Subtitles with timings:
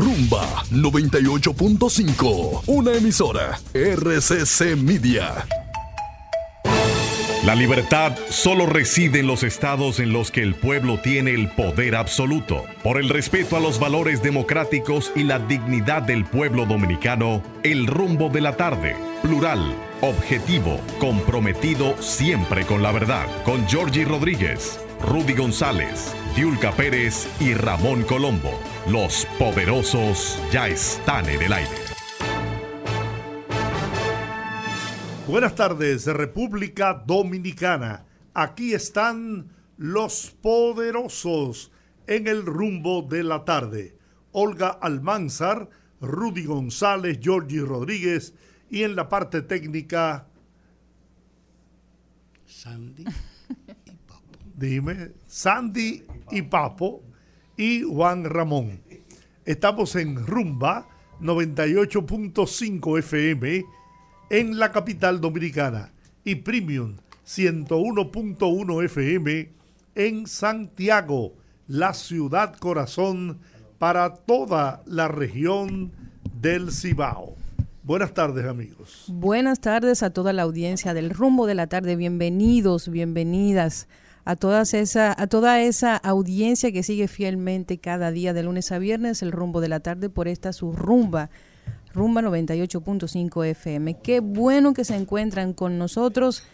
[0.00, 5.46] Rumba 98.5, una emisora RCC Media.
[7.44, 11.96] La libertad solo reside en los estados en los que el pueblo tiene el poder
[11.96, 12.64] absoluto.
[12.82, 18.30] Por el respeto a los valores democráticos y la dignidad del pueblo dominicano, el rumbo
[18.30, 26.14] de la tarde, plural, objetivo, comprometido siempre con la verdad, con Georgie Rodríguez, Rudy González,
[26.36, 28.52] Diulca Pérez y Ramón Colombo.
[28.86, 31.70] Los poderosos ya están en el aire.
[35.26, 38.04] Buenas tardes, República Dominicana.
[38.34, 41.72] Aquí están los poderosos
[42.06, 43.96] en el rumbo de la tarde.
[44.32, 45.70] Olga Almanzar,
[46.00, 48.34] Rudy González, Georgie Rodríguez
[48.68, 50.26] y en la parte técnica.
[52.44, 53.04] Sandy.
[54.60, 57.02] Dime, Sandy y Papo
[57.56, 58.82] y Juan Ramón.
[59.46, 60.86] Estamos en Rumba
[61.18, 63.64] 98.5 FM
[64.28, 65.94] en la capital dominicana
[66.24, 69.50] y Premium 101.1 FM
[69.94, 71.32] en Santiago,
[71.66, 73.38] la ciudad corazón
[73.78, 75.90] para toda la región
[76.34, 77.34] del Cibao.
[77.82, 79.06] Buenas tardes amigos.
[79.08, 81.96] Buenas tardes a toda la audiencia del rumbo de la tarde.
[81.96, 83.88] Bienvenidos, bienvenidas
[84.24, 88.78] a, todas esa, a toda esa audiencia que sigue fielmente cada día de lunes a
[88.78, 91.30] viernes el rumbo de la tarde por esta su rumba
[91.92, 93.94] Rumba 98.5 FM.
[93.94, 96.44] Qué bueno que se encuentran con nosotros.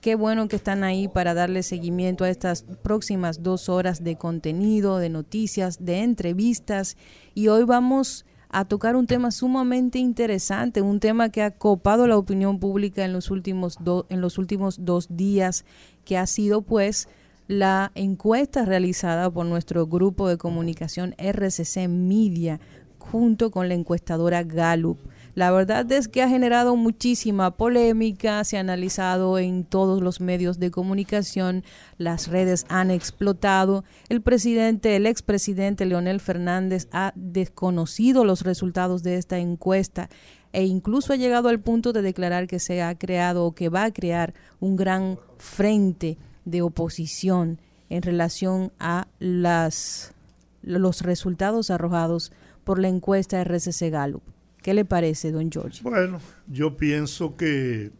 [0.00, 4.98] Qué bueno que están ahí para darle seguimiento a estas próximas dos horas de contenido,
[4.98, 6.96] de noticias, de entrevistas.
[7.34, 12.16] Y hoy vamos a tocar un tema sumamente interesante, un tema que ha copado la
[12.16, 15.64] opinión pública en los últimos, en los últimos dos días,
[16.10, 17.06] que ha sido pues
[17.46, 22.58] la encuesta realizada por nuestro grupo de comunicación RCC Media
[22.98, 24.98] junto con la encuestadora Gallup.
[25.36, 30.58] La verdad es que ha generado muchísima polémica, se ha analizado en todos los medios
[30.58, 31.62] de comunicación,
[31.96, 39.14] las redes han explotado, el presidente, el expresidente Leonel Fernández ha desconocido los resultados de
[39.14, 40.10] esta encuesta
[40.52, 43.84] e incluso ha llegado al punto de declarar que se ha creado o que va
[43.84, 50.14] a crear un gran frente de oposición en relación a las,
[50.62, 52.32] los resultados arrojados
[52.64, 54.22] por la encuesta RCC Gallup.
[54.62, 55.82] ¿Qué le parece, don George?
[55.82, 57.90] Bueno, yo pienso que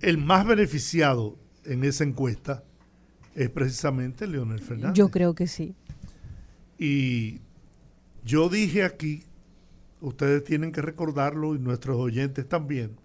[0.00, 2.64] el más beneficiado en esa encuesta
[3.34, 4.94] es precisamente Leonel Fernández.
[4.94, 5.74] Yo creo que sí.
[6.78, 7.40] Y
[8.24, 9.22] yo dije aquí,
[10.02, 12.96] ustedes tienen que recordarlo y nuestros oyentes también,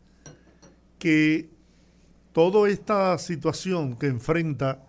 [0.99, 1.49] que
[2.33, 4.83] toda esta situación que enfrenta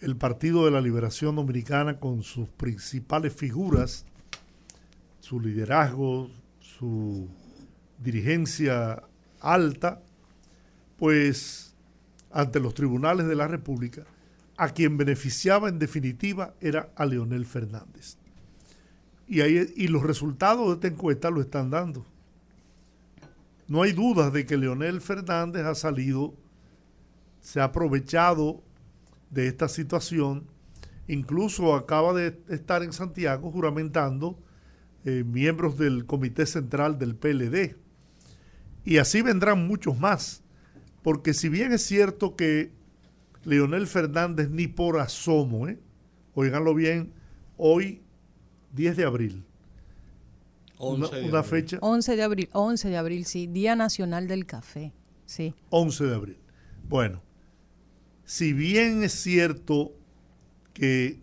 [0.00, 4.06] el Partido de la Liberación Dominicana con sus principales figuras,
[5.20, 6.30] su liderazgo,
[6.60, 7.28] su
[7.98, 9.02] dirigencia
[9.40, 10.00] alta,
[10.98, 11.74] pues
[12.30, 14.04] ante los tribunales de la República,
[14.56, 18.19] a quien beneficiaba en definitiva era a Leonel Fernández.
[19.30, 22.04] Y, ahí, y los resultados de esta encuesta lo están dando.
[23.68, 26.34] No hay dudas de que Leonel Fernández ha salido,
[27.40, 28.60] se ha aprovechado
[29.30, 30.48] de esta situación.
[31.06, 34.36] Incluso acaba de estar en Santiago juramentando
[35.04, 37.76] eh, miembros del Comité Central del PLD.
[38.84, 40.42] Y así vendrán muchos más.
[41.02, 42.72] Porque si bien es cierto que
[43.44, 45.78] Leonel Fernández ni por asomo, ¿eh?
[46.34, 47.12] oiganlo bien,
[47.56, 48.02] hoy
[48.72, 49.44] 10 de abril.
[50.78, 51.78] una, fecha.
[51.80, 54.92] 11 de abril, 11 de abril, sí, Día Nacional del Café.
[55.26, 55.54] Sí.
[55.70, 56.38] 11 de abril.
[56.88, 57.22] Bueno,
[58.24, 59.92] si bien es cierto
[60.72, 61.20] que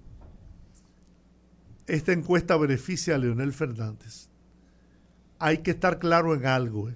[1.87, 4.29] esta encuesta beneficia a Leonel Fernández,
[5.39, 6.89] hay que estar claro en algo.
[6.89, 6.95] ¿eh?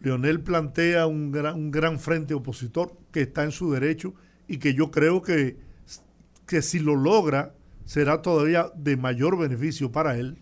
[0.00, 4.14] Leonel plantea un gran, un gran frente opositor que está en su derecho
[4.48, 5.56] y que yo creo que,
[6.46, 7.54] que si lo logra
[7.84, 10.38] será todavía de mayor beneficio para él.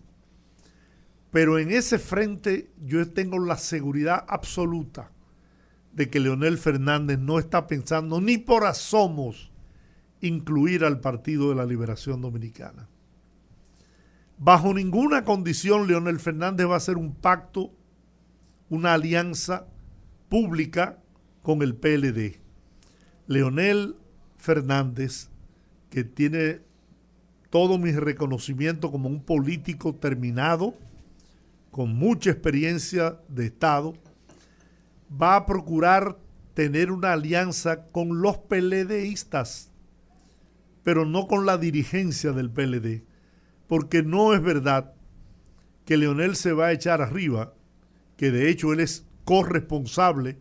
[1.31, 5.11] Pero en ese frente yo tengo la seguridad absoluta
[5.93, 9.51] de que Leonel Fernández no está pensando ni por asomos
[10.21, 12.87] incluir al Partido de la Liberación Dominicana.
[14.37, 17.71] Bajo ninguna condición Leonel Fernández va a hacer un pacto,
[18.69, 19.67] una alianza
[20.29, 20.99] pública
[21.41, 22.39] con el PLD.
[23.27, 23.95] Leonel
[24.37, 25.29] Fernández,
[25.89, 26.61] que tiene
[27.51, 30.73] todo mi reconocimiento como un político terminado,
[31.69, 33.93] con mucha experiencia de Estado,
[35.21, 36.17] va a procurar
[36.53, 39.69] tener una alianza con los PLDistas,
[40.83, 43.03] pero no con la dirigencia del PLD,
[43.67, 44.93] porque no es verdad
[45.85, 47.53] que Leonel se va a echar arriba,
[48.15, 50.37] que de hecho él es corresponsable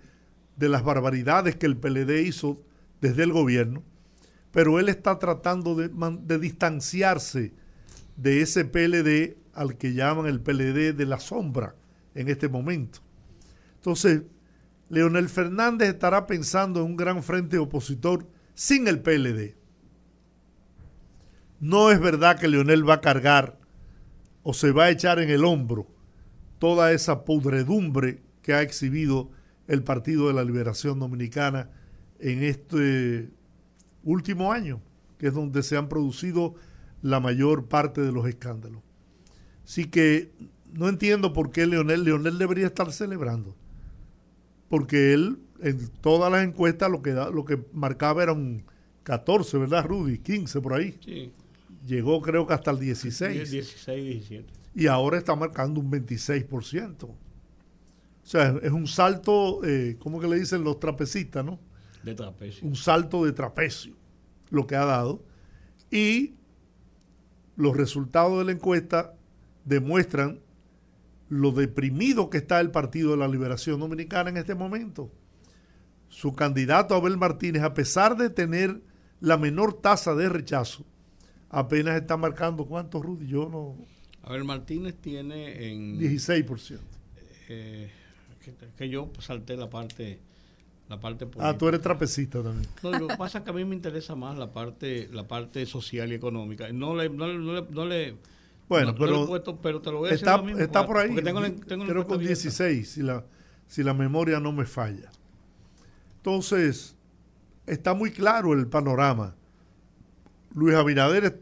[0.57, 2.63] de las barbaridades que el PLD hizo
[3.01, 3.83] desde el gobierno,
[4.53, 7.53] pero él está tratando de, distanciarse
[8.17, 11.75] de ese PLD al que llaman el PLD de la sombra
[12.15, 13.01] en este momento.
[13.77, 14.23] Entonces,
[14.89, 19.55] Leonel Fernández estará pensando en un gran frente opositor sin el PLD.
[21.61, 23.59] No es verdad que Leonel va a cargar
[24.43, 25.87] o se va a echar en el hombro
[26.59, 29.31] toda esa pudredumbre que ha exhibido
[29.69, 31.71] el Partido de la Liberación Dominicana
[32.19, 33.31] en este
[34.05, 34.81] último año,
[35.19, 36.55] que es donde se han producido
[37.03, 38.83] la mayor parte de los escándalos.
[39.65, 40.31] Así que
[40.73, 43.55] no entiendo por qué Leonel, Leonel debería estar celebrando.
[44.69, 48.63] Porque él, en todas las encuestas, lo que, lo que marcaba era un
[49.03, 50.19] 14, ¿verdad, Rudy?
[50.19, 50.97] 15 por ahí.
[51.05, 51.33] Sí.
[51.87, 53.51] Llegó creo que hasta el 16.
[53.51, 54.53] 16, 17.
[54.75, 57.05] Y ahora está marcando un 26%.
[57.05, 57.17] O
[58.23, 61.59] sea, es un salto, eh, ¿cómo que le dicen los trapecistas, no?
[62.03, 62.67] De trapecio.
[62.67, 63.95] Un salto de trapecio,
[64.51, 65.25] lo que ha dado.
[65.91, 66.35] Y
[67.57, 69.15] los resultados de la encuesta
[69.65, 70.41] demuestran
[71.29, 75.11] lo deprimido que está el Partido de la Liberación Dominicana en este momento.
[76.09, 78.81] Su candidato Abel Martínez, a pesar de tener
[79.21, 80.85] la menor tasa de rechazo,
[81.51, 83.77] apenas está marcando cuántos, Rudy, yo no...
[84.23, 86.01] Abel Martínez tiene en...
[86.01, 86.79] 16%.
[87.49, 87.91] Eh,
[88.41, 90.21] que, que, yo salté la parte
[90.91, 92.69] la parte Ah, tú eres trapecista también.
[92.83, 95.65] No, lo que pasa es que a mí me interesa más la parte la parte
[95.65, 96.71] social y económica.
[96.73, 98.17] No le, no, le, no le
[98.69, 101.15] bueno, pero, puesto, pero te lo voy a está, decir está por ahí.
[101.15, 103.25] Tengo, tengo creo con 16, si la,
[103.69, 105.11] si la memoria no me falla.
[106.17, 106.97] Entonces,
[107.67, 109.37] está muy claro el panorama.
[110.55, 111.41] Luis Abinader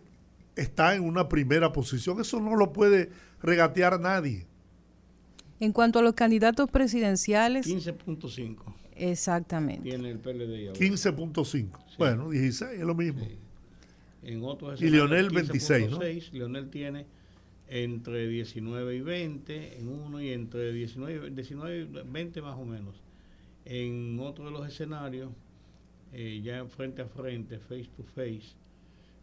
[0.56, 2.20] está en una primera posición.
[2.20, 3.10] Eso no lo puede
[3.42, 4.46] regatear nadie.
[5.60, 7.66] En cuanto a los candidatos presidenciales.
[7.66, 8.74] 15.5.
[8.98, 9.82] Exactamente.
[9.82, 11.68] Tiene el PLD 15.5.
[11.98, 13.26] Bueno, 16 es lo mismo.
[14.22, 16.00] En otros y Leonel 26, ¿no?
[16.32, 17.06] Leonel tiene
[17.68, 22.96] entre 19 y 20 en uno y entre 19, 19 y 20 más o menos.
[23.64, 25.30] En otro de los escenarios,
[26.12, 28.54] eh, ya frente a frente, face to face,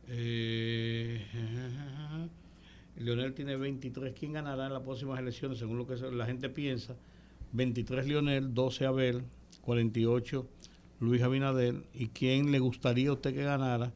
[0.07, 1.25] eh,
[2.97, 4.13] Leonel tiene 23.
[4.17, 6.95] ¿Quién ganará en las próximas elecciones según lo que la gente piensa?
[7.53, 9.23] 23 Leonel, 12 Abel,
[9.65, 10.47] 48
[10.99, 11.83] Luis Abinader.
[11.93, 13.91] ¿Y quién le gustaría a usted que ganara?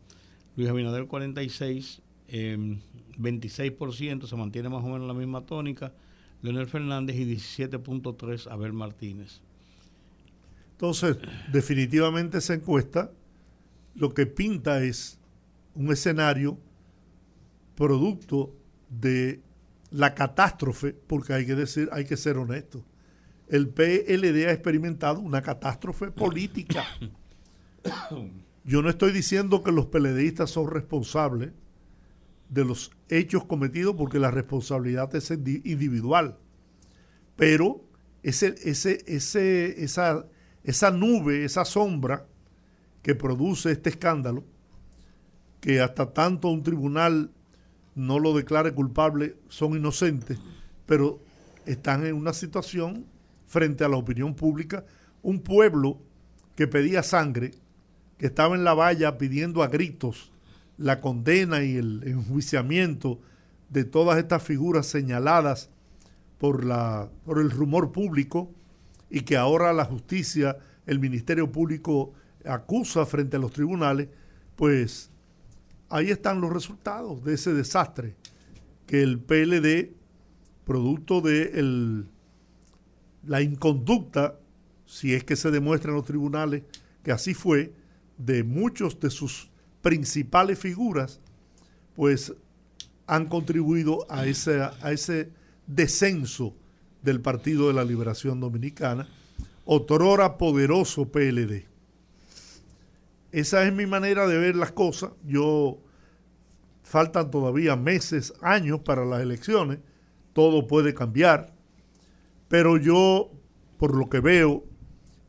[0.56, 5.94] Luis Abinader 46, 26%, se mantiene más o menos la misma tónica.
[6.42, 9.42] Leonel Fernández y 17.3 Abel Martínez.
[10.71, 11.18] Entonces,
[11.51, 13.12] definitivamente esa encuesta
[13.95, 15.19] lo que pinta es
[15.75, 16.57] un escenario
[17.75, 18.54] producto
[18.89, 19.42] de
[19.92, 22.83] la catástrofe, porque hay que decir, hay que ser honesto
[23.50, 26.86] el PLD ha experimentado una catástrofe política.
[28.63, 31.51] Yo no estoy diciendo que los PLDistas son responsables
[32.50, 36.38] de los hechos cometidos porque la responsabilidad es individual.
[37.36, 37.84] Pero
[38.22, 40.25] ese, ese, ese, esa,
[40.63, 42.28] esa nube, esa sombra
[43.01, 44.44] que produce este escándalo,
[45.62, 47.31] que hasta tanto un tribunal
[47.96, 50.38] no lo declare culpable, son inocentes,
[50.86, 51.20] pero
[51.65, 53.06] están en una situación
[53.50, 54.86] frente a la opinión pública,
[55.24, 55.98] un pueblo
[56.56, 57.51] que pedía sangre,
[58.18, 60.32] que estaba en la valla pidiendo a gritos
[60.77, 63.20] la condena y el enjuiciamiento
[63.70, 65.70] de todas estas figuras señaladas
[66.38, 68.50] por, la, por el rumor público
[69.10, 72.13] y que ahora la justicia, el Ministerio Público
[72.46, 74.08] acusa frente a los tribunales,
[74.56, 75.10] pues
[75.89, 78.15] ahí están los resultados de ese desastre
[78.86, 79.91] que el PLD,
[80.65, 82.08] producto del
[83.29, 84.39] la inconducta,
[84.88, 86.63] si es que se demuestra en los tribunales
[87.03, 87.71] que así fue,
[88.17, 89.51] de muchos de sus
[89.83, 91.19] principales figuras,
[91.95, 92.33] pues
[93.05, 95.29] han contribuido a ese, a ese
[95.67, 96.55] descenso
[97.03, 99.07] del Partido de la Liberación Dominicana,
[99.63, 101.67] otrora poderoso PLD.
[103.31, 105.12] Esa es mi manera de ver las cosas.
[105.24, 105.77] Yo
[106.81, 109.77] faltan todavía meses, años para las elecciones.
[110.33, 111.59] Todo puede cambiar.
[112.50, 113.32] Pero yo,
[113.77, 114.65] por lo que veo,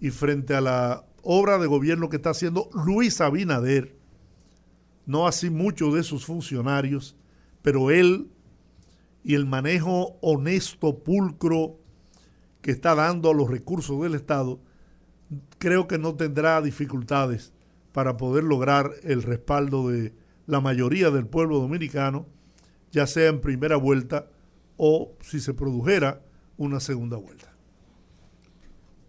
[0.00, 3.95] y frente a la obra de gobierno que está haciendo Luis Abinader,
[5.07, 7.17] no así muchos de sus funcionarios,
[7.62, 8.29] pero él
[9.23, 11.79] y el manejo honesto, pulcro
[12.62, 14.59] que está dando a los recursos del Estado,
[15.59, 17.53] creo que no tendrá dificultades
[17.93, 20.15] para poder lograr el respaldo de
[20.47, 22.27] la mayoría del pueblo dominicano
[22.91, 24.29] ya sea en primera vuelta
[24.77, 26.23] o si se produjera
[26.61, 27.50] una segunda vuelta.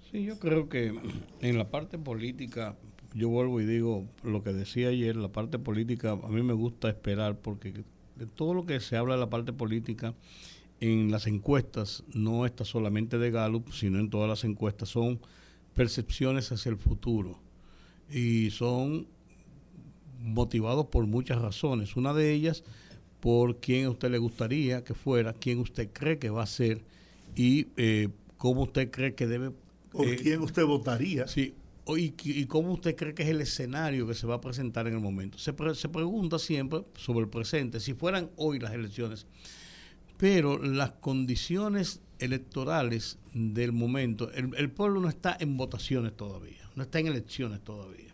[0.10, 0.94] Sí, yo creo que
[1.42, 2.78] en la parte política,
[3.14, 6.88] yo vuelvo y digo lo que decía ayer, la parte política a mí me gusta
[6.88, 7.84] esperar porque
[8.16, 10.16] de todo lo que se habla de la parte política
[10.80, 15.20] en las encuestas, no está solamente de Gallup, sino en todas las encuestas, son
[15.74, 17.38] percepciones hacia el futuro
[18.10, 19.08] y son
[20.22, 21.98] motivados por muchas razones.
[21.98, 22.64] Una de ellas,
[23.20, 26.82] por quién a usted le gustaría que fuera, quién usted cree que va a ser
[27.36, 29.52] y eh, cómo usted cree que debe...
[29.92, 31.28] ¿Por eh, quién usted votaría?
[31.28, 31.54] Sí,
[31.98, 34.94] y, y, cómo usted cree que es el escenario que se va a presentar en
[34.94, 35.38] el momento.
[35.38, 39.26] Se, se pregunta siempre sobre el presente, si fueran hoy las elecciones,
[40.18, 47.00] pero las condiciones electorales del momento, el, pueblo no está en votaciones todavía, no está
[47.00, 48.11] en elecciones todavía.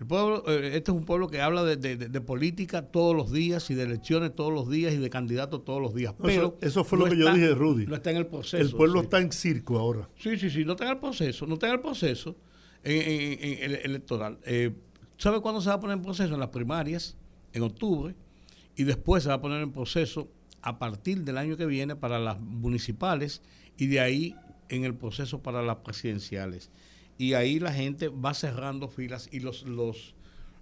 [0.00, 3.74] El pueblo, eh, este es un pueblo que habla de, política todos los días y
[3.74, 6.14] de elecciones todos los días y de candidatos todos los días.
[6.22, 7.86] Pero eso, fue lo que yo dije, Rudy.
[7.86, 8.56] No está en el proceso.
[8.56, 10.08] El pueblo está en circo ahora.
[10.18, 12.34] Sí, sí, sí, no está en el proceso, no está en el proceso
[12.82, 14.38] en, electoral.
[14.46, 14.74] Eh,
[15.18, 16.32] ¿Sabe cuándo se va a poner en proceso?
[16.32, 17.18] En las primarias,
[17.52, 18.14] en octubre,
[18.76, 20.30] y después se va a poner en proceso
[20.62, 23.42] a partir del año que viene para las municipales
[23.76, 24.34] y de ahí
[24.70, 26.70] en el proceso para las presidenciales.
[27.20, 30.14] Y ahí la gente va cerrando filas y los, los,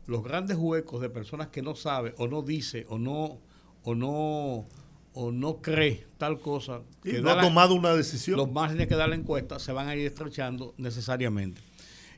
[0.09, 3.39] los grandes huecos de personas que no sabe o no dice o no
[3.85, 4.67] o no
[5.13, 8.39] o no cree tal cosa que no ha tomado una decisión.
[8.39, 11.61] los márgenes que da la encuesta se van a ir estrechando necesariamente.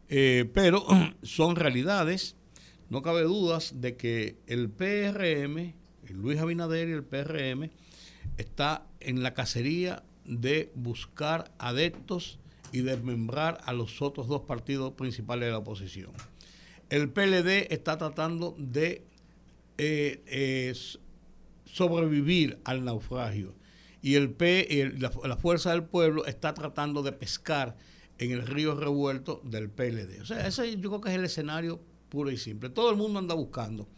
[0.08, 0.86] Eh, pero
[1.22, 2.34] son realidades.
[2.88, 5.74] No cabe dudas de que el PRM
[6.14, 7.68] Luis Abinader y el PRM
[8.38, 12.39] está en la cacería de buscar adeptos
[12.72, 16.12] y desmembrar a los otros dos partidos principales de la oposición.
[16.88, 19.04] El PLD está tratando de
[19.78, 20.74] eh,
[21.64, 23.54] sobrevivir al naufragio
[24.02, 27.76] y el P, la, la, Fuerza del Pueblo está tratando de pescar
[28.18, 30.20] en el río revuelto del PLD.
[30.20, 32.68] O sea, ese yo creo que es el escenario puro y simple.
[32.68, 33.88] Todo el mundo anda buscando.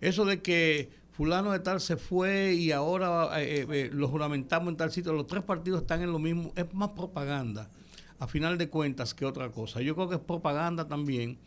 [0.00, 4.68] Eso de que fulano de tal se fue y ahora eh, eh, eh, lo juramentamos
[4.68, 7.70] en tal sitio, los tres partidos están en lo mismo, es más propaganda,
[8.22, 9.82] a final de cuentas, que otra cosa.
[9.82, 11.38] Yo creo que es propaganda también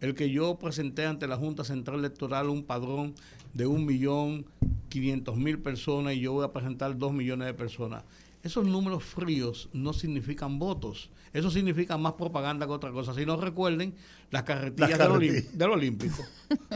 [0.00, 3.14] el que yo presenté ante la Junta Central Electoral un padrón
[3.52, 4.46] de un millón
[4.88, 8.04] quinientos mil personas y yo voy a presentar dos millones de personas.
[8.42, 11.10] Esos números fríos no significan votos.
[11.32, 13.14] Eso significa más propaganda que otra cosa.
[13.14, 13.94] Si no recuerden
[14.30, 16.22] las carretillas, del, Olímpico.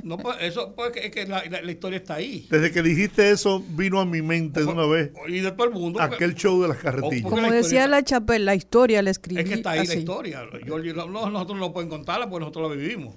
[0.03, 2.47] no, pues, eso, pues, es que la, historia está ahí.
[2.51, 5.13] Desde que dijiste eso, vino a mi mente de una vez.
[5.29, 6.01] Y de todo el mundo.
[6.01, 7.31] Aquel show de las carretillas.
[7.31, 9.41] Como decía la Chapel, la historia la escribí.
[9.43, 10.43] Es que está ahí la historia.
[10.47, 13.15] nosotros no podemos contarla porque nosotros la vivimos.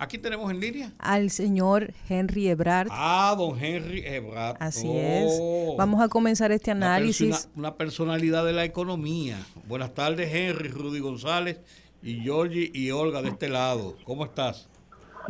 [0.00, 0.92] Aquí tenemos en línea?
[0.98, 2.86] Al señor Henry Ebrard.
[2.92, 4.56] Ah, don Henry Ebrard.
[4.60, 5.36] Así es.
[5.40, 5.74] Oh.
[5.76, 7.50] Vamos a comenzar este análisis.
[7.56, 9.38] Una, personalidad de la economía.
[9.66, 11.60] Buenas tardes, Henry, Rudy González
[12.00, 13.96] y Georgie y Olga de este lado.
[14.04, 14.68] ¿Cómo estás?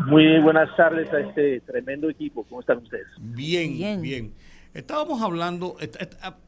[0.06, 2.44] Muy buenas tardes a este tremendo equipo.
[2.44, 3.06] ¿Cómo están ustedes?
[3.18, 4.02] Bien, bien.
[4.02, 4.34] bien.
[4.74, 5.76] Estábamos hablando,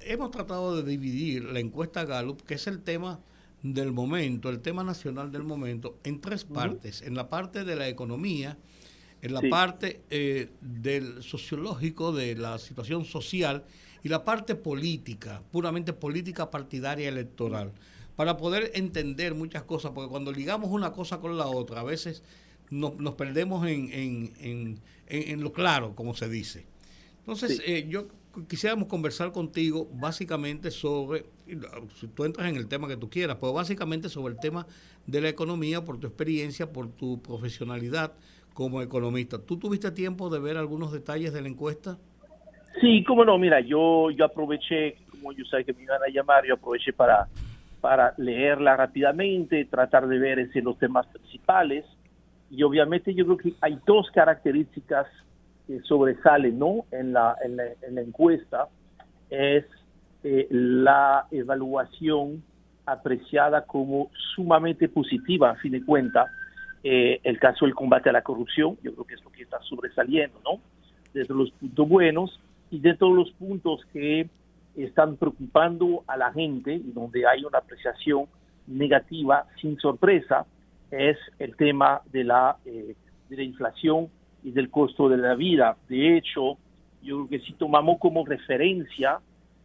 [0.03, 3.19] hemos tratado de dividir la encuesta Gallup, que es el tema
[3.63, 7.03] del momento, el tema nacional del momento, en tres partes.
[7.03, 8.57] En la parte de la economía,
[9.23, 13.65] en la parte eh, del sociológico, de la situación social,
[14.03, 17.73] y la parte política, puramente política partidaria electoral,
[18.17, 22.23] para poder entender muchas cosas, porque cuando ligamos una cosa con la otra, a veces
[22.71, 23.91] nos, perdemos en,
[24.39, 26.65] en, en, lo claro, como se dice.
[27.21, 28.09] Entonces, eh, yo
[28.49, 31.25] quisiéramos conversar contigo básicamente sobre,
[31.95, 34.67] si tú entras en el tema que tú quieras, pero básicamente sobre el tema
[35.07, 38.13] de la economía, por tu experiencia, por tu profesionalidad
[38.55, 39.39] como economista.
[39.39, 41.99] ¿Tú tuviste tiempo de ver algunos detalles de la encuesta?
[42.81, 46.45] Sí, cómo no, mira, yo, yo aproveché, como yo sabía que me iban a llamar,
[46.47, 47.27] yo aproveché para,
[47.81, 51.85] para leerla rápidamente, tratar de ver ese, los temas principales.
[52.51, 55.07] Y obviamente yo creo que hay dos características
[55.85, 56.85] sobresale ¿no?
[56.91, 58.69] en, la, en, la, encuesta
[59.29, 59.65] es
[60.25, 62.43] eh, la evaluación
[62.87, 66.29] apreciada como sumamente positiva, a fin de cuentas,
[66.83, 69.61] eh, el caso del combate a la corrupción, yo creo que es lo que está
[69.63, 70.61] sobresaliendo, ¿no?
[71.13, 74.29] Desde los puntos buenos y de todos los puntos que
[74.77, 78.27] están preocupando a la gente y donde hay una apreciación
[78.67, 80.47] negativa sin sorpresa,
[80.91, 82.95] es el tema de la, eh,
[83.29, 84.09] de la inflación
[84.43, 85.77] y del costo de la vida.
[85.89, 86.57] De hecho,
[87.03, 89.19] yo creo que si tomamos como referencia,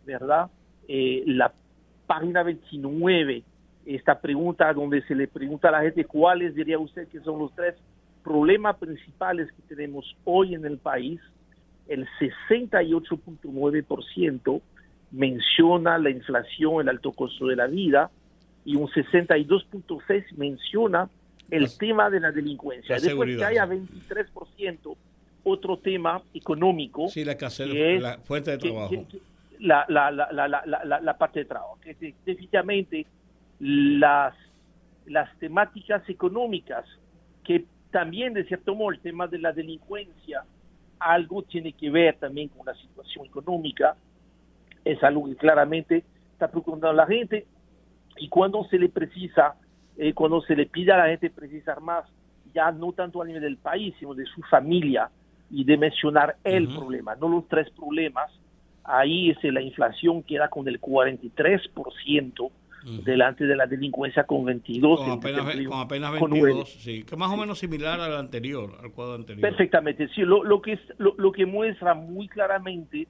[0.06, 0.50] ¿verdad?
[0.88, 1.54] Eh, la
[2.08, 3.44] página 29,
[3.86, 7.54] esta pregunta donde se le pregunta a la gente cuáles diría usted que son los
[7.54, 7.76] tres
[8.24, 11.20] problemas principales que tenemos hoy en el país,
[11.88, 14.62] el 68.9%
[15.12, 18.10] menciona la inflación, el alto costo de la vida,
[18.66, 21.08] y un 62.6% menciona
[21.50, 22.98] el tema de la delincuencia.
[23.00, 24.96] Después que haya 23%
[25.44, 27.08] otro tema económico.
[27.08, 29.06] Sí, la escasez de la fuente de trabajo.
[29.60, 31.78] la, la, la, la, parte de trabajo.
[31.82, 31.94] Que
[32.26, 33.06] definitivamente
[33.60, 34.36] las,
[35.06, 36.86] las temáticas económicas,
[37.44, 40.44] que también de cierto modo el tema de la delincuencia,
[41.00, 43.96] algo tiene que ver también con la situación económica,
[44.84, 47.46] es algo que claramente está preocupando a la gente
[48.18, 49.56] y cuando se le precisa,
[49.98, 52.06] eh, cuando se le pide a la gente precisar más,
[52.54, 55.10] ya no tanto a nivel del país, sino de su familia
[55.52, 58.32] y de mencionar el problema, no los tres problemas,
[58.84, 62.52] ahí es la inflación queda con el 43%
[63.04, 65.00] delante de la delincuencia con 22.
[65.00, 65.46] Con apenas,
[66.12, 69.42] 22, sí, que más o menos similar al anterior, al cuadro anterior.
[69.42, 73.08] Perfectamente, sí, lo, lo que, es, lo, que muestra muy claramente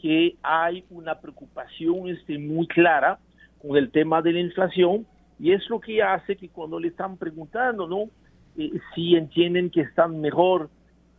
[0.00, 3.18] que hay una preocupación este, muy clara
[3.60, 5.06] con el tema de la inflación
[5.38, 8.08] y es lo que hace que cuando le están preguntando, ¿no?
[8.56, 10.70] Eh, si entienden que están mejor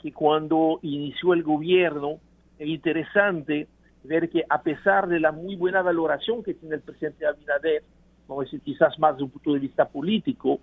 [0.02, 2.20] que cuando inició el gobierno,
[2.58, 3.68] es interesante
[4.04, 7.84] ver que a pesar de la muy buena valoración que tiene el presidente Abinader,
[8.28, 10.60] vamos a decir quizás más de un punto de vista político,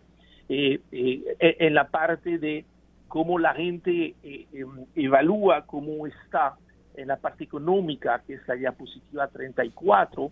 [0.49, 2.64] eh, eh, en la parte de
[3.08, 6.56] cómo la gente em, evalúa cómo está
[6.96, 10.30] en la parte económica, que es la diapositiva 34,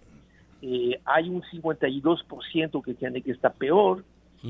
[0.64, 4.04] eh, hay un 52% que tiene que estar peor,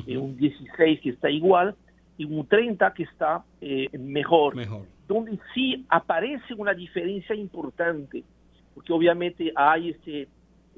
[0.07, 1.75] eh, un 16% que está igual
[2.19, 8.23] y un 30% que está eh, mejor, mejor, donde sí aparece una diferencia importante,
[8.75, 10.29] porque obviamente hay este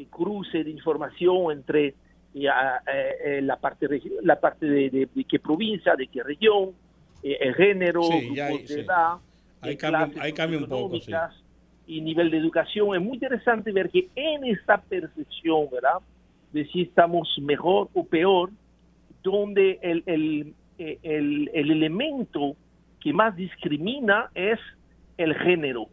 [0.08, 1.94] cruce de información entre
[2.34, 3.88] la parte
[4.22, 6.70] la parte de, qué provincia, de qué región,
[7.22, 9.18] el género, de edad,
[9.60, 11.12] hay cambio, hay cambio un poco, sí
[11.86, 12.94] y nivel de educación.
[12.94, 15.98] Es muy interesante ver que en esta percepción, ¿verdad?
[16.52, 18.50] De si estamos mejor o peor,
[19.22, 22.56] donde el, el, el, el elemento
[23.00, 24.58] que más discrimina es
[25.16, 25.88] el género.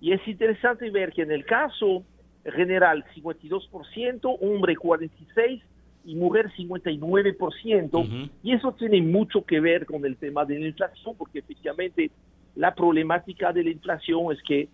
[0.00, 2.04] Y es interesante ver que en el caso
[2.44, 5.62] general 52%, hombre 46%
[6.04, 11.14] y mujer 59%, y eso tiene mucho que ver con el tema de la inflación,
[11.16, 12.10] porque efectivamente
[12.56, 14.68] la problemática de la inflación es que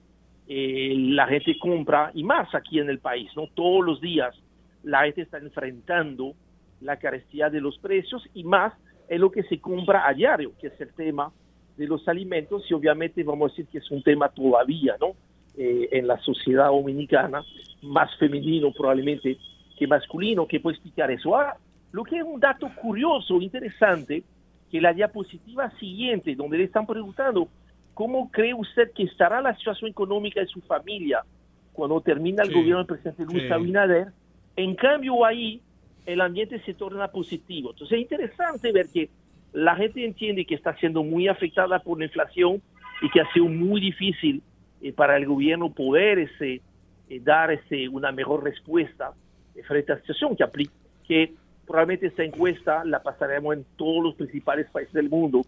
[0.49, 3.49] eh, la gente compra, y más aquí en el país, ¿no?
[3.55, 4.35] Todos los días
[4.83, 6.35] la gente está enfrentando
[6.81, 8.73] la carestía de los precios y más
[9.09, 11.33] en lo que se compra a diario, que es el tema
[11.77, 15.15] de los alimentos y obviamente vamos a decir que es un tema todavía, ¿no?
[15.57, 17.43] Eh, en la sociedad dominicana,
[17.83, 19.39] más femenino probablemente
[19.77, 21.35] que masculino, que puede explicar eso.
[21.35, 21.57] Ahora,
[21.93, 24.23] lo que es un dato curioso, interesante,
[24.71, 27.49] que la diapositiva siguiente, donde le están preguntando
[27.97, 31.25] ¿cómo cree usted que estará la situación económica de su familia
[31.73, 34.09] cuando termina el gobierno del presidente Luis Abinader?
[34.55, 35.63] En cambio, ahí
[36.05, 37.71] el ambiente se torna positivo.
[37.71, 39.09] Entonces es interesante ver que
[39.55, 42.61] la gente entiende que está siendo muy afectada por la inflación
[43.01, 44.43] y que ha sido muy difícil
[44.83, 46.61] eh, para el gobierno poder ese,
[47.09, 49.15] eh, dar ese, una mejor respuesta
[49.55, 50.69] eh, frente a esta situación que,
[51.09, 51.33] que
[51.67, 55.47] probablemente esta encuesta la pasaremos en todos los principales países del mundo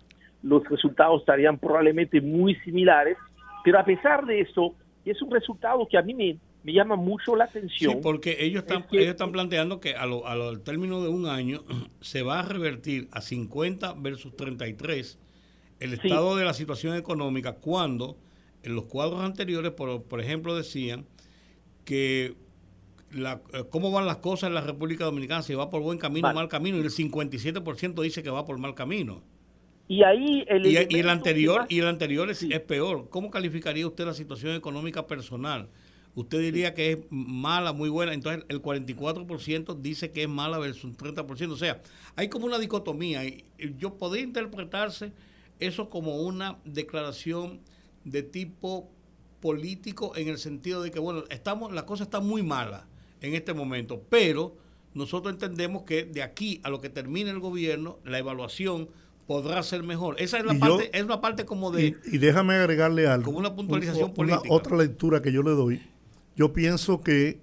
[0.49, 3.17] los resultados estarían probablemente muy similares,
[3.65, 7.37] pero a pesar de eso, es un resultado que a mí me, me llama mucho
[7.37, 7.93] la atención.
[7.93, 11.63] Sí, porque ellos están, ellos están planteando que a lo, al término de un año
[12.01, 15.19] se va a revertir a 50 versus 33
[15.81, 18.17] el estado de la situación económica cuando
[18.65, 21.07] en los cuadros anteriores, por, por ejemplo, decían
[21.85, 22.35] que
[23.13, 26.29] la, eh, cómo van las cosas en la República Dominicana, si va por buen camino
[26.29, 29.23] o mal camino, y el 57% dice que va por mal camino.
[29.89, 33.09] Y ahí el, y, el anterior y el anterior es, peor.
[33.09, 35.69] ¿Cómo calificaría usted la situación económica personal?
[36.15, 38.13] Usted diría que es mala, muy buena.
[38.13, 41.53] Entonces el 44% dice que es mala versus un 30%.
[41.53, 41.81] O sea,
[42.17, 43.25] hay como una dicotomía.
[43.25, 43.45] Y
[43.79, 45.13] yo podría interpretarse
[45.59, 47.61] eso como una declaración
[48.05, 48.91] de tipo
[49.41, 52.87] político en el sentido de que, bueno, estamos, la cosa está muy mala
[53.21, 54.57] en este momento, pero
[54.95, 58.89] nosotros entendemos que de aquí a lo que termine el gobierno, la evaluación
[59.29, 60.17] podrá ser mejor.
[60.19, 61.95] Esa es la parte, es una parte como de...
[62.11, 63.27] Y, déjame agregarle algo.
[63.27, 64.43] Como una puntualización política.
[64.49, 65.83] otra lectura que yo le doy.
[66.35, 67.39] Yo pienso que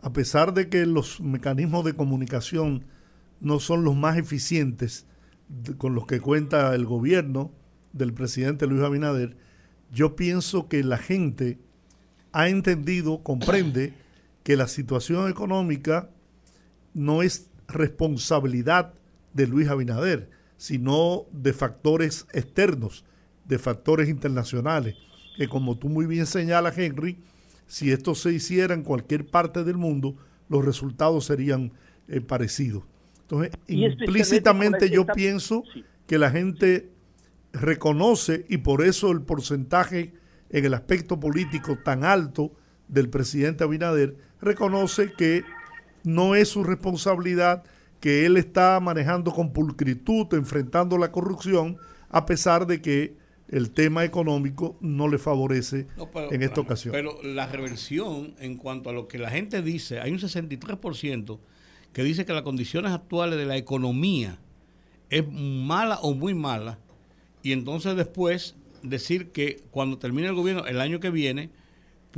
[0.00, 2.84] a pesar de que los mecanismos de comunicación
[3.40, 5.06] no son los más eficientes
[5.76, 7.50] con los que cuenta el gobierno
[7.92, 9.36] del presidente Luis Abinader,
[9.92, 11.58] yo pienso que la gente
[12.30, 13.92] ha entendido, comprende
[14.44, 16.10] que la situación económica
[16.94, 18.94] no es responsabilidad
[19.32, 23.06] de Luis Abinader, sino de factores externos,
[23.46, 24.96] de factores internacionales.
[25.38, 27.16] que como tú muy bien señalas, Henry,
[27.66, 30.16] si esto se hiciera en cualquier parte del mundo,
[30.48, 31.72] los resultados serían
[32.08, 32.82] eh, parecidos.
[33.22, 35.62] Entonces, implícitamente yo pienso
[36.06, 36.90] que la gente
[37.52, 40.14] reconoce y por eso el porcentaje
[40.50, 42.52] en el aspecto político tan alto
[42.88, 45.44] del presidente Abinader reconoce que
[46.04, 47.64] no es su responsabilidad,
[48.00, 51.78] que él está manejando con pulcritud, enfrentando la corrupción,
[52.10, 53.16] a pesar de que
[53.48, 55.86] el tema económico no le favorece
[56.30, 56.92] en esta ocasión.
[56.92, 61.38] Pero la reversión en cuanto a lo que la gente dice, hay un 63%
[61.92, 64.38] que dice que las condiciones actuales de la economía
[65.08, 66.78] es mala o muy mala,
[67.42, 71.50] y entonces después decir que cuando termine el gobierno el año que viene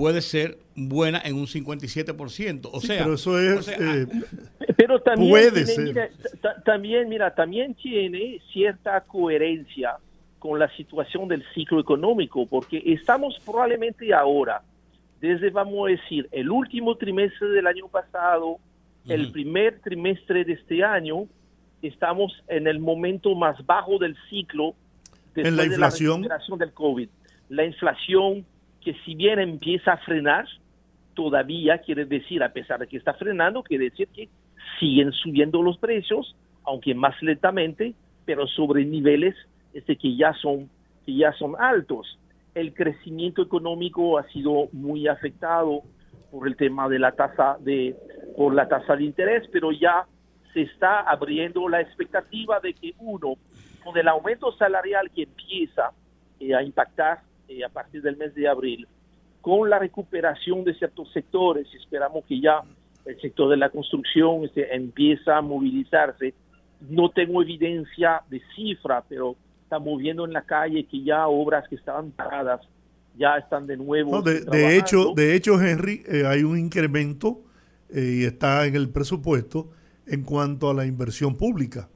[0.01, 2.71] puede ser buena en un 57%.
[2.73, 3.69] O sea, pero eso es...
[3.69, 4.07] Eh,
[4.77, 6.11] pero también puede ser.
[6.65, 9.97] también, mira, también tiene cierta coherencia
[10.39, 14.63] con la situación del ciclo económico, porque estamos probablemente ahora,
[15.21, 18.57] desde, vamos a decir, el último trimestre del año pasado,
[19.07, 21.27] el primer trimestre de este año,
[21.83, 24.75] estamos en el momento más bajo del ciclo
[25.37, 26.23] en la inflación.
[26.23, 27.09] De la del COVID.
[27.51, 28.47] La inflación
[28.83, 30.47] que si bien empieza a frenar,
[31.15, 34.29] todavía quiere decir, a pesar de que está frenando, quiere decir que
[34.79, 39.35] siguen subiendo los precios, aunque más lentamente, pero sobre niveles
[39.75, 40.69] este, que ya son
[41.05, 42.19] que ya son altos.
[42.55, 45.83] El crecimiento económico ha sido muy afectado
[46.31, 47.97] por el tema de la tasa de
[48.37, 50.07] por la tasa de interés, pero ya
[50.53, 53.35] se está abriendo la expectativa de que uno
[53.85, 55.93] con el aumento salarial que empieza
[56.39, 58.87] eh, a impactar eh, a partir del mes de abril,
[59.41, 62.63] con la recuperación de ciertos sectores, esperamos que ya
[63.05, 66.35] el sector de la construcción este, empieza a movilizarse.
[66.89, 71.77] No tengo evidencia de cifra, pero estamos viendo en la calle que ya obras que
[71.77, 72.61] estaban paradas
[73.17, 74.23] ya están de nuevo.
[74.23, 77.43] de, hecho, de hecho, Henry, eh, hay un incremento
[77.93, 79.71] y está en el presupuesto
[80.07, 81.89] en cuanto a la inversión pública.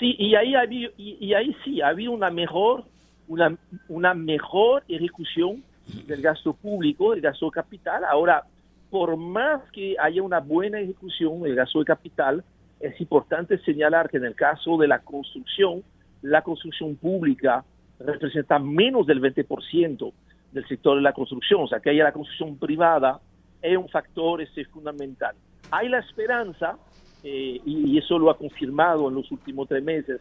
[0.00, 0.54] Sí, y ahí,
[0.96, 2.84] y, ahí sí, ha habido una mejor,
[3.30, 3.56] una,
[3.88, 5.62] una mejor ejecución
[6.06, 8.04] del gasto público, del gasto de capital.
[8.04, 8.44] Ahora,
[8.90, 12.44] por más que haya una buena ejecución del gasto de capital,
[12.80, 15.82] es importante señalar que en el caso de la construcción,
[16.22, 17.64] la construcción pública
[18.00, 20.12] representa menos del 20%
[20.52, 23.20] del sector de la construcción, o sea que haya la construcción privada
[23.62, 25.36] es un factor este, fundamental.
[25.70, 26.76] Hay la esperanza
[27.22, 30.20] eh, y, eso lo ha confirmado en los últimos tres meses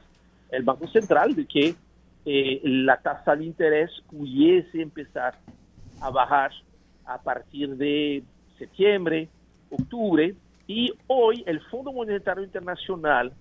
[0.51, 1.75] el Banco Central, de que
[2.31, 5.33] eh, la tasa de interés pudiese empezar
[5.99, 6.51] a bajar
[7.03, 8.21] a partir de
[8.59, 9.29] septiembre,
[9.71, 10.35] octubre,
[10.67, 13.33] y hoy el Fondo Monetario Internacional,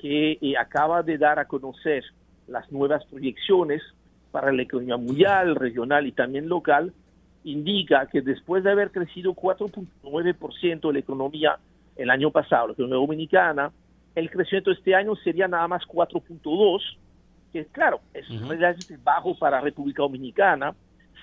[0.00, 2.04] que eh, acaba de dar a conocer
[2.46, 3.82] las nuevas proyecciones
[4.30, 6.92] para la economía mundial, regional y también local,
[7.42, 11.58] indica que después de haber crecido 4.9% la economía
[11.96, 13.72] el año pasado, la economía dominicana,
[14.14, 16.80] el crecimiento este año sería nada más 4.2,
[17.52, 20.74] que claro, es relativamente bajo para República Dominicana,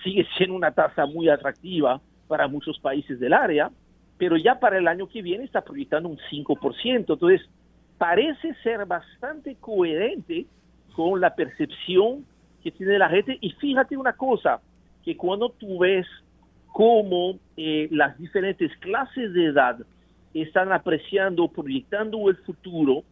[0.03, 3.71] sigue siendo una tasa muy atractiva para muchos países del área,
[4.17, 6.95] pero ya para el año que viene está proyectando un 5%.
[6.95, 7.41] Entonces,
[7.97, 10.45] parece ser bastante coherente
[10.95, 12.25] con la percepción
[12.61, 13.37] que tiene la gente.
[13.41, 14.61] Y fíjate una cosa,
[15.03, 16.07] que cuando tú ves
[16.67, 19.77] cómo eh, las diferentes clases de edad
[20.33, 23.03] están apreciando, proyectando el futuro,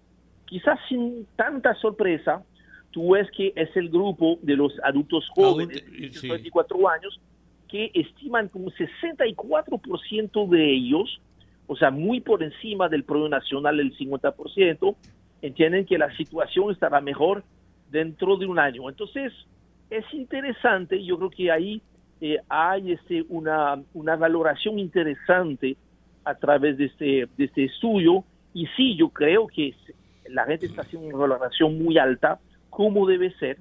[0.46, 2.44] quizás sin tanta sorpresa,
[2.92, 5.84] tú ves que es el grupo de los adultos jóvenes,
[6.22, 7.20] de 24 años,
[7.68, 11.22] que estiman como 64% de ellos,
[11.68, 14.96] o sea, muy por encima del promedio nacional del 50%,
[15.42, 17.44] entienden que la situación estará mejor
[17.90, 18.90] dentro de un año.
[18.90, 19.32] Entonces,
[19.90, 21.82] es interesante, yo creo que ahí
[22.20, 25.76] eh, hay este, una, una valoración interesante
[26.24, 28.24] a través de este, de este estudio.
[28.54, 29.74] Y sí, yo creo que
[30.30, 32.40] la gente está haciendo una valoración muy alta,
[32.72, 33.60] como debe ser,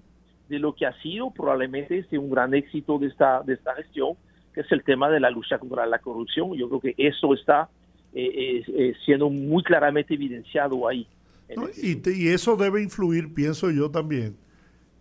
[0.49, 4.15] de lo que ha sido probablemente este, un gran éxito de esta, de esta gestión,
[4.55, 6.55] que es el tema de la lucha contra la corrupción.
[6.55, 7.69] Yo creo que eso está
[8.15, 11.07] eh, eh, siendo muy claramente evidenciado ahí.
[11.49, 14.37] Este y, y eso debe influir, pienso yo también,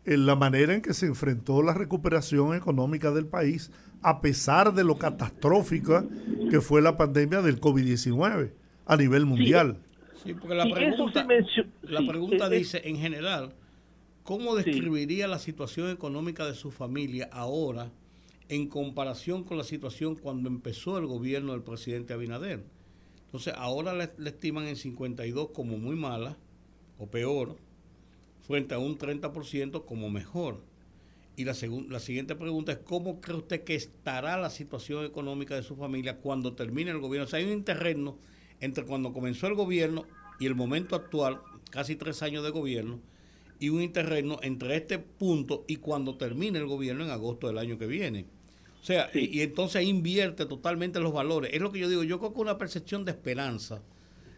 [0.05, 4.83] en la manera en que se enfrentó la recuperación económica del país, a pesar de
[4.83, 6.03] lo catastrófica
[6.49, 8.51] que fue la pandemia del COVID-19
[8.85, 9.77] a nivel mundial.
[10.23, 11.25] Sí, porque la pregunta,
[11.83, 13.53] la pregunta dice, en general,
[14.29, 17.91] ¿cómo describiría la situación económica de su familia ahora
[18.47, 22.63] en comparación con la situación cuando empezó el gobierno del presidente Abinader?
[23.25, 26.37] Entonces, ahora le, estiman en 52 como muy mala
[26.99, 27.57] o peor,
[28.45, 30.61] frente a un 30% como mejor.
[31.35, 31.55] Y la,
[31.89, 36.19] la siguiente pregunta es, ¿cómo cree usted que estará la situación económica de su familia
[36.19, 37.25] cuando termine el gobierno?
[37.25, 38.19] O sea, hay un interregno
[38.59, 40.05] entre cuando comenzó el gobierno
[40.39, 42.99] y el momento actual, casi tres años de gobierno,
[43.59, 47.77] y un interregno entre este punto y cuando termine el gobierno en agosto del año
[47.77, 48.25] que viene.
[48.81, 51.53] O sea, y, entonces invierte totalmente los valores.
[51.53, 53.81] Es lo que yo digo, yo creo que una percepción de esperanza,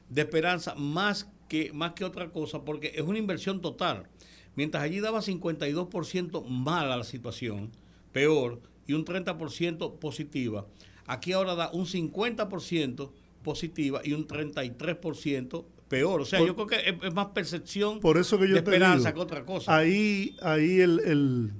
[0.10, 4.08] de esperanza más que, más que otra cosa, porque es una inversión total.
[4.56, 7.70] Mientras allí daba 52% mala la situación,
[8.12, 10.66] peor, y un 30% positiva,
[11.06, 13.12] aquí ahora da un 50%
[13.44, 16.22] positiva y un 33% peor.
[16.22, 19.20] O sea, yo creo que es, más percepción por eso que yo de esperanza que
[19.20, 19.76] otra cosa.
[19.76, 21.52] Ahí, ahí el,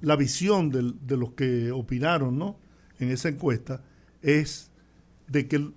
[0.00, 2.56] la visión de, los que opinaron ¿no?
[3.00, 3.82] en esa encuesta
[4.22, 4.70] es
[5.26, 5.70] de que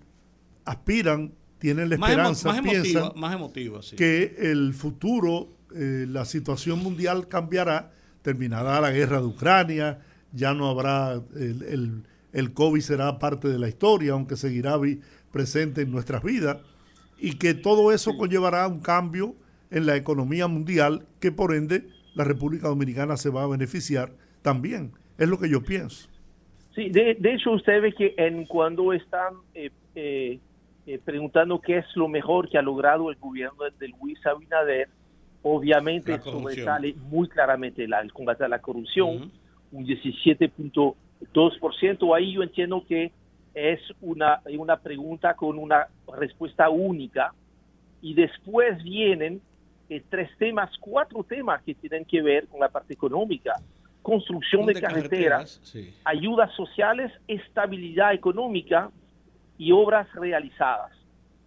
[0.63, 7.27] aspiran, tienen la esperanza, más piensan más emotiva, que el futuro, eh, la situación mundial
[7.27, 13.47] cambiará, terminará la guerra de Ucrania, ya no habrá, el, el, el COVID será parte
[13.47, 14.79] de la historia, aunque seguirá
[15.31, 16.57] presente en nuestras vidas,
[17.23, 19.35] y que todo eso conllevará un cambio
[19.71, 24.91] en la economía mundial que por ende la República Dominicana se va a beneficiar también.
[25.17, 26.09] Es lo que yo pienso.
[26.75, 30.37] Sí, de, hecho usted ve que en cuando están eh, eh,
[30.85, 34.89] eh, preguntando qué es lo mejor que ha logrado el gobierno de Luis Abinader,
[35.43, 39.31] obviamente sobresale muy claramente la, el combate a la corrupción,
[39.71, 42.17] un 17.2%.
[42.17, 43.13] Ahí yo entiendo que
[43.53, 45.87] es una, una pregunta con una
[46.17, 47.33] respuesta única
[48.01, 49.41] y después vienen
[50.09, 53.53] tres temas, cuatro temas que tienen que ver con la parte económica.
[54.01, 55.61] Construcción de, carreteras,
[56.03, 58.91] ayudas sociales, estabilidad económica
[59.57, 60.91] y obras realizadas.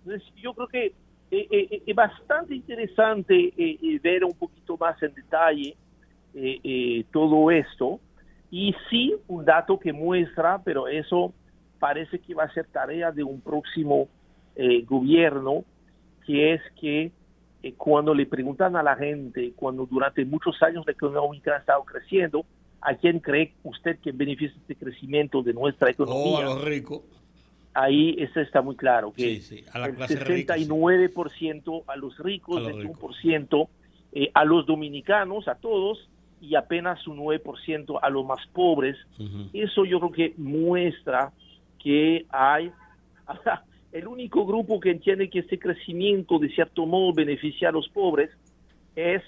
[0.04, 0.86] Entonces, yo creo que
[1.30, 5.76] eh, eh, es bastante interesante eh, ver un poquito más en detalle
[7.10, 7.98] todo esto.
[8.50, 11.32] Y sí, un dato que muestra, pero eso
[11.86, 14.08] parece que va a ser tarea de un próximo
[14.86, 15.64] gobierno,
[16.26, 17.12] que es que
[17.62, 21.84] eh, cuando le preguntan a la gente, cuando durante muchos años la economía ha estado
[21.84, 22.44] creciendo,
[22.80, 26.38] ¿a quién cree usted que beneficia este crecimiento de nuestra economía?
[26.38, 27.02] Oh, a los ricos.
[27.74, 29.40] Ahí eso está muy claro, que
[29.72, 33.68] A la el 69% a los ricos, a 21%
[34.12, 36.08] eh, a los dominicanos, a todos,
[36.40, 38.96] y apenas un 9% a los más pobres.
[39.52, 41.32] Eso yo creo que muestra
[41.86, 42.72] que hay
[43.92, 48.28] el único grupo que entiende que este crecimiento de cierto modo beneficia a los pobres
[48.96, 49.22] es,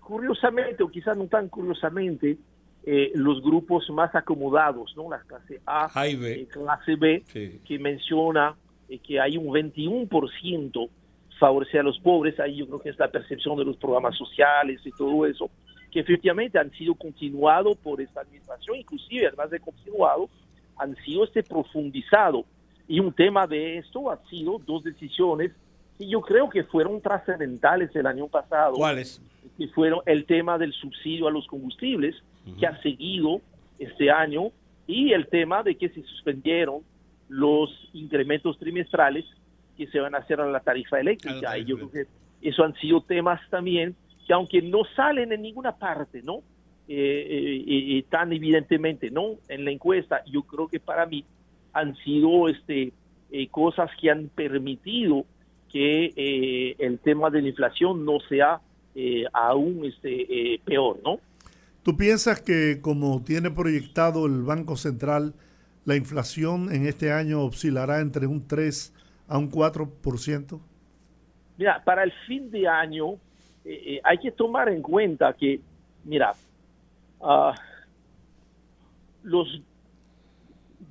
[0.00, 2.38] curiosamente, o quizás no tan curiosamente,
[2.84, 5.08] eh, los grupos más acomodados, ¿no?
[5.08, 7.22] La clase A y eh, clase B,
[7.64, 8.56] que menciona
[8.88, 10.88] eh, que hay un 21%
[11.38, 14.80] favorecer a los pobres, ahí yo creo que es la percepción de los programas sociales
[14.84, 15.48] y todo eso,
[15.92, 20.28] que efectivamente han sido continuados por esta administración, inclusive además de continuado,
[20.76, 22.44] han sido este profundizado
[22.88, 25.52] y un tema de esto ha sido dos decisiones
[25.98, 28.74] que yo creo que fueron trascendentales el año pasado.
[28.74, 29.20] ¿Cuáles?
[29.56, 32.16] Que fueron el tema del subsidio a los combustibles,
[32.58, 33.40] que ha seguido
[33.78, 34.50] este año,
[34.86, 36.80] y el tema de que se suspendieron
[37.28, 39.24] los incrementos trimestrales
[39.76, 41.56] que se van a hacer a la tarifa eléctrica.
[41.56, 42.06] y yo creo que
[42.42, 43.94] eso han sido temas también
[44.26, 46.42] que aunque no salen en ninguna parte, ¿no?
[46.94, 49.36] Eh, eh, tan evidentemente, ¿no?
[49.48, 51.24] En la encuesta, yo creo que para mí
[51.72, 52.92] han sido este,
[53.30, 55.24] eh, cosas que han permitido
[55.70, 58.60] que eh, el tema de la inflación no sea
[59.32, 61.18] aún este, peor, ¿no?
[61.82, 65.32] ¿Tú piensas que como tiene proyectado el Banco Central,
[65.86, 68.92] la inflación en este año oscilará entre un 3
[69.28, 70.60] a un 4%?
[71.56, 73.14] Mira, para el fin de año
[74.04, 75.58] hay que tomar en cuenta que,
[76.04, 76.34] mira,
[77.22, 77.52] uh,
[79.22, 79.62] los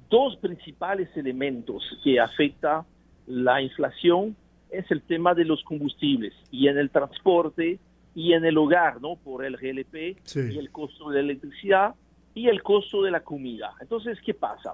[0.10, 2.86] dos principales elementos que afecta
[3.28, 4.36] la inflación
[4.70, 7.80] es el tema de los combustibles y en el transporte
[8.16, 9.16] y en el hogar, ¿no?
[9.16, 11.96] Por el GLP y el costo de la electricidad
[12.34, 13.74] y el costo de la comida.
[13.80, 14.74] Entonces, ¿qué pasa?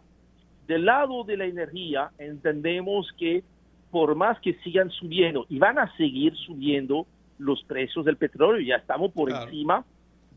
[0.68, 3.44] Del lado de la energía entendemos que
[3.92, 7.08] por más que sigan subiendo y van a seguir subiendo
[7.40, 9.86] los precios del petróleo, ya estamos por encima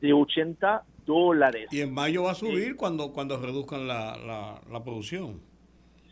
[0.00, 1.68] de 80 dólares.
[1.70, 5.40] Y en mayo va a subir cuando, cuando reduzcan la, la, producción.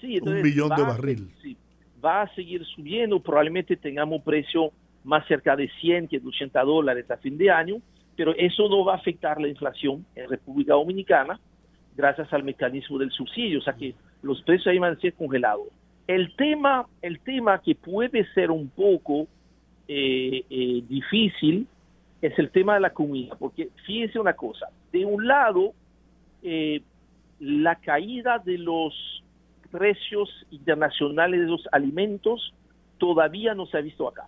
[0.01, 1.31] Sí, un billón de barril.
[1.43, 1.57] Sí,
[2.05, 4.73] va a seguir subiendo, probablemente tengamos un precio
[5.05, 7.77] más cerca de 100 que de 80 dólares a fin de año,
[8.17, 11.41] pero eso no va a afectar la inflación en República Dominicana
[11.99, 15.67] gracias al mecanismo del subsidio, o sea que los precios ahí van a ser congelados.
[16.07, 19.27] El tema, el tema que puede ser un poco
[19.89, 21.67] eh, eh, difícil
[22.21, 25.73] es el tema de la comida, porque fíjense una cosa, de un lado,
[26.43, 26.83] eh,
[27.39, 29.23] la caída de los
[29.71, 32.55] precios internacionales de los alimentos
[32.99, 34.27] todavía no se ha visto acá.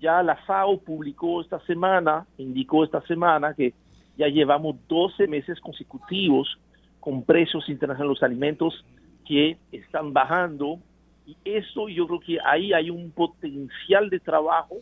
[0.00, 3.74] Ya la FAO publicó esta semana, indicó esta semana que
[4.16, 6.58] ya llevamos 12 meses consecutivos
[7.00, 8.84] con precios internacionales de los alimentos
[9.26, 10.78] que están bajando
[11.26, 14.76] y eso yo creo que ahí hay un potencial de trabajo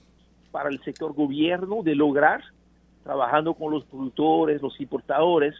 [0.50, 2.42] para el sector gobierno de lograr,
[3.04, 5.54] trabajando con los productores, los importadores,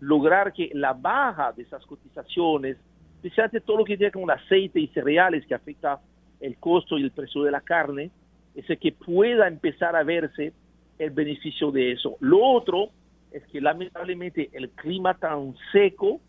[0.00, 2.76] lograr que la baja de esas cotizaciones,
[3.16, 6.00] especialmente todo lo que tiene con aceite y cereales que afecta
[6.40, 8.10] el costo y el precio de la carne,
[8.54, 10.52] ese que pueda empezar a verse
[10.98, 12.16] el beneficio de eso.
[12.20, 12.90] Lo otro
[13.30, 16.20] es que lamentablemente el clima tan seco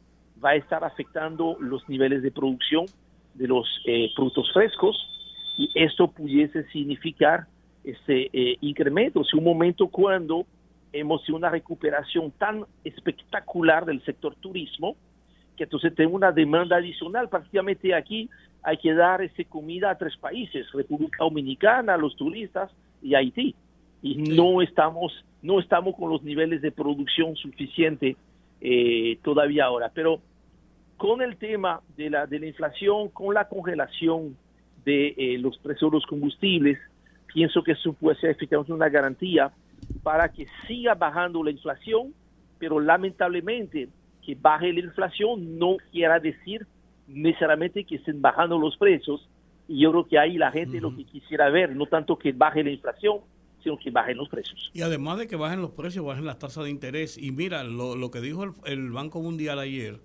[0.43, 2.85] va a estar afectando los niveles de producción
[3.33, 4.97] de los eh, frutos frescos
[5.57, 7.47] y esto pudiese significar
[7.83, 10.45] este eh, incremento, si un momento cuando
[10.93, 14.95] hemos tenido una recuperación tan espectacular del sector turismo,
[15.55, 17.29] que entonces tenemos una demanda adicional.
[17.29, 18.29] Prácticamente aquí
[18.63, 23.55] hay que dar esa comida a tres países, República Dominicana, los turistas y Haití.
[24.03, 28.15] Y no estamos, no estamos con los niveles de producción suficiente
[28.59, 29.91] eh, todavía ahora.
[29.93, 30.19] Pero
[30.97, 34.35] con el tema de la, de la inflación, con la congelación
[34.85, 36.79] de eh, los precios de los combustibles,
[37.33, 39.51] pienso que eso puede ser efectivamente una garantía
[40.03, 42.13] para que siga bajando la inflación,
[42.59, 43.89] pero lamentablemente
[44.25, 46.65] que baje la inflación no quiera decir
[47.07, 49.27] necesariamente que estén bajando los precios
[49.67, 52.63] y yo creo que ahí la gente lo que quisiera ver, no tanto que baje
[52.63, 53.19] la inflación,
[53.63, 54.69] sino que bajen los precios.
[54.73, 57.17] Y además de que bajen los precios, bajen las tasas de interés.
[57.17, 59.99] Y mira, lo, lo que dijo el, el Banco Mundial ayer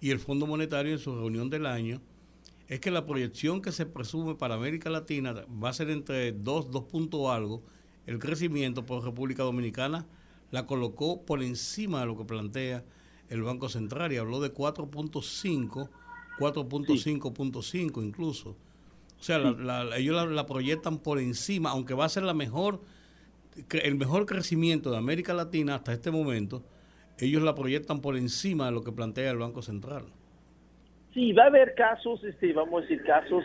[0.00, 2.00] y el Fondo Monetario en su reunión del año,
[2.68, 6.70] es que la proyección que se presume para América Latina va a ser entre 2,
[6.70, 7.62] 2 puntos algo.
[8.06, 10.06] El crecimiento por República Dominicana
[10.50, 12.84] la colocó por encima de lo que plantea
[13.28, 15.90] el Banco Central y habló de 4.5,
[16.38, 18.56] 4.5.5 incluso.
[19.18, 19.38] O sea,
[19.96, 22.82] ellos la, proyectan por encima, aunque va a ser la mejor,
[23.70, 26.62] el mejor crecimiento de América Latina hasta este momento,
[27.18, 30.04] ellos la proyectan por encima de lo que plantea el Banco Central.
[31.14, 33.44] Sí, va a haber casos, este, vamos a decir, casos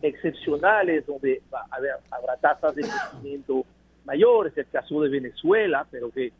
[0.00, 3.66] excepcionales donde va a haber, habrá tasas de crecimiento
[4.06, 6.32] mayores, el caso de Venezuela, pero que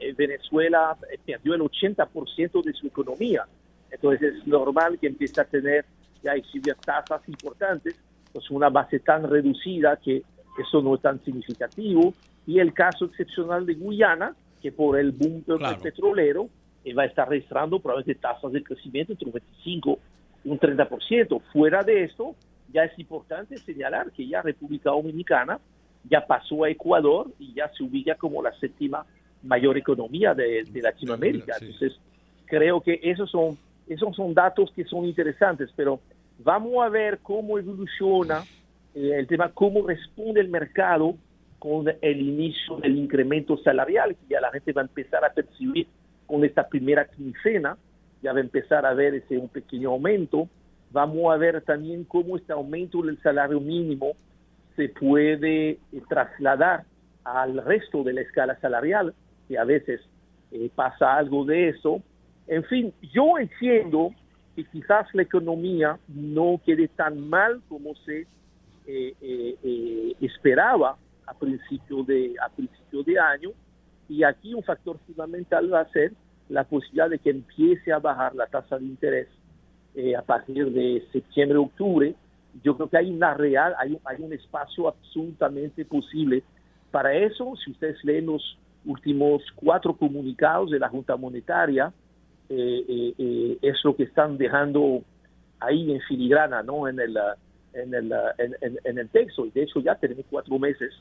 [0.00, 3.46] eh, Venezuela eh, perdió el 80% de su economía.
[3.92, 5.84] Entonces es normal que empiece a tener
[6.20, 7.94] ya exhibidas tasas importantes,
[8.32, 10.24] pues una base tan reducida que
[10.60, 12.12] eso no es tan significativo.
[12.44, 15.44] Y el caso excepcional de Guyana, que por el boom
[15.80, 16.48] petrolero
[16.84, 21.40] eh, va a estar registrando probablemente tasas de crecimiento entre un 25 y un 30%.
[21.52, 22.34] Fuera de esto,
[22.72, 25.58] ya es importante señalar que ya República Dominicana
[26.08, 29.06] ya pasó a Ecuador y ya se ubica como la séptima
[29.42, 31.56] mayor economía de, Latinoamérica.
[31.60, 31.98] Entonces,
[32.46, 33.56] creo que esos son,
[33.88, 36.00] esos son datos que son interesantes, pero
[36.38, 38.42] vamos a ver cómo evoluciona
[38.94, 41.16] eh, el tema, cómo responde el mercado
[41.58, 45.86] con el inicio del incremento salarial, que ya la gente va a empezar a percibir
[46.26, 47.76] con esta primera quincena,
[48.24, 50.48] ya va a empezar a ver ese un pequeño aumento.
[50.90, 54.12] Vamos a ver también cómo este aumento del salario mínimo
[54.76, 56.84] se puede eh, trasladar
[57.22, 59.14] al resto de la escala salarial
[59.46, 60.00] que a veces
[60.52, 62.02] eh, pasa algo de eso.
[62.46, 64.10] En fin, yo entiendo
[64.56, 68.26] que quizás la economía no quede tan mal como se
[68.86, 73.50] eh, eh, esperaba a principio de a principio de año
[74.08, 76.12] y aquí un factor fundamental va a ser
[76.48, 79.28] la posibilidad de que empiece a bajar la tasa de interés
[80.18, 82.14] a partir de septiembre octubre
[82.62, 86.42] yo creo que hay una real hay, hay un espacio absolutamente posible
[86.90, 91.92] para eso si ustedes leen los últimos cuatro comunicados de la Junta Monetaria
[92.48, 95.02] eh, eh, eh, es lo que están dejando
[95.60, 96.86] ahí en filigrana, ¿no?
[96.86, 97.16] En el,
[97.72, 98.12] en el,
[98.84, 99.46] en, el texto.
[99.46, 100.92] Y de hecho ya tenemos cuatro meses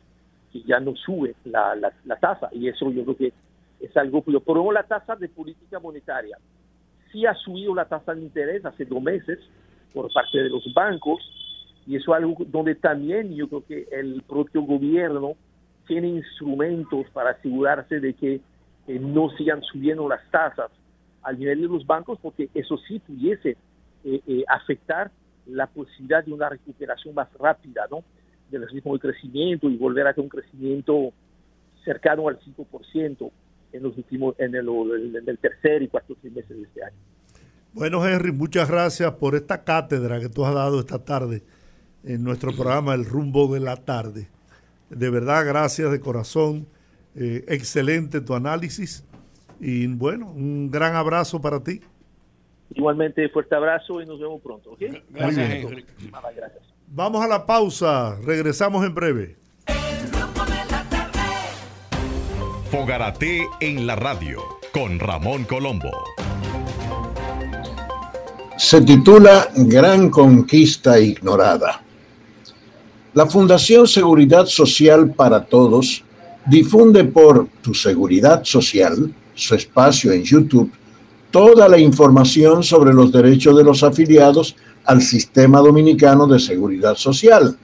[0.53, 2.49] que ya no sube la, la, tasa.
[2.53, 3.33] Y eso yo creo que
[3.83, 6.37] es algo Por ejemplo, la tasa de política monetaria.
[7.11, 9.39] Sí ha subido la tasa de interés hace dos meses
[9.93, 11.21] por parte de los bancos.
[11.85, 15.33] Y eso es algo donde también yo creo que el propio gobierno
[15.85, 18.39] tiene instrumentos para asegurarse de que
[18.87, 20.71] no sigan subiendo las tasas
[21.21, 23.57] al nivel de los bancos, porque eso sí pudiese
[24.05, 25.11] eh, eh, afectar
[25.45, 28.03] la posibilidad de una recuperación más rápida ¿no?
[28.49, 31.11] del ritmo de crecimiento y volver a un crecimiento
[31.83, 33.29] cercano al 5%
[33.73, 36.95] en los últimos, en el, en el tercer y cuarto trimestre de este año.
[37.73, 41.41] Bueno, Henry, muchas gracias por esta cátedra que tú has dado esta tarde
[42.03, 44.29] en nuestro programa El Rumbo de la Tarde.
[44.89, 46.67] De verdad, gracias de corazón.
[47.15, 49.05] Eh, excelente tu análisis
[49.59, 51.79] y bueno, un gran abrazo para ti.
[52.71, 54.75] Igualmente, fuerte abrazo y nos vemos pronto.
[55.09, 55.65] Gracias,
[56.87, 59.42] Vamos a la pausa, regresamos en breve.
[62.73, 64.39] Fogarate en la radio
[64.73, 65.91] con Ramón Colombo.
[68.57, 71.83] Se titula Gran Conquista Ignorada.
[73.13, 76.03] La Fundación Seguridad Social para Todos
[76.47, 80.71] difunde por Tu Seguridad Social, su espacio en YouTube,
[81.29, 84.55] toda la información sobre los derechos de los afiliados
[84.85, 87.55] al Sistema Dominicano de Seguridad Social.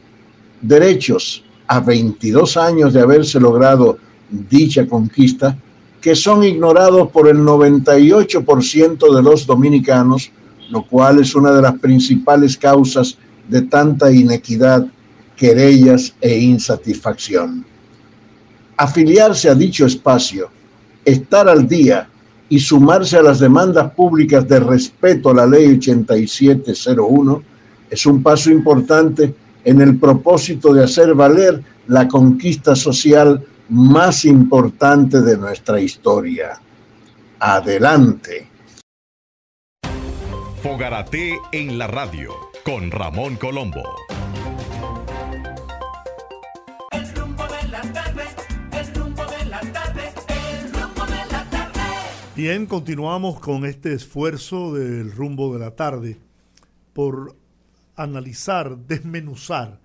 [0.62, 3.98] Derechos a 22 años de haberse logrado
[4.30, 5.58] dicha conquista,
[6.02, 10.32] que son ignorados por el 98% de los dominicanos,
[10.70, 13.18] lo cual es una de las principales causas
[13.48, 14.86] de tanta inequidad,
[15.36, 17.66] querellas e insatisfacción.
[18.78, 20.50] Afiliarse a dicho espacio,
[21.04, 22.08] estar al día
[22.48, 27.44] y sumarse a las demandas públicas de respeto a la ley 8701
[27.90, 35.22] es un paso importante en el propósito de hacer valer la conquista social más importante
[35.22, 36.60] de nuestra historia.
[37.40, 38.48] Adelante.
[40.64, 42.34] Fogarate en la radio
[42.66, 43.84] con Ramón Colombo.
[46.92, 48.24] El rumbo de la tarde,
[48.72, 51.80] el rumbo de la tarde, el rumbo de la tarde.
[52.36, 56.18] Bien, continuamos con este esfuerzo del rumbo de la tarde
[56.94, 57.36] por
[57.96, 59.80] analizar, desmenuzar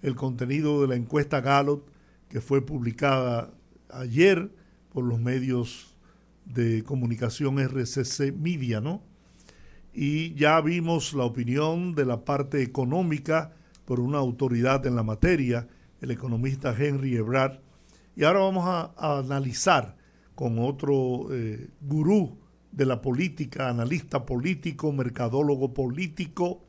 [0.00, 1.95] el contenido de la encuesta Gallup
[2.36, 3.50] que fue publicada
[3.88, 4.52] ayer
[4.92, 5.96] por los medios
[6.44, 9.00] de comunicación RCC Media, ¿no?
[9.94, 13.54] Y ya vimos la opinión de la parte económica
[13.86, 15.66] por una autoridad en la materia,
[16.02, 17.60] el economista Henry Ebrard.
[18.14, 19.96] Y ahora vamos a, analizar
[20.34, 22.36] con otro eh, gurú
[22.70, 26.66] de la política, analista político, mercadólogo político,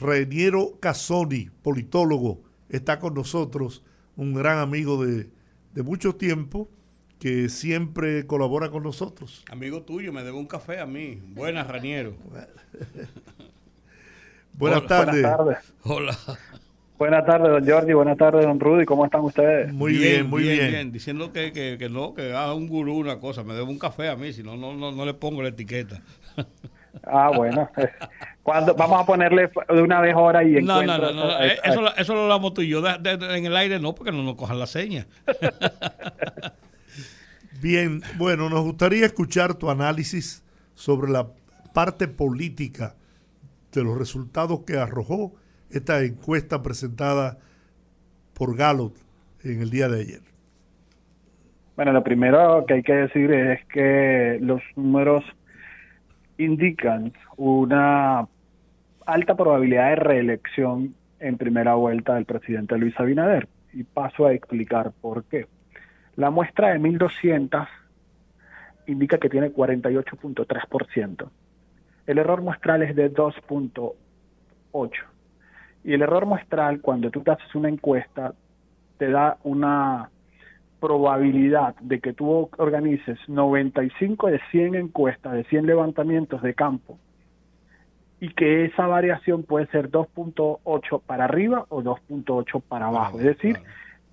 [0.00, 3.82] Reniero Casoni, politólogo, está con nosotros
[4.16, 5.28] un gran amigo de,
[5.72, 6.68] de mucho tiempo
[7.18, 9.44] que siempre colabora con nosotros.
[9.50, 11.20] Amigo tuyo, me debe un café a mí.
[11.34, 12.14] Buenas, Raniero.
[14.52, 15.22] Buenas tardes.
[15.22, 15.58] Buenas tardes.
[15.82, 16.16] Hola.
[16.96, 17.92] Buenas tardes, don Jordi.
[17.92, 18.84] Buenas tardes, don Rudy.
[18.84, 19.72] ¿Cómo están ustedes?
[19.72, 20.92] Muy bien, muy bien.
[20.92, 23.42] Diciendo que, que, que, no, que haga un gurú una cosa.
[23.42, 26.02] Me debe un café a mí, si no, no, no le pongo la etiqueta.
[27.02, 27.70] Ah, bueno.
[28.42, 32.14] Cuando, vamos a ponerle de una vez hora y No, no, no, eh, Eso, eso,
[32.14, 32.82] lo hablamos tú y yo.
[32.86, 35.06] en el aire no, porque no nos cojan la seña.
[37.62, 41.28] Bien, bueno, nos gustaría escuchar tu análisis sobre la
[41.72, 42.94] parte política
[43.72, 45.32] de los resultados que arrojó
[45.70, 47.38] esta encuesta presentada
[48.34, 48.94] por Gallup
[49.42, 50.20] en el día de ayer.
[51.76, 55.24] Bueno, lo primero que hay que decir es que los números
[56.38, 58.26] indican una
[59.06, 63.48] alta probabilidad de reelección en primera vuelta del presidente Luis Abinader.
[63.72, 65.46] Y paso a explicar por qué.
[66.16, 67.66] La muestra de 1200
[68.86, 71.28] indica que tiene 48.3%.
[72.06, 74.90] El error muestral es de 2.8.
[75.82, 78.34] Y el error muestral, cuando tú te haces una encuesta,
[78.98, 80.10] te da una
[80.84, 86.98] probabilidad de que tú organices 95 de 100 encuestas, de 100 levantamientos de campo,
[88.20, 93.18] y que esa variación puede ser 2.8 para arriba o 2.8 para abajo.
[93.18, 93.60] Es decir,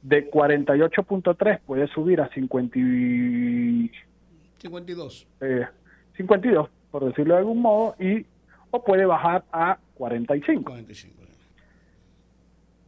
[0.02, 2.80] de 48.3 puede subir a 50
[4.60, 5.28] 52.
[5.42, 5.68] Eh,
[6.16, 8.26] 52, por decirlo de algún modo, y
[8.72, 10.72] o puede bajar a 45.
[10.72, 11.22] 45.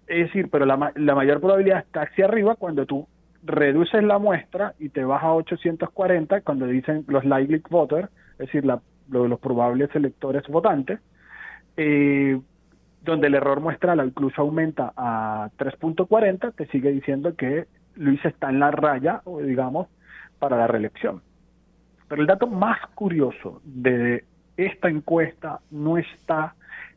[0.08, 3.08] Es decir, pero la, la mayor probabilidad está hacia arriba cuando tú
[3.46, 8.66] reduces la muestra y te vas a 840 cuando dicen los likely voters, es decir,
[8.66, 11.00] la, los probables electores votantes,
[11.78, 12.40] eh,
[13.02, 17.66] donde el error muestral incluso aumenta a 3.40, te sigue diciendo que
[17.96, 19.88] Luis está en la raya, digamos,
[20.40, 21.22] para la reelección.
[22.08, 24.24] Pero el dato más curioso de
[24.56, 26.56] esta encuesta no está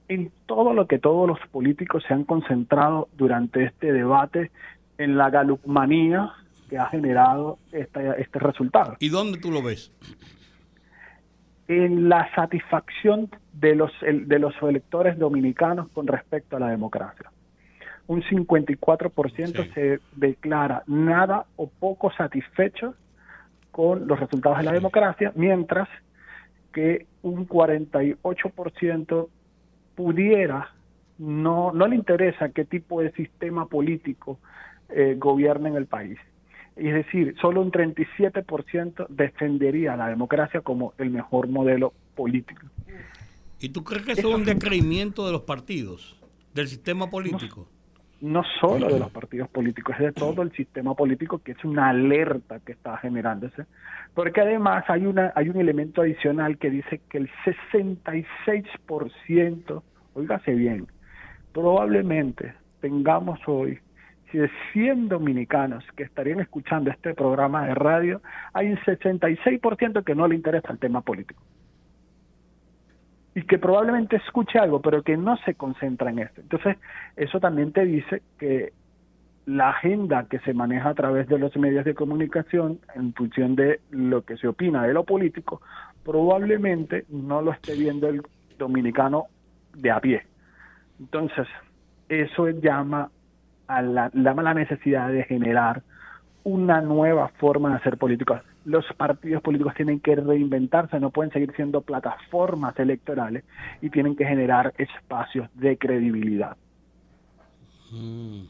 [0.08, 4.50] en todo lo que todos los políticos se han concentrado durante este debate
[4.98, 6.32] en la galupmanía
[6.68, 8.96] que ha generado este, este resultado.
[8.98, 9.92] ¿Y dónde tú lo ves?
[11.68, 17.30] En la satisfacción de los, de los electores dominicanos con respecto a la democracia.
[18.06, 22.94] Un 54% se declara nada o poco satisfecho
[23.72, 25.88] con los resultados de la democracia, mientras
[26.72, 29.28] que un 48%
[29.94, 30.70] pudiera,
[31.18, 34.38] no, no le interesa qué tipo de sistema político
[34.88, 36.18] eh, gobierna en el país.
[36.76, 42.66] Es decir, solo un 37% defendería la democracia como el mejor modelo político.
[43.58, 46.20] ¿Y tú crees que eso es un decreimiento de los partidos,
[46.52, 47.66] del sistema político?
[48.20, 51.88] No, solo de los partidos políticos, es de todo el sistema político que es una
[51.90, 53.64] alerta que está generándose.
[54.14, 57.28] Porque además hay, una, hay un elemento adicional que dice que el
[57.72, 59.82] 66%,
[60.14, 60.86] oígase bien,
[61.52, 63.80] probablemente tengamos hoy
[64.30, 68.20] si de 100 dominicanos que estarían escuchando este programa de radio,
[68.52, 71.42] hay un 66% que no le interesa el tema político.
[73.34, 76.40] Y que probablemente escuche algo, pero que no se concentra en esto.
[76.40, 76.78] Entonces,
[77.16, 78.72] eso también te dice que
[79.44, 83.80] la agenda que se maneja a través de los medios de comunicación en función de
[83.90, 85.60] lo que se opina de lo político,
[86.04, 88.22] probablemente no lo esté viendo el
[88.58, 89.26] dominicano
[89.74, 90.26] de a pie.
[90.98, 91.46] Entonces,
[92.08, 93.10] eso llama
[93.68, 95.82] a la, la, necesidad de generar
[96.44, 98.42] una nueva forma de hacer política.
[98.64, 103.44] Los partidos políticos tienen que reinventarse, no pueden seguir siendo plataformas electorales
[103.80, 106.56] y tienen que generar espacios de credibilidad.
[107.92, 108.42] Mm.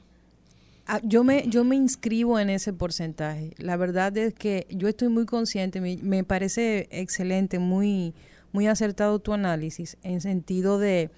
[0.88, 3.54] Ah, yo me, yo me inscribo en ese porcentaje.
[3.58, 8.14] La verdad es que yo estoy muy consciente, me, me parece excelente, muy,
[8.52, 11.10] muy acertado tu análisis en sentido de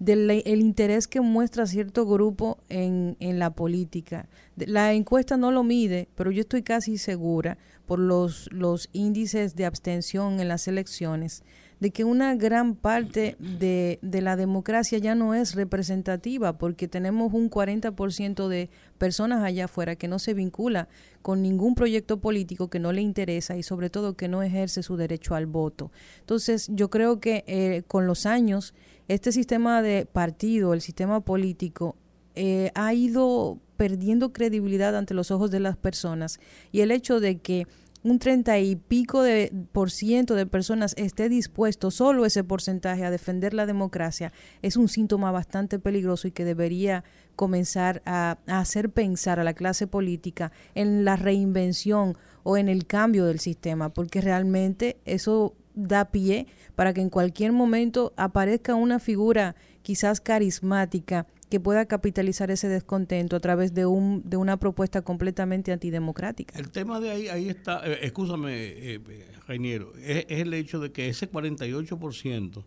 [0.00, 4.28] del el interés que muestra cierto grupo en, en la política.
[4.56, 9.66] La encuesta no lo mide, pero yo estoy casi segura por los, los índices de
[9.66, 11.44] abstención en las elecciones
[11.80, 17.32] de que una gran parte de, de, la democracia ya no es representativa porque tenemos
[17.32, 20.88] un 40% de personas allá afuera que no se vincula
[21.22, 24.96] con ningún proyecto político que no le interesa y sobre todo que no ejerce su
[24.96, 25.90] derecho al voto.
[26.20, 28.74] Entonces yo creo que eh, con los años
[29.14, 31.96] este sistema de partido, el sistema político,
[32.36, 36.38] eh, ha ido perdiendo credibilidad ante los ojos de las personas.
[36.70, 37.66] Y el hecho de que
[38.04, 43.10] un treinta y pico de por ciento de personas esté dispuesto, solo ese porcentaje, a
[43.10, 44.32] defender la democracia,
[44.62, 47.02] es un síntoma bastante peligroso y que debería
[47.34, 52.86] comenzar a, a, hacer pensar a la clase política en la reinvención o en el
[52.86, 58.98] cambio del sistema, porque realmente eso da pie para que en cualquier momento aparezca una
[58.98, 65.02] figura quizás carismática que pueda capitalizar ese descontento a través de, un, de una propuesta
[65.02, 66.58] completamente antidemocrática.
[66.58, 69.00] El tema de ahí, ahí está, eh, escúchame, eh,
[69.46, 72.64] Reiniero, es, el hecho de que ese 48%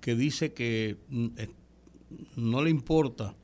[0.00, 1.48] que dice que mm, eh,
[2.36, 3.36] no le importa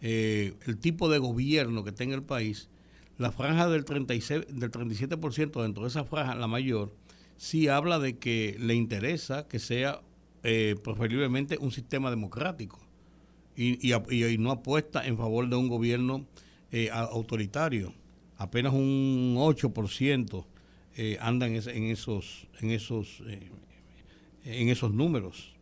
[0.00, 2.68] eh, el tipo de gobierno que tenga el país,
[3.16, 6.92] la franja del, 36, del 37% dentro de esa franja, la mayor,
[7.38, 10.02] sí habla de que le interesa que sea
[10.42, 12.78] eh, preferiblemente un sistema democrático
[13.56, 16.26] y, y, no apuesta en favor de un gobierno
[16.70, 17.92] eh, autoritario.
[18.36, 20.44] Apenas un 8%
[20.96, 23.50] eh, anda en, en, esos en esos eh,
[24.44, 25.56] en esos números.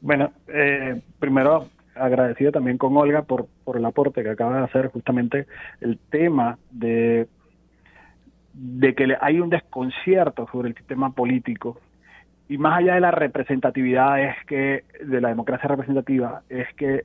[0.00, 4.88] Bueno, eh, primero agradecido también con Olga por, por el aporte que acaba de hacer
[4.88, 5.46] justamente
[5.80, 7.28] el tema de
[8.54, 11.78] de que hay un desconcierto sobre el sistema político
[12.48, 17.04] y más allá de la representatividad es que de la democracia representativa es que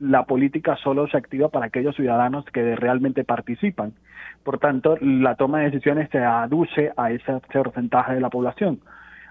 [0.00, 3.92] la política solo se activa para aquellos ciudadanos que realmente participan.
[4.42, 8.80] Por tanto, la toma de decisiones se aduce a ese porcentaje de la población.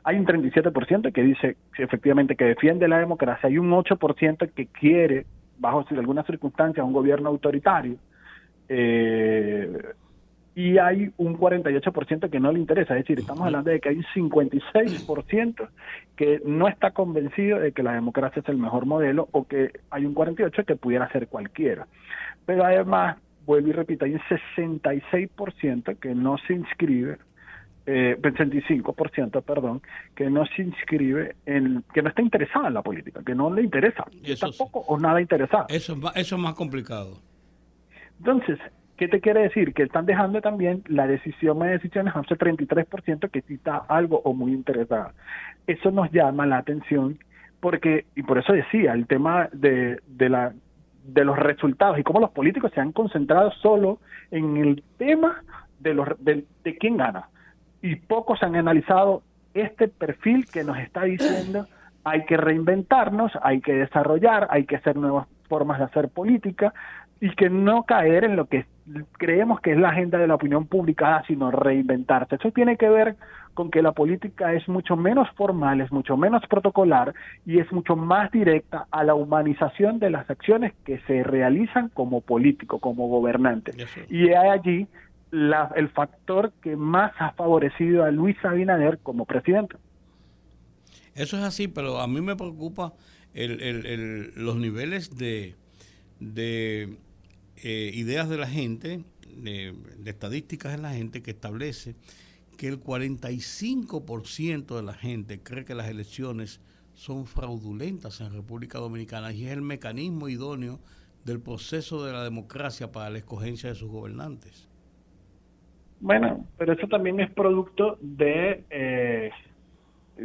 [0.04, 5.26] Hay un 37% que dice efectivamente que defiende la democracia, hay un 8% que quiere,
[5.58, 7.98] bajo algunas circunstancias, un gobierno autoritario.
[8.70, 9.70] Eh,
[10.58, 12.96] y hay un 48% que no le interesa.
[12.98, 15.70] Es decir, estamos hablando de que hay un 56%
[16.16, 20.08] que no está convencido de que la democracia es el mejor modelo o que hay
[20.08, 21.86] un 48% que pudiera ser cualquiera.
[22.48, 24.20] Pero además, vuelvo y repito, hay un
[24.56, 27.20] 66% que no se inscribe
[27.86, 29.84] eh, 65%, perdón,
[30.16, 33.62] que no se inscribe en, que no está interesado en la política, que no le
[33.62, 34.06] interesa,
[34.42, 35.68] tampoco o nada interesado.
[35.70, 37.22] Eso, eso es más complicado.
[38.18, 38.58] Entonces,
[38.98, 39.74] ¿Qué te quiere decir?
[39.74, 44.22] Que están dejando también la decisión de decisiones a un 33% que sí está algo
[44.24, 45.14] o muy interesada.
[45.68, 47.20] Eso nos llama la atención
[47.60, 50.54] porque, y por eso decía, el tema de, de, la,
[51.04, 54.00] de los resultados y cómo los políticos se han concentrado solo
[54.32, 55.44] en el tema
[55.80, 57.30] de, los, de, de quién gana.
[57.84, 59.22] Y pocos han analizado
[59.54, 61.68] este perfil que nos está diciendo
[62.04, 66.74] hay que reinventarnos, hay que desarrollar, hay que hacer nuevas formas de hacer política
[67.20, 68.66] y que no caer en lo que
[69.18, 72.36] creemos que es la agenda de la opinión pública, sino reinventarse.
[72.36, 73.16] Eso tiene que ver
[73.54, 77.14] con que la política es mucho menos formal, es mucho menos protocolar
[77.46, 82.22] y es mucho más directa a la humanización de las acciones que se realizan como
[82.22, 83.72] político, como gobernante.
[84.10, 84.88] Y allí
[85.32, 89.76] el factor que más ha favorecido a Luis Abinader como presidente.
[91.16, 92.94] Eso es así, pero a mí me preocupa
[93.34, 95.56] los niveles de,
[96.20, 96.96] de
[97.64, 99.04] eh, ideas de la gente,
[99.36, 99.74] de,
[100.06, 101.96] estadísticas de la gente que establece
[102.58, 106.60] que el 45% de la gente cree que las elecciones
[106.94, 110.80] son fraudulentas en República Dominicana y es el mecanismo idóneo
[111.24, 114.68] del proceso de la democracia para la escogencia de sus gobernantes.
[116.00, 119.32] Bueno, pero eso también es producto de, eh,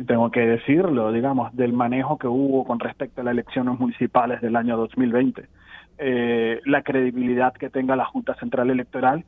[0.06, 4.56] tengo que decirlo, digamos, del manejo que hubo con respecto a las elecciones municipales del
[4.56, 5.46] año 2020.
[6.04, 9.24] Eh, la credibilidad que tenga la Junta Central Electoral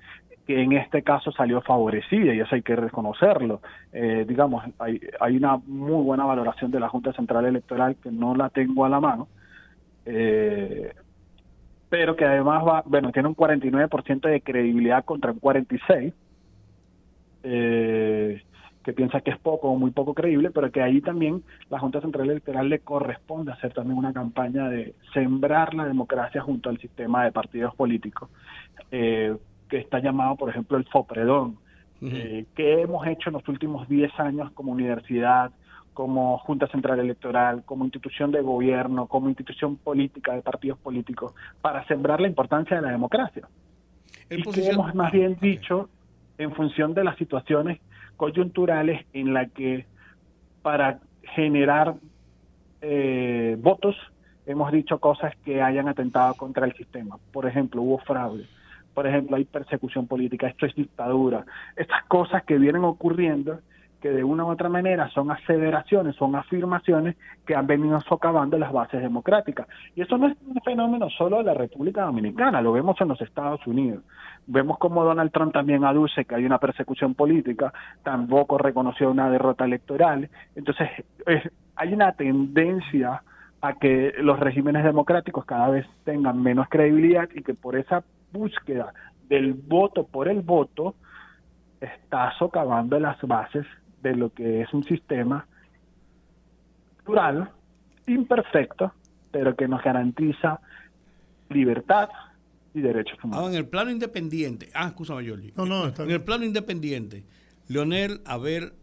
[0.47, 3.61] que en este caso salió favorecida y eso hay que reconocerlo.
[3.93, 8.35] Eh, digamos, hay, hay una muy buena valoración de la Junta Central Electoral que no
[8.35, 9.29] la tengo a la mano,
[10.05, 10.93] eh,
[11.89, 16.13] pero que además va, bueno, tiene un 49% de credibilidad contra un 46%,
[17.45, 18.43] eh,
[18.85, 22.01] que piensa que es poco o muy poco creíble, pero que ahí también la Junta
[22.01, 27.25] Central Electoral le corresponde hacer también una campaña de sembrar la democracia junto al sistema
[27.25, 28.29] de partidos políticos,
[28.91, 29.35] eh,
[29.69, 31.57] que está llamado, por ejemplo, el FOPREDON,
[32.03, 35.51] eh, que hemos hecho en los últimos 10 años como universidad,
[35.95, 41.33] como Junta Central Electoral, como institución de gobierno, como institución política de partidos políticos,
[41.63, 43.49] para sembrar la importancia de la democracia.
[44.29, 45.89] Y que hemos más bien dicho
[46.37, 47.81] en función de las situaciones
[48.17, 49.87] coyunturales en las que
[50.63, 51.95] para generar
[52.81, 53.97] eh, votos
[54.47, 57.17] hemos dicho cosas que hayan atentado contra el sistema.
[57.33, 58.47] Por ejemplo, hubo fraude.
[58.93, 60.47] Por ejemplo, hay persecución política.
[60.47, 61.45] Esto es dictadura.
[61.77, 63.61] Estas cosas que vienen ocurriendo
[64.05, 68.71] que de una u otra manera son aseveraciones, son afirmaciones que han venido socavando las
[68.71, 69.67] bases democráticas.
[69.97, 73.19] Y eso no es un fenómeno solo de la República Dominicana, lo vemos en los
[73.23, 74.05] Estados Unidos.
[74.47, 79.65] Vemos como Donald Trump también aduce que hay una persecución política, tampoco reconoció una derrota
[79.65, 80.29] electoral.
[80.55, 80.91] Entonces,
[81.75, 83.23] hay una tendencia
[83.63, 88.93] a que los regímenes democráticos cada vez tengan menos credibilidad y que por esa búsqueda
[89.31, 90.95] del voto por el voto
[91.81, 93.65] está socavando las bases
[94.05, 95.49] de lo que es un sistema
[97.05, 97.51] plural,
[98.07, 98.93] imperfecto,
[99.33, 100.61] pero que nos garantiza
[101.49, 102.11] libertad
[102.75, 103.49] y derechos humanos.
[103.49, 105.53] en el plano independiente, ah, escúchame, Jordi.
[105.57, 107.25] No, no, está En el plano independiente,
[107.69, 108.75] Leonel Abel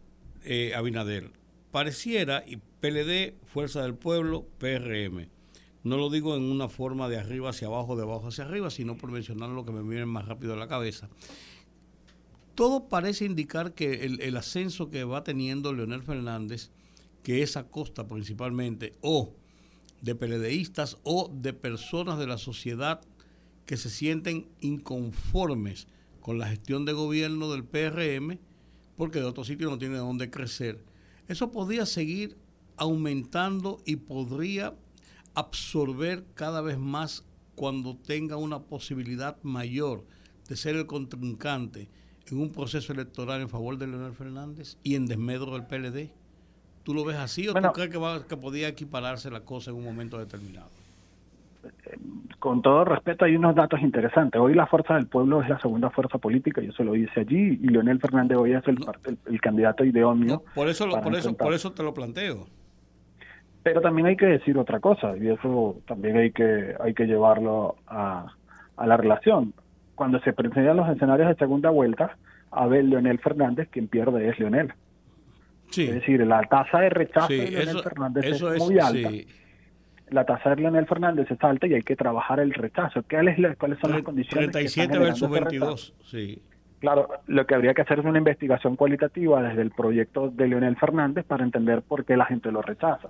[0.44, 1.30] eh, Abinader,
[1.70, 5.28] pareciera, y PLD, Fuerza del Pueblo, PRM.
[5.84, 8.96] No lo digo en una forma de arriba hacia abajo, de abajo hacia arriba, sino
[8.96, 11.08] por mencionar lo que me viene más rápido a la cabeza
[12.54, 16.70] todo parece indicar que el, ascenso que va teniendo Leonel Fernández,
[17.22, 19.34] que es a costa principalmente o
[20.00, 23.00] de peledeístas o de personas de la sociedad
[23.66, 25.86] que se sienten inconformes
[26.20, 28.38] con la gestión de gobierno del PRM,
[28.96, 30.84] porque de otro sitio no tiene dónde crecer.
[31.28, 32.36] Eso podría seguir
[32.76, 34.74] aumentando y podría
[35.34, 37.24] absorber cada vez más
[37.54, 40.04] cuando tenga una posibilidad mayor
[40.48, 41.88] de ser el contrincante
[42.32, 46.10] en un proceso electoral en favor de Leonel Fernández y en desmedro del PLD?
[46.82, 49.76] ¿Tú lo ves así o tú crees que, va, que podía equipararse la cosa en
[49.76, 50.68] un momento determinado?
[52.40, 54.40] Con todo respeto, hay unos datos interesantes.
[54.40, 57.60] Hoy la Fuerza del Pueblo es la segunda fuerza política, yo se lo hice allí,
[57.62, 58.84] y Leonel Fernández hoy es el,
[59.26, 60.42] el, candidato idóneo.
[60.56, 62.48] por, eso por, eso, por eso te lo planteo.
[63.62, 67.76] Pero también hay que decir otra cosa, y eso también hay que, hay que llevarlo
[67.86, 68.26] a,
[68.76, 69.54] a la relación
[69.94, 72.16] cuando se presentan los escenarios de segunda vuelta,
[72.50, 74.72] a ver Leonel Fernández, quien pierde es Leonel.
[75.70, 75.84] Sí.
[75.84, 79.10] Es decir, la tasa de rechazo de Leonel Fernández es, muy alta.
[80.10, 83.02] La tasa de Leonel Fernández es alta y hay que trabajar el rechazo.
[83.08, 84.50] ¿Cuáles son las condiciones?
[84.50, 86.42] 37 versus 22, sí.
[86.82, 90.76] Claro, lo que habría que hacer es una investigación cualitativa desde el proyecto de Leonel
[90.76, 93.08] Fernández para entender por qué la gente lo rechaza.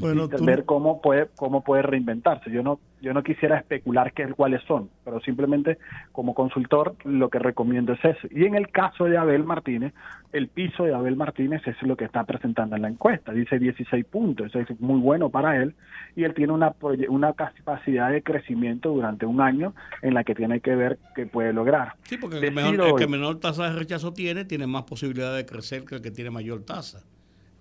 [0.00, 2.50] Bueno, ver cómo puede cómo puede reinventarse.
[2.50, 5.78] Yo no yo no quisiera especular qué cuáles son, pero simplemente
[6.12, 8.26] como consultor lo que recomiendo es eso.
[8.30, 9.94] Y en el caso de Abel Martínez,
[10.32, 14.04] el piso de Abel Martínez es lo que está presentando en la encuesta, dice 16
[14.06, 15.74] puntos, eso es muy bueno para él
[16.16, 16.74] y él tiene una
[17.08, 21.52] una capacidad de crecimiento durante un año en la que tiene que ver qué puede
[21.52, 21.94] lograr.
[22.02, 25.84] Sí, porque el, mejor, que menor tasa de rechazo tiene tiene más posibilidad de crecer
[25.84, 27.04] que el que tiene mayor tasa.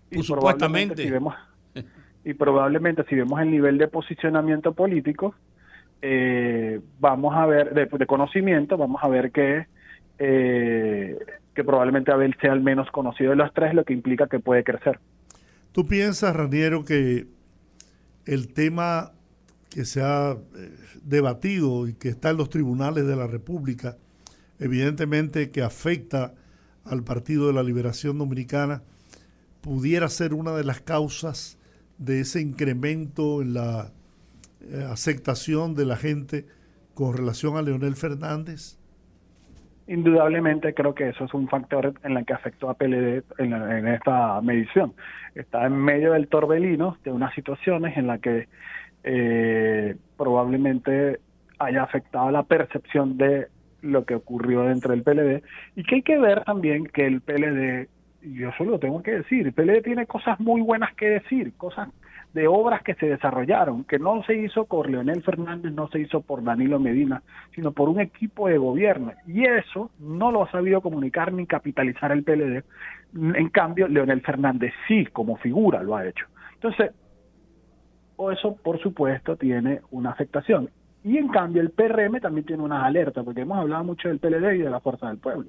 [0.09, 1.35] Y supuestamente si vemos
[2.27, 5.33] y probablemente si vemos el nivel de posicionamiento político,
[6.01, 9.65] eh, vamos a ver, de, conocimiento, vamos a ver que,
[10.19, 11.17] eh,
[11.55, 14.65] que probablemente Abel sea el menos conocido de los tres, lo que implica que puede
[14.65, 14.99] crecer.
[15.71, 17.27] ¿Tú piensas, Raniero, que
[18.25, 19.13] el tema
[19.69, 20.37] que se ha eh,
[21.01, 23.95] debatido y que está en los tribunales de la República
[24.59, 26.33] evidentemente que afecta
[26.83, 28.81] al Partido de la Liberación Dominicana,
[29.61, 31.56] pudiera ser una de las causas
[31.97, 33.91] de ese incremento en la
[34.61, 36.45] eh, aceptación de la gente
[36.93, 38.77] con relación a Leonel Fernández?
[39.87, 44.41] Indudablemente creo que eso es un factor en el que afectó a PLD en, esta
[44.41, 44.93] medición.
[45.33, 48.49] Está en medio del torbelino de unas situaciones en las que
[49.03, 51.21] eh, probablemente
[51.59, 53.47] haya afectado la percepción de
[53.81, 55.43] lo que ocurrió dentro del PLD
[55.75, 57.87] y que hay que ver también que el PLD,
[58.21, 61.89] yo solo tengo que decir, el PLD tiene cosas muy buenas que decir, cosas
[62.33, 66.21] de obras que se desarrollaron, que no se hizo por Leonel Fernández, no se hizo
[66.21, 67.23] por Danilo Medina,
[67.55, 69.13] sino por un equipo de gobierno.
[69.25, 72.63] Y eso no lo ha sabido comunicar ni capitalizar el PLD.
[73.13, 76.25] En cambio, Leonel Fernández sí, como figura, lo ha hecho.
[76.55, 76.91] Entonces,
[78.31, 80.69] eso por supuesto tiene una afectación.
[81.03, 84.55] Y en cambio el PRM también tiene unas alertas, porque hemos hablado mucho del PLD
[84.55, 85.47] y de la Fuerza del Pueblo.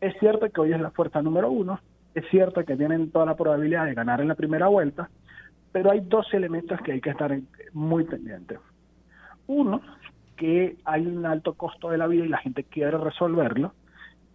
[0.00, 1.78] Es cierto que hoy es la fuerza número uno,
[2.14, 5.10] es cierto que tienen toda la probabilidad de ganar en la primera vuelta,
[5.72, 7.38] pero hay dos elementos que hay que estar
[7.72, 8.58] muy pendientes.
[9.46, 9.80] Uno,
[10.36, 13.74] que hay un alto costo de la vida y la gente quiere resolverlo,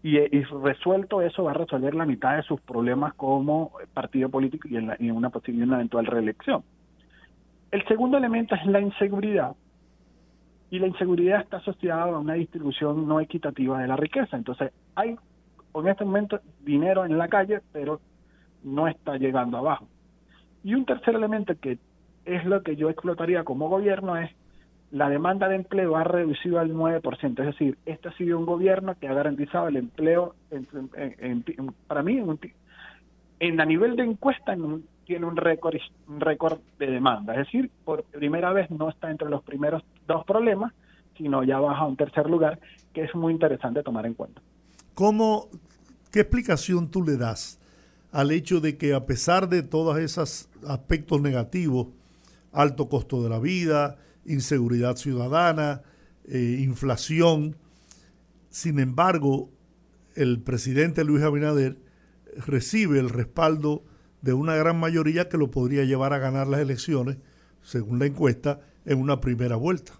[0.03, 4.77] y, resuelto eso va a resolver la mitad de sus problemas como partido político y
[4.77, 6.63] en, en una posible eventual reelección.
[7.71, 9.55] El segundo elemento es la inseguridad,
[10.69, 14.37] y la inseguridad está asociada a una distribución no equitativa de la riqueza.
[14.37, 15.15] Entonces, hay
[15.81, 17.99] en este momento dinero en la calle, pero
[18.63, 19.87] no está llegando abajo.
[20.63, 21.77] Y un tercer elemento que
[22.25, 24.31] es lo que yo explotaría como gobierno es
[24.91, 28.95] la demanda de empleo ha reducido al 9%, es decir, este ha sido un gobierno
[28.99, 30.35] que ha garantizado el empleo,
[31.87, 32.39] para mí, en,
[33.39, 35.75] en, a nivel de encuesta, en tiene un récord,
[36.07, 37.33] un récord de demanda.
[37.33, 40.73] Es decir, por primera vez no está entre los primeros dos problemas,
[41.17, 42.59] sino ya baja a un tercer lugar,
[42.93, 44.41] que es muy interesante tomar en cuenta.
[44.95, 45.49] ¿Cómo,
[46.09, 47.59] ¿Qué explicación tú le das
[48.13, 51.87] al hecho de que a pesar de todos esos aspectos negativos,
[52.53, 55.81] alto costo de la vida, inseguridad ciudadana,
[56.23, 57.57] eh, inflación,
[58.49, 59.51] sin embargo,
[60.15, 61.77] el presidente Luis Abinader
[62.47, 63.83] recibe el respaldo
[64.21, 67.17] de una gran mayoría que lo podría llevar a ganar las elecciones,
[67.61, 69.91] según la encuesta, en una primera vuelta.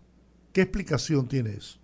[0.54, 1.80] ¿Qué explicación tiene eso?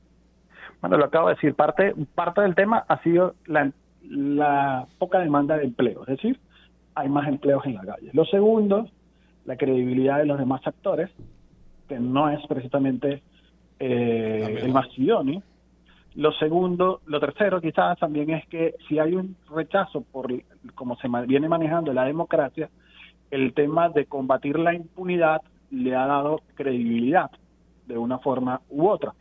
[0.81, 3.71] Bueno, lo acabo de decir, parte, parte del tema ha sido la,
[4.09, 6.39] la poca demanda de empleo, es decir,
[6.95, 8.09] hay más empleos en la calle.
[8.13, 8.87] Lo segundo,
[9.45, 11.09] la credibilidad de los demás actores,
[11.87, 13.21] que no es precisamente
[13.79, 15.43] eh, el más idóneo,
[16.15, 20.27] lo segundo, lo tercero quizás también es que si hay un rechazo por
[20.75, 22.69] cómo se viene manejando la democracia,
[23.29, 27.31] el tema de combatir la impunidad le ha dado credibilidad
[27.87, 29.13] de una forma u otra.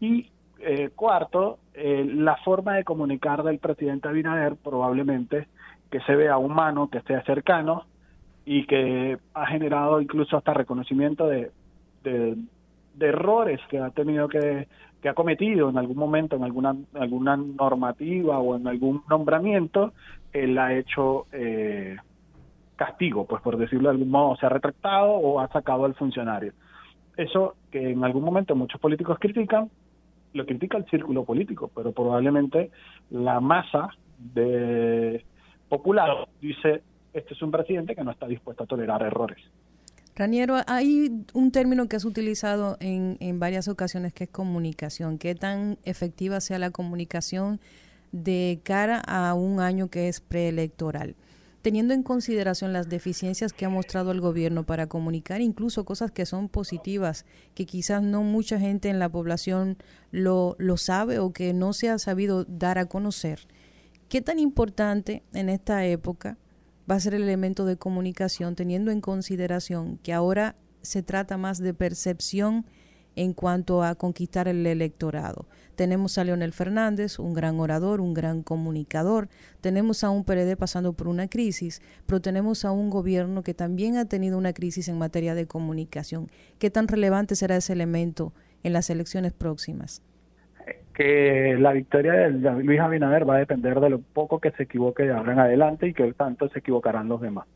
[0.00, 0.30] Y
[0.62, 5.48] eh, cuarto, eh, la forma de comunicar del presidente Abinader probablemente
[5.90, 7.84] que se vea humano, que esté cercano
[8.44, 11.50] y que ha generado incluso hasta reconocimiento de,
[12.98, 14.66] errores que ha tenido que
[15.02, 19.92] que ha cometido en algún momento, en alguna, alguna normativa o en algún nombramiento,
[20.32, 21.96] él ha hecho eh,
[22.76, 26.52] castigo, pues por decirlo de algún modo, se ha retractado o ha sacado al funcionario.
[27.16, 29.70] Eso que en algún momento muchos políticos critican,
[30.32, 32.70] lo critica el círculo político, pero probablemente
[33.10, 35.24] la masa de
[35.68, 39.38] popular dice, este es un presidente que no está dispuesto a tolerar errores.
[40.14, 45.16] Raniero, hay un término que has utilizado en, en varias ocasiones que es comunicación.
[45.16, 47.60] ¿Qué tan efectiva sea la comunicación
[48.12, 51.14] de cara a un año que es preelectoral?
[51.62, 56.26] Teniendo en consideración las deficiencias que ha mostrado el gobierno para comunicar incluso cosas que
[56.26, 59.78] son positivas, que quizás no mucha gente en la población
[60.10, 63.46] lo, lo sabe o que no se ha sabido dar a conocer.
[64.08, 66.36] ¿Qué tan importante en esta época
[66.90, 71.58] va a ser el elemento de comunicación, teniendo en consideración que ahora se trata más
[71.58, 72.66] de percepción
[73.16, 75.46] en cuanto a conquistar el electorado.
[75.76, 79.28] Tenemos a Leonel Fernández, un gran orador, un gran comunicador.
[79.60, 83.96] Tenemos a un PLD pasando por una crisis, pero tenemos a un gobierno que también
[83.96, 86.28] ha tenido una crisis en materia de comunicación.
[86.58, 88.32] ¿Qué tan relevante será ese elemento
[88.62, 90.02] en las elecciones próximas?
[90.94, 92.30] que la victoria de
[92.62, 95.88] Luis Abinader va a depender de lo poco que se equivoque de ahora en adelante
[95.88, 97.46] y que tanto se equivocarán los demás.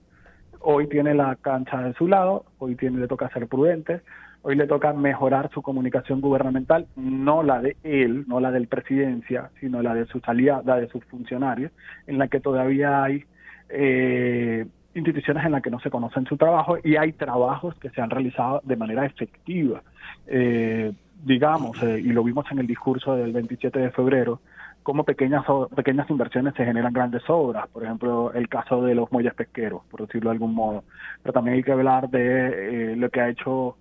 [0.60, 4.00] Hoy tiene la cancha de su lado, hoy tiene, le toca ser prudente,
[4.46, 9.50] hoy le toca mejorar su comunicación gubernamental, no la de él, no la del presidencia,
[9.58, 11.72] sino la de sus aliados, la de sus funcionarios,
[12.06, 13.24] en la que todavía hay
[13.68, 18.00] eh, instituciones en las que no se conocen su trabajo y hay trabajos que se
[18.00, 19.82] han realizado de manera efectiva.
[20.28, 20.92] Eh,
[21.24, 24.38] digamos, eh, y lo vimos en el discurso del 27 de febrero,
[24.84, 25.44] cómo pequeñas,
[25.74, 30.02] pequeñas inversiones se generan grandes obras, por ejemplo, el caso de los muelles pesqueros, por
[30.02, 30.84] decirlo de algún modo.
[31.24, 33.76] Pero también hay que hablar de eh, lo que ha hecho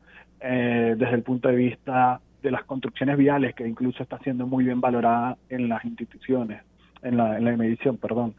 [0.48, 4.64] eh, desde el punto de vista de las construcciones viales, que incluso está siendo muy
[4.64, 6.62] bien valorada en las instituciones,
[7.02, 8.36] en la, medición, perdón.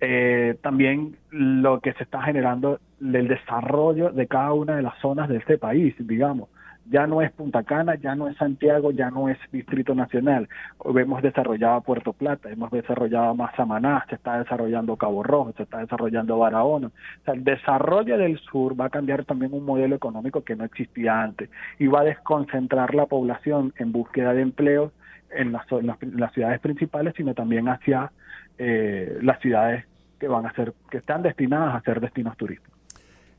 [0.00, 5.28] Eh, también lo que se está generando, el desarrollo de cada una de las zonas
[5.28, 6.48] de este país, digamos
[6.90, 10.48] ya no es Punta Cana, ya no es Santiago, ya no es Distrito Nacional.
[10.84, 15.78] Hemos desarrollado Puerto Plata, hemos desarrollado más Samaná, se está desarrollando Cabo Rojo, se está
[15.78, 16.88] desarrollando Barahona.
[16.88, 20.64] O sea, el desarrollo del sur va a cambiar también un modelo económico que no
[20.64, 24.92] existía antes y va a desconcentrar la población en búsqueda de empleo
[25.30, 28.12] en las, las, ciudades principales, sino también hacia
[28.58, 29.84] eh, las ciudades
[30.20, 32.74] que van a ser, que están destinadas a ser destinos turísticos.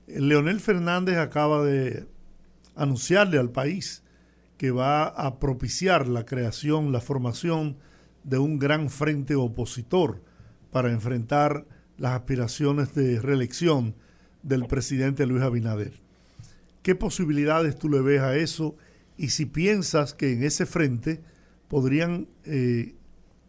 [0.08, 2.06] Leonel Fernández acaba de
[2.78, 4.04] anunciarle al país
[4.58, 7.78] que va a propiciar la creación, la formación
[8.24, 10.24] de un gran frente opositor
[10.72, 11.66] para enfrentar
[11.98, 13.96] las aspiraciones de reelección
[14.44, 15.94] del presidente Luis Abinader.
[16.82, 18.76] ¿Qué posibilidades tú le ves a eso?
[19.18, 21.22] Y si piensas que en ese frente
[21.68, 22.96] podrían eh,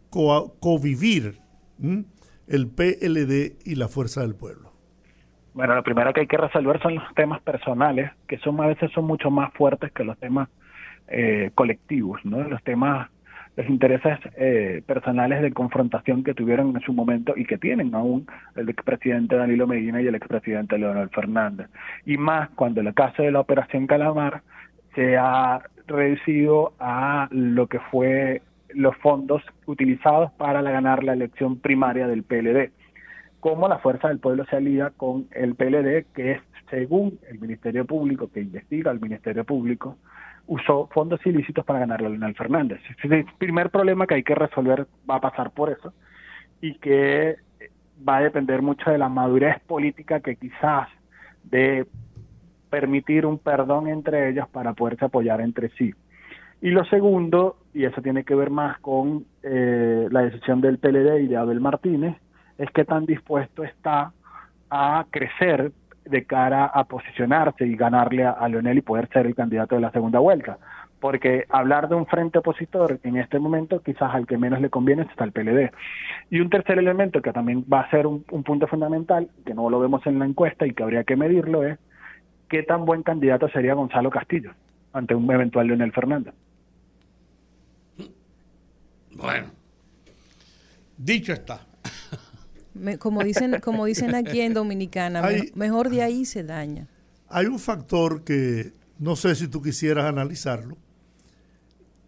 [0.09, 1.39] convivir
[2.47, 4.68] el PLD y la Fuerza del Pueblo.
[5.59, 8.89] Bueno, lo primero que hay que resolver son los temas personales, que son a veces
[8.93, 10.47] son mucho más fuertes que los temas
[11.09, 12.47] eh, colectivos, ¿no?
[12.47, 13.09] Los temas,
[13.57, 18.25] los intereses eh, personales de confrontación que tuvieron en su momento y que tienen aún
[18.55, 21.67] el expresidente Danilo Medina y el expresidente Leonel Fernández.
[22.05, 24.43] Y más cuando el caso de la Operación Calamar
[24.95, 32.07] se ha reducido a lo que fue los fondos utilizados para ganar la elección primaria
[32.07, 32.71] del PLD
[33.39, 37.85] cómo la fuerza del pueblo se alía con el PLD, que es, según el Ministerio
[37.85, 39.97] Público, que investiga el Ministerio Público,
[40.47, 42.81] usó fondos ilícitos para ganarle a Leonel Fernández.
[43.03, 45.93] El primer problema que hay que resolver va a pasar por eso
[46.61, 47.37] y que
[48.07, 50.87] va a depender mucho de la madurez política que quizás
[51.43, 51.85] de
[52.69, 55.93] permitir un perdón entre ellos para poderse apoyar entre sí.
[56.61, 61.21] Y lo segundo, y eso tiene que ver más con eh, la decisión del PLD
[61.21, 62.17] y de Abel Martínez,
[62.59, 64.11] es que tan dispuesto está
[64.69, 65.71] a crecer
[66.05, 69.91] de cara a posicionarse y ganarle a, Leonel y poder ser el candidato de la
[69.91, 70.57] segunda vuelta.
[70.99, 75.03] Porque hablar de un frente opositor en este momento quizás al que menos le conviene
[75.03, 75.71] está el PLD.
[76.29, 79.79] Y un tercer elemento que también va a ser un, punto fundamental, que no lo
[79.79, 81.79] vemos en la encuesta y que habría que medirlo, es
[82.49, 84.51] qué tan buen candidato sería Gonzalo Castillo
[84.91, 86.33] ante un eventual Leonel Fernández.
[89.15, 89.47] Bueno,
[90.97, 91.59] dicho está
[92.99, 96.87] como, dicen, como dicen aquí en Dominicana, mejor de ahí se daña.
[97.27, 100.77] Hay un factor que no sé si tú quisieras analizarlo.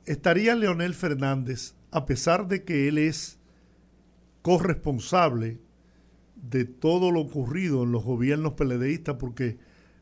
[0.05, 3.39] ¿Estaría Leonel Fernández, a pesar de que él es
[4.41, 5.59] corresponsable
[6.35, 9.57] de todo lo ocurrido en los gobiernos PLDistas, porque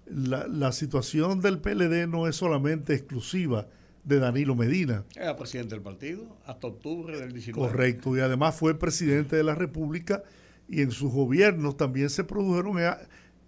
[0.05, 3.67] la, la situación del PLD no es solamente exclusiva
[4.03, 5.03] de Danilo Medina.
[5.15, 7.69] Era presidente del partido hasta octubre del 19.
[7.69, 10.23] Correcto, y además fue presidente de la República
[10.69, 12.77] y en sus gobiernos también se produjeron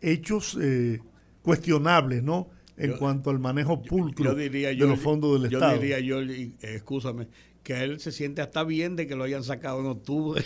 [0.02, 1.00] hechos eh,
[1.44, 2.50] cuestionables, ¿no?
[2.78, 5.76] En cuanto al manejo pulcro de los fondos del Estado.
[5.76, 6.20] Yo diría yo,
[6.62, 7.28] escúchame,
[7.62, 10.44] que él se siente hasta bien de que lo hayan sacado en octubre.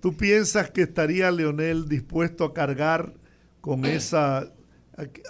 [0.00, 3.14] ¿Tú piensas que estaría Leonel dispuesto a cargar
[3.62, 4.52] con esa,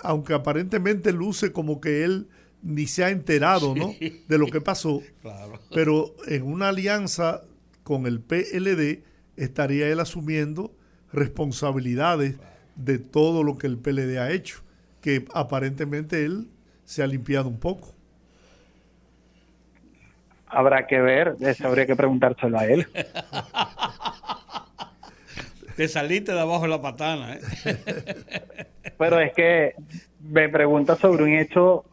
[0.03, 2.27] aunque aparentemente luce como que él
[2.63, 3.95] ni se ha enterado, ¿no?
[4.29, 5.01] De lo que pasó.
[5.23, 5.61] Claro.
[5.73, 7.45] Pero en una alianza
[7.85, 9.03] con el PLD
[9.37, 10.73] estaría él asumiendo
[11.13, 12.39] responsabilidades
[12.77, 14.63] de todo lo que el PLD ha hecho,
[15.01, 16.49] que aparentemente él
[16.85, 17.95] se ha limpiado un poco.
[20.47, 22.87] Habrá que ver, eso habría que preguntárselo a él.
[25.77, 27.35] Te saliste de abajo de la patana.
[27.35, 27.41] ¿eh?
[28.99, 29.75] Pero es que
[30.21, 31.85] me pregunta sobre un hecho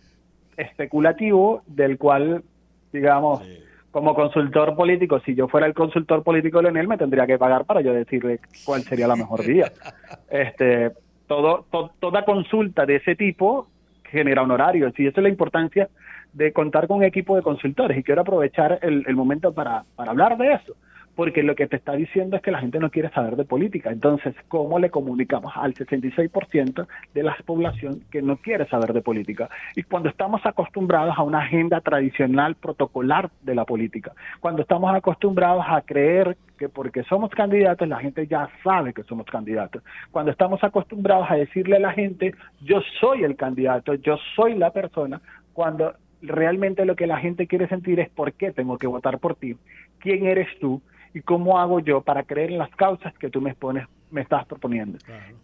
[0.58, 2.44] especulativo del cual,
[2.92, 3.44] digamos,
[3.92, 7.66] como consultor político, si yo fuera el consultor político de Leonel, me tendría que pagar
[7.66, 9.72] para yo decirle cuál sería la mejor vía.
[10.30, 10.92] Este,
[11.26, 11.66] todo,
[12.00, 13.68] toda consulta de ese tipo
[14.04, 15.88] genera honorarios y esa es la importancia
[16.34, 20.12] de contar con un equipo de consultores y quiero aprovechar el, el momento para, para
[20.12, 20.76] hablar de eso
[21.18, 23.90] porque lo que te está diciendo es que la gente no quiere saber de política.
[23.90, 29.50] Entonces, ¿cómo le comunicamos al 66% de la población que no quiere saber de política?
[29.76, 35.66] Y cuando estamos acostumbrados a una agenda tradicional, protocolar de la política, cuando estamos acostumbrados
[35.68, 40.64] a creer que porque somos candidatos la gente ya sabe que somos candidatos, cuando estamos
[40.64, 45.20] acostumbrados a decirle a la gente, yo soy el candidato, yo soy la persona,
[45.54, 49.34] cuando realmente lo que la gente quiere sentir es por qué tengo que votar por
[49.34, 49.58] ti,
[50.00, 50.80] quién eres tú
[51.14, 54.46] y cómo hago yo para creer en las causas que tú me pones me estás
[54.46, 54.98] proponiendo.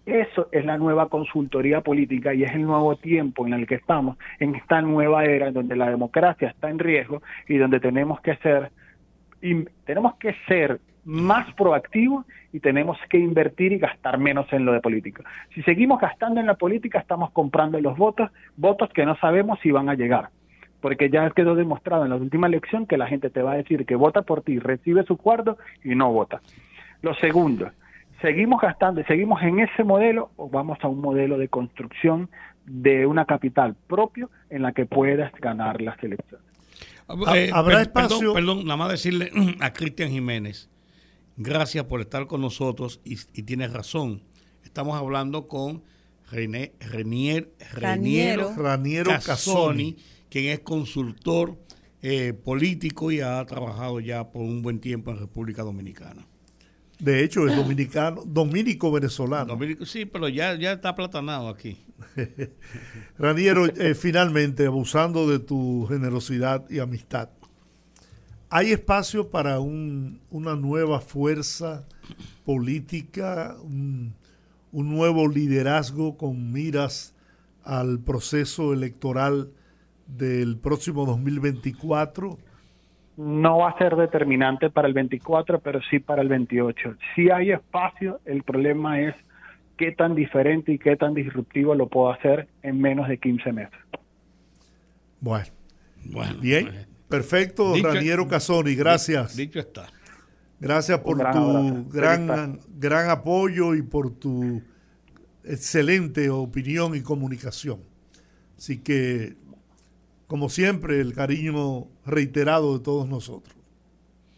[0.05, 4.17] Eso es la nueva consultoría política y es el nuevo tiempo en el que estamos,
[4.39, 8.35] en esta nueva era en donde la democracia está en riesgo y donde tenemos que
[8.37, 8.71] ser
[9.41, 14.71] y tenemos que ser más proactivos y tenemos que invertir y gastar menos en lo
[14.71, 15.23] de política.
[15.53, 19.71] Si seguimos gastando en la política, estamos comprando los votos, votos que no sabemos si
[19.71, 20.29] van a llegar
[20.83, 23.85] porque ya quedó demostrado en la última elección que la gente te va a decir
[23.85, 26.41] que vota por ti, recibe su cuarto y no vota.
[27.01, 27.71] Lo segundo,
[28.21, 32.29] seguimos gastando y seguimos en ese modelo o vamos a un modelo de construcción
[32.65, 36.45] de una capital propio en la que puedas ganar las elecciones.
[37.33, 38.33] Eh, ¿Habrá espacio?
[38.33, 39.31] Perdón, nada más decirle
[39.61, 40.69] a Cristian Jiménez,
[41.37, 44.21] gracias por estar con nosotros y, y tienes razón.
[44.65, 45.81] Estamos hablando con
[46.29, 49.95] René, Renier, Reniero, Raniero Casoni
[50.33, 51.59] quien es consultor
[52.01, 56.25] eh, político y ha trabajado ya por un buen tiempo en República Dominicana.
[56.97, 59.55] De hecho, es dominicano, dominico venezolano.
[59.85, 61.77] sí, pero ya, ya está platanado aquí.
[63.19, 67.29] Raniero, eh, finalmente, abusando de tu generosidad y amistad,
[68.49, 71.85] ¿hay espacio para un, una nueva fuerza
[72.43, 74.15] política, un,
[74.71, 77.13] un nuevo liderazgo con miras
[77.63, 79.51] al proceso electoral?
[80.17, 82.37] Del próximo 2024?
[83.17, 86.95] No va a ser determinante para el 24, pero sí para el 28.
[87.15, 89.15] Si hay espacio, el problema es
[89.77, 93.79] qué tan diferente y qué tan disruptivo lo puedo hacer en menos de 15 meses.
[95.19, 95.45] Bueno,
[96.05, 99.35] bueno bien, pues, perfecto, Raniero Casoni, gracias.
[99.35, 99.87] Dicho está.
[100.59, 104.61] Gracias por tu gran, gran apoyo y por tu
[105.43, 107.81] excelente opinión y comunicación.
[108.57, 109.35] Así que
[110.33, 113.55] como siempre, el cariño reiterado de todos nosotros.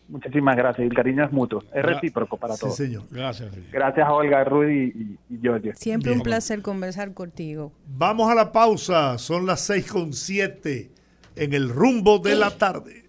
[0.10, 0.86] Muchísimas gracias.
[0.86, 1.64] El cariño es mutuo.
[1.74, 2.76] Es recíproco para todos.
[2.76, 3.04] Sí, señor.
[3.10, 3.50] Gracias.
[3.72, 7.72] Gracias, Olga, Rudy y, y Siempre un placer conversar contigo.
[7.88, 9.18] Vamos a la pausa.
[9.18, 10.92] Son las seis con siete
[11.38, 13.05] en el rumbo de la tarde.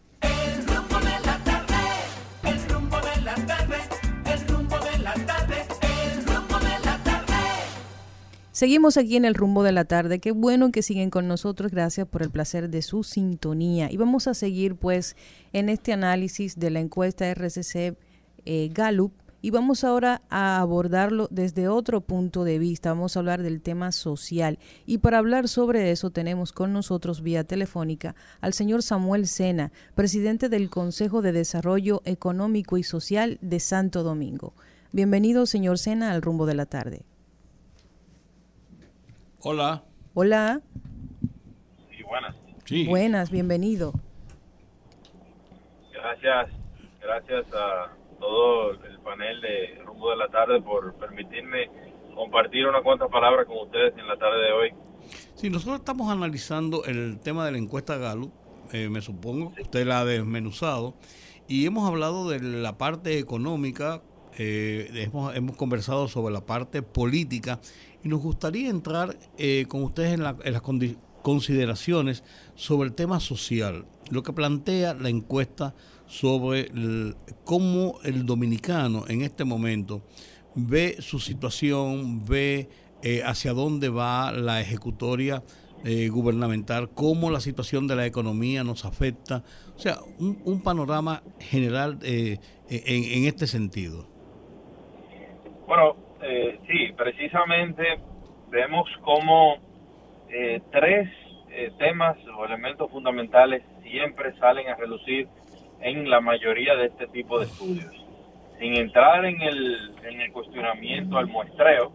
[8.56, 10.18] Seguimos aquí en el rumbo de la tarde.
[10.18, 11.70] Qué bueno que siguen con nosotros.
[11.70, 13.92] Gracias por el placer de su sintonía.
[13.92, 15.14] Y vamos a seguir pues
[15.52, 17.98] en este análisis de la encuesta RCC
[18.46, 19.12] eh, Gallup.
[19.42, 22.94] Y vamos ahora a abordarlo desde otro punto de vista.
[22.94, 24.58] Vamos a hablar del tema social.
[24.86, 30.48] Y para hablar sobre eso tenemos con nosotros vía telefónica al señor Samuel Sena, presidente
[30.48, 34.54] del Consejo de Desarrollo Económico y Social de Santo Domingo.
[34.92, 37.04] Bienvenido, señor Sena, al rumbo de la tarde.
[39.48, 39.84] Hola.
[40.14, 40.60] Hola.
[41.88, 42.34] Sí, buenas.
[42.64, 42.84] Sí.
[42.84, 43.92] Buenas, bienvenido.
[45.92, 46.48] Gracias,
[47.00, 51.70] gracias a todo el panel de Rumbo de la Tarde por permitirme
[52.16, 54.70] compartir unas cuantas palabras con ustedes en la tarde de hoy.
[55.36, 58.32] Sí, nosotros estamos analizando el tema de la encuesta Galo,
[58.72, 60.96] eh, me supongo, que usted la ha desmenuzado,
[61.46, 64.02] y hemos hablado de la parte económica,
[64.38, 67.60] eh, hemos, hemos conversado sobre la parte política
[68.06, 70.62] y nos gustaría entrar eh, con ustedes en, las
[71.22, 72.22] consideraciones
[72.54, 75.74] sobre el tema social, lo que plantea la encuesta
[76.06, 76.70] sobre
[77.42, 80.02] cómo el dominicano en este momento
[80.54, 82.68] ve su situación, ve
[83.02, 85.42] eh, hacia dónde va la ejecutoria
[85.84, 89.42] eh, gubernamental, cómo la situación de la economía nos afecta,
[89.74, 92.38] o sea, un, panorama general en,
[92.68, 94.06] en, este sentido.
[95.66, 97.98] Bueno, eh, sí, precisamente
[98.48, 99.56] vemos como
[100.30, 101.08] eh, tres
[101.50, 105.28] eh, temas o elementos fundamentales siempre salen a relucir
[105.80, 107.92] en la mayoría de este tipo de estudios.
[108.58, 111.92] Sin entrar en el, en el cuestionamiento al muestreo,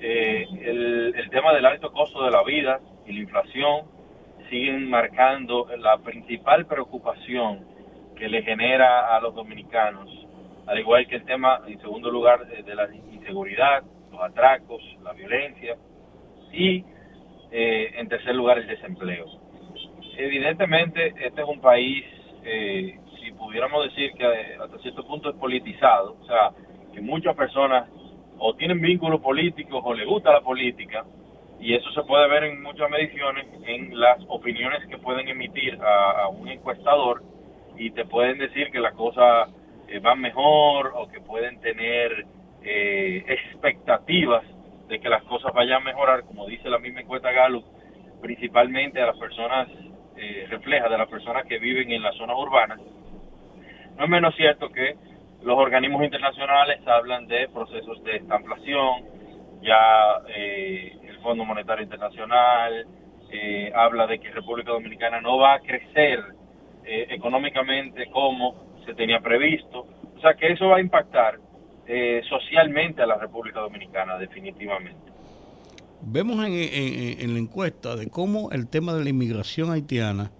[0.00, 3.82] el, el tema del alto costo de la vida y la inflación
[4.48, 7.64] siguen marcando la principal preocupación
[8.16, 10.08] que le genera a los dominicanos,
[10.66, 12.86] al igual que el tema, en segundo lugar, de la
[13.26, 15.76] seguridad, los atracos, la violencia
[16.52, 16.84] y,
[17.50, 19.26] eh, en tercer lugar, el desempleo.
[20.16, 22.04] Evidentemente, este es un país,
[22.44, 26.50] eh, si pudiéramos decir que eh, hasta cierto punto es politizado, o sea,
[26.94, 27.88] que muchas personas
[28.38, 31.04] o tienen vínculos políticos o les gusta la política,
[31.58, 36.28] y eso se puede ver en muchas mediciones en las opiniones que pueden emitir a,
[36.28, 37.22] un encuestador
[37.78, 39.48] y te pueden decir que las cosas
[40.02, 42.26] van mejor o que pueden tener
[42.68, 44.42] eh, expectativas
[44.88, 47.64] de que las cosas vayan a mejorar, como dice la misma encuesta Gallup,
[48.20, 49.68] principalmente a las personas
[50.16, 52.80] eh, refleja de las personas que viven en las zonas urbanas,
[53.96, 54.96] no es menos cierto que
[55.42, 59.04] los organismos internacionales hablan de procesos de estamplación,
[59.62, 62.84] ya eh, el Fondo Monetario Internacional
[63.30, 66.20] eh, habla de que República Dominicana no va a crecer
[66.88, 69.86] económicamente como se tenía previsto,
[70.16, 71.34] o sea que eso va a impactar
[72.28, 75.12] socialmente a la República Dominicana definitivamente.
[76.02, 80.30] Vemos en, en la encuesta de cómo el tema de la inmigración haitiana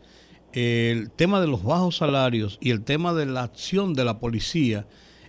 [0.57, 4.87] el tema de los bajos salarios y el tema de la acción de la policía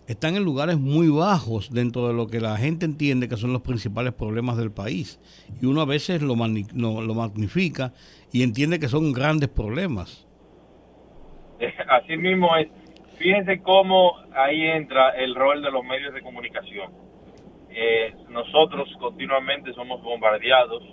[0.07, 3.61] están en lugares muy bajos dentro de lo que la gente entiende que son los
[3.61, 5.19] principales problemas del país.
[5.61, 7.91] Y uno a veces lo, lo magnifica
[8.31, 10.25] y entiende que son grandes problemas.
[11.89, 12.69] Así mismo es.
[13.17, 16.91] Fíjense cómo ahí entra el rol de los medios de comunicación.
[17.69, 20.83] Eh, nosotros continuamente somos bombardeados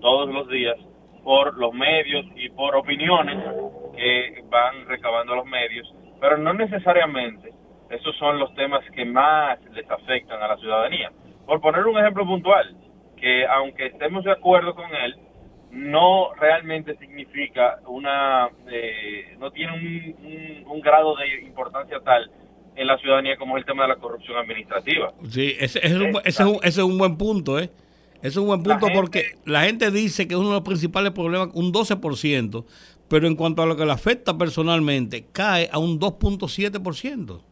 [0.00, 0.76] todos los días
[1.24, 3.38] por los medios y por opiniones
[3.96, 7.52] que van recabando los medios, pero no necesariamente
[7.90, 11.10] esos son los temas que más les afectan a la ciudadanía.
[11.46, 12.74] Por poner un ejemplo puntual,
[13.16, 15.16] que aunque estemos de acuerdo con él,
[15.72, 22.30] no realmente significa una, eh, no tiene un, un, grado de importancia tal
[22.76, 25.14] en la ciudadanía como es el tema de la corrupción administrativa.
[25.30, 27.70] Sí, ese, es, un, ese, es, un, ese es un buen punto, ¿eh?
[28.18, 31.12] Ese es un buen punto porque la gente dice que es uno de los principales
[31.12, 32.64] problemas, un 12%,
[33.08, 37.42] pero en cuanto a lo que le afecta personalmente, cae a un 2.7%.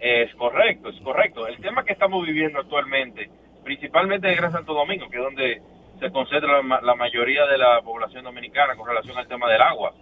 [0.00, 1.46] Es correcto, es correcto.
[1.46, 3.30] El tema que estamos viviendo actualmente,
[3.62, 5.62] principalmente en Gran Santo Domingo, que es donde
[6.02, 9.94] se concentra la, mayoría de la población dominicana con relación al tema del agua,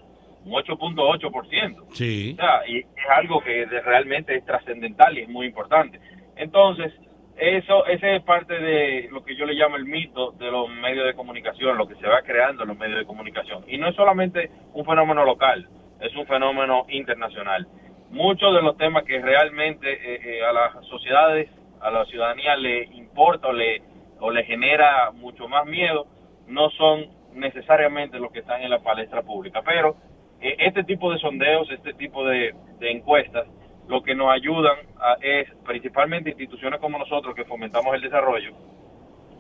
[0.45, 1.93] un 8.8%.
[1.93, 2.33] Sí.
[2.33, 6.01] O sea, y es algo que realmente es trascendental y es muy importante.
[6.37, 6.95] Entonces,
[7.37, 11.07] eso, ese es parte de lo que yo le llamo el mito de los medios
[11.07, 13.65] de comunicación, lo que se va creando en los medios de comunicación.
[13.69, 15.69] Y no es solamente un fenómeno local,
[16.01, 17.67] es un fenómeno internacional.
[18.09, 22.85] Muchos de los temas que realmente eh, eh, a las sociedades, a la ciudadanía le
[22.85, 23.83] importa o le,
[24.21, 26.07] o le genera mucho más miedo,
[26.47, 29.63] no son necesariamente los que están en la palestra pública.
[29.65, 29.97] Pero
[30.41, 33.47] eh, este tipo de sondeos, este tipo de encuestas,
[33.91, 34.79] lo que nos ayudan
[35.21, 38.53] es principalmente instituciones como nosotros que fomentamos el desarrollo,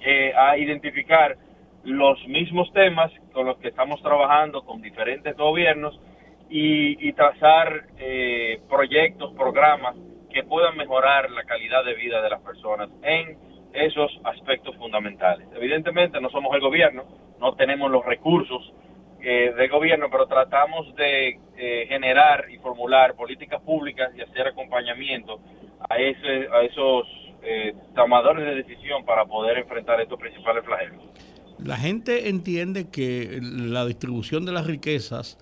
[0.00, 1.36] eh, a identificar
[1.84, 5.98] los mismos temas con los que estamos trabajando con diferentes gobiernos
[6.48, 9.94] y, trazar eh, proyectos, programas
[10.32, 13.38] que puedan mejorar la calidad de vida de las personas en
[13.72, 15.48] esos aspectos fundamentales.
[15.54, 17.04] Evidentemente no somos el gobierno,
[17.38, 18.72] no tenemos los recursos
[19.22, 25.40] eh, de gobierno, pero tratamos de eh, generar y formular políticas públicas y hacer acompañamiento
[25.88, 27.06] a, ese, a esos
[27.42, 31.02] eh, tomadores de decisión para poder enfrentar estos principales flagelos.
[31.58, 35.38] La gente entiende que la distribución de las riquezas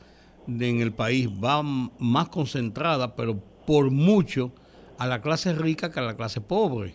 [0.49, 4.53] en el país va más concentrada, pero por mucho
[4.99, 6.95] a la clase rica que a la clase pobre.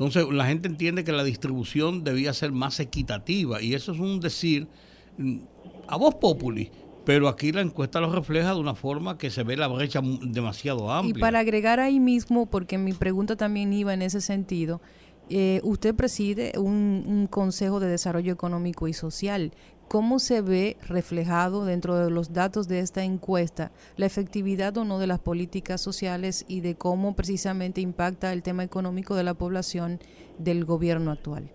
[0.00, 4.18] Entonces la gente entiende que la distribución debía ser más equitativa y eso es un
[4.18, 4.66] decir
[5.86, 6.70] a voz populi,
[7.04, 10.90] pero aquí la encuesta lo refleja de una forma que se ve la brecha demasiado
[10.90, 11.18] amplia.
[11.18, 14.80] Y para agregar ahí mismo, porque mi pregunta también iba en ese sentido,
[15.28, 19.52] eh, usted preside un, Consejo de Desarrollo Económico y Social.
[19.90, 25.00] ¿Cómo se ve reflejado dentro de los datos de esta encuesta la efectividad o no
[25.00, 29.98] de las políticas sociales y de cómo precisamente impacta el tema económico de la población
[30.38, 31.50] del gobierno actual?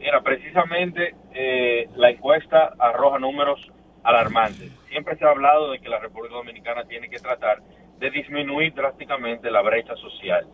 [0.00, 3.60] Mira, precisamente eh, la encuesta arroja números
[4.02, 4.72] alarmantes.
[4.88, 7.62] Siempre se ha hablado de que la República Dominicana tiene que tratar
[8.00, 10.44] de disminuir drásticamente la brecha social.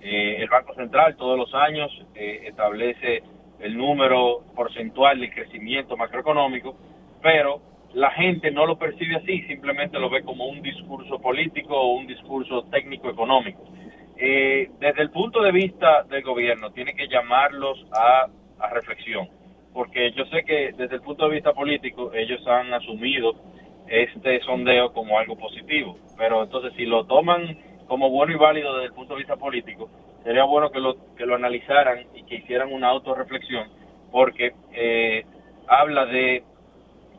[0.00, 3.24] Eh, el Banco Central todos los años eh, establece
[3.60, 6.76] el número porcentual de crecimiento macroeconómico,
[7.22, 7.60] pero
[7.94, 12.06] la gente no lo percibe así, simplemente lo ve como un discurso político o un
[12.06, 13.64] discurso técnico-económico.
[14.16, 18.26] desde el punto de vista del gobierno, tiene que llamarlos a
[18.58, 19.28] a reflexión,
[19.72, 23.34] porque yo sé que desde el punto de vista político ellos han asumido
[23.88, 28.86] este sondeo como algo positivo, pero entonces si lo toman como bueno y válido desde
[28.88, 29.88] el punto de vista político,
[30.26, 33.68] sería bueno que lo, que lo analizaran y que hicieran una autorreflexión,
[34.10, 35.24] porque eh,
[35.68, 36.42] habla de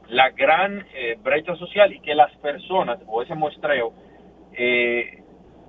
[0.09, 3.93] la gran eh, brecha social y que las personas, o ese muestreo,
[4.51, 5.23] eh,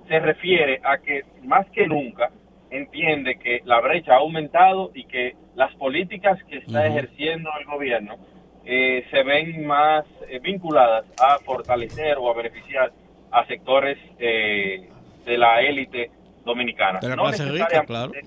[0.09, 2.29] se refiere a que más que nunca
[2.71, 8.17] entiende que la brecha ha aumentado y que las políticas que está ejerciendo el gobierno
[8.65, 12.91] eh, se ven más eh, vinculadas a fortalecer o a beneficiar
[13.31, 14.89] a sectores eh,
[15.25, 16.11] de la élite
[16.49, 16.99] dominicana.
[17.15, 18.21] no, necesariamente,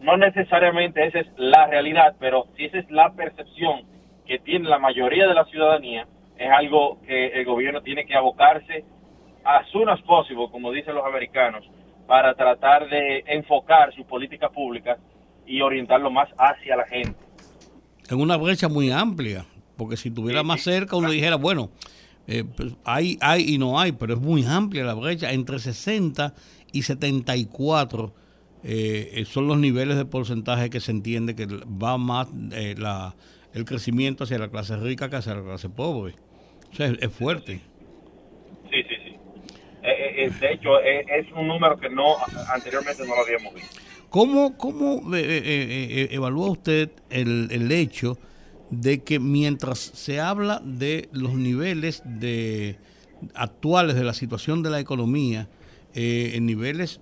[0.00, 3.82] no necesariamente esa es la realidad, pero si esa es la percepción
[4.26, 6.06] que tiene la mayoría de la ciudadanía,
[6.36, 8.84] es algo que el gobierno tiene que abocarse
[9.44, 11.64] as soon as possible, como dicen los americanos,
[12.06, 14.98] para tratar de enfocar sus políticas públicas
[15.46, 17.18] y orientarlo más hacia la gente.
[18.08, 19.44] En una brecha muy amplia,
[19.76, 21.70] porque si estuviera más cerca uno dijera, bueno,
[22.26, 26.34] eh, pues, hay, hay y no hay, pero es muy amplia la brecha, entre 60
[26.72, 28.14] y 74
[28.64, 33.14] eh, son los niveles de porcentaje que se entiende que va más eh, la,
[33.54, 36.14] el crecimiento hacia la clase rica que hacia la clase pobre.
[36.72, 37.60] O sea, es, fuerte.
[38.70, 39.16] Sí, sí, sí.
[40.40, 42.16] de hecho, es, un número que no
[42.52, 43.80] anteriormente no lo habíamos visto.
[44.10, 48.18] ¿Cómo, cómo evalúa usted el, el hecho
[48.70, 52.76] de que mientras se habla de los niveles de
[53.34, 55.48] actuales de la situación de la economía
[56.00, 57.00] eh, en niveles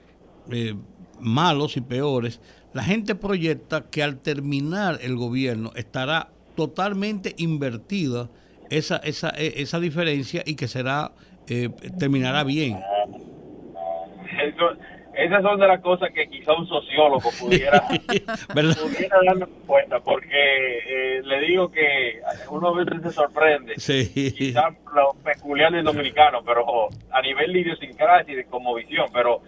[0.51, 0.75] eh,
[1.21, 2.41] malos y peores,
[2.73, 8.31] la gente proyecta que al terminar el gobierno estará totalmente invertida
[8.71, 11.13] esa, esa, e, esa diferencia y que será
[11.47, 11.69] eh,
[11.99, 12.79] terminará bien.
[15.17, 21.23] Esas son de las cosas que quizá un sociólogo pudiera, pudiera darnos cuenta, porque eh,
[21.25, 22.21] le digo que
[22.51, 24.33] uno a veces se sorprende, sí.
[24.37, 29.41] quizá lo peculiar del dominicano, pero a nivel de idiosincrasia y de como visión, pero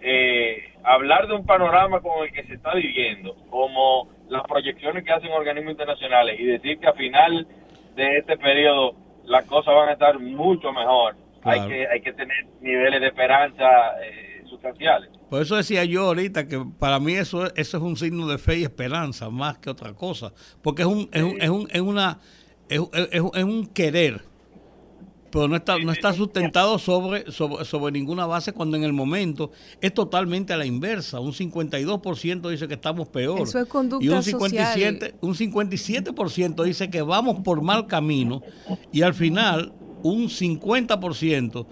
[0.00, 5.12] eh, hablar de un panorama como el que se está viviendo, como las proyecciones que
[5.12, 7.48] hacen organismos internacionales y decir que a final
[7.96, 8.94] de este periodo
[9.24, 14.00] las cosas van a estar mucho mejor, hay que hay que tener niveles de esperanza
[14.04, 15.15] eh, sustanciales.
[15.30, 18.60] Por eso decía yo ahorita que para mí eso, eso es un signo de fe
[18.60, 20.32] y esperanza más que otra cosa,
[20.62, 22.20] porque es un, es un, es un, es una,
[22.68, 22.80] es,
[23.10, 24.22] es, un querer,
[25.32, 29.50] pero no está, no está sustentado sobre, sobre, sobre, ninguna base cuando en el momento
[29.80, 31.18] es totalmente a la inversa.
[31.18, 33.40] Un 52% dice que estamos peor.
[33.40, 38.42] Eso es conducta y un 57%, un 57% dice que vamos por mal camino
[38.92, 39.72] y al final
[40.04, 41.66] un 50%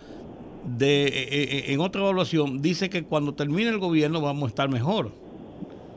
[0.64, 4.68] de, eh, eh, en otra evaluación dice que cuando termine el gobierno vamos a estar
[4.68, 5.12] mejor.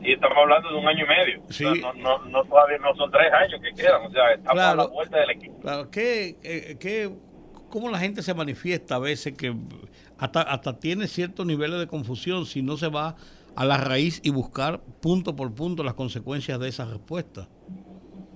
[0.01, 1.41] Y estamos hablando de un año y medio.
[1.49, 1.63] Sí.
[1.63, 4.87] no, no, no, todavía no son tres años que quedan, o sea, estamos a la
[4.87, 5.59] vuelta del equipo.
[5.61, 7.09] Claro, ¿qué, eh, qué,
[7.69, 9.55] ¿cómo la gente se manifiesta a veces que
[10.17, 13.15] hasta, hasta tiene ciertos niveles de confusión si no se va
[13.55, 17.47] a la raíz y buscar punto por punto las consecuencias de esa respuesta?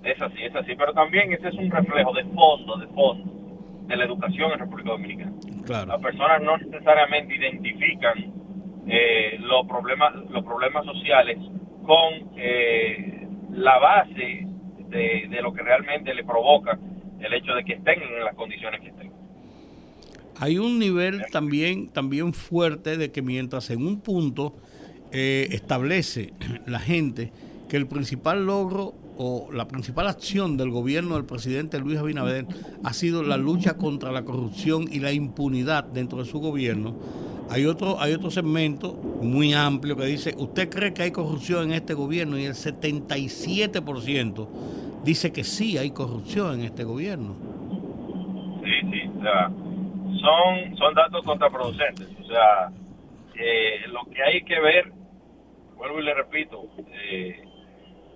[0.03, 3.41] Es así, es así, pero también ese es un reflejo de fondo, de fondo
[3.87, 5.31] de la educación en República Dominicana.
[5.67, 8.33] Las personas no necesariamente identifican
[8.87, 11.37] eh, los problemas los problemas sociales
[11.85, 14.47] con eh, la base
[14.89, 16.77] de, de, lo que realmente le provoca
[17.19, 19.11] el hecho de que estén en las condiciones que estén.
[20.39, 24.55] Hay un nivel también también fuerte de que mientras en un punto
[25.11, 26.33] eh, establece
[26.65, 27.31] la gente
[27.69, 28.93] que el principal logro
[29.23, 32.47] o la principal acción del gobierno del presidente Luis Abinader
[32.83, 36.95] ha sido la lucha contra la corrupción y la impunidad dentro de su gobierno.
[37.51, 41.73] Hay otro, hay otro segmento muy amplio que dice, ¿usted cree que hay corrupción en
[41.73, 42.39] este gobierno?
[42.39, 44.47] Y el 77%
[45.03, 47.35] dice que sí hay corrupción en este gobierno.
[48.63, 52.07] Sí, sí, o sea, son, son datos contraproducentes.
[52.23, 52.71] O sea,
[53.35, 54.91] eh, lo que hay que ver,
[55.75, 56.63] vuelvo y le repito,
[57.11, 57.50] eh,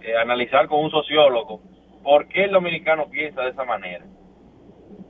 [0.06, 1.61] eh, analizar con un sociólogo
[2.03, 4.06] por qué el dominicano piensa de esa manera.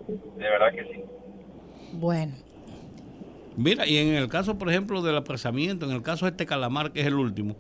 [0.07, 1.03] De verdad que sí.
[1.93, 2.33] Bueno.
[3.57, 6.91] Mira, y en el caso, por ejemplo, del apresamiento, en el caso de este calamar,
[6.91, 7.55] que es el último,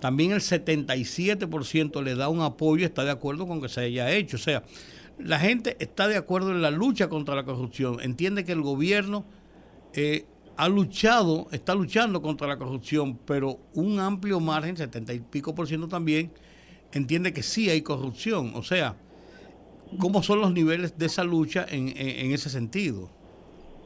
[0.00, 4.36] también el 77% le da un apoyo, está de acuerdo con que se haya hecho.
[4.36, 4.62] O sea,
[5.18, 9.24] la gente está de acuerdo en la lucha contra la corrupción, entiende que el gobierno
[9.94, 10.24] eh,
[10.56, 15.66] ha luchado, está luchando contra la corrupción, pero un amplio margen, 70 y pico por
[15.66, 16.32] ciento también,
[16.98, 18.52] entiende que sí hay corrupción.
[18.54, 18.94] O sea,
[19.98, 23.10] ¿cómo son los niveles de esa lucha en, en, ese sentido?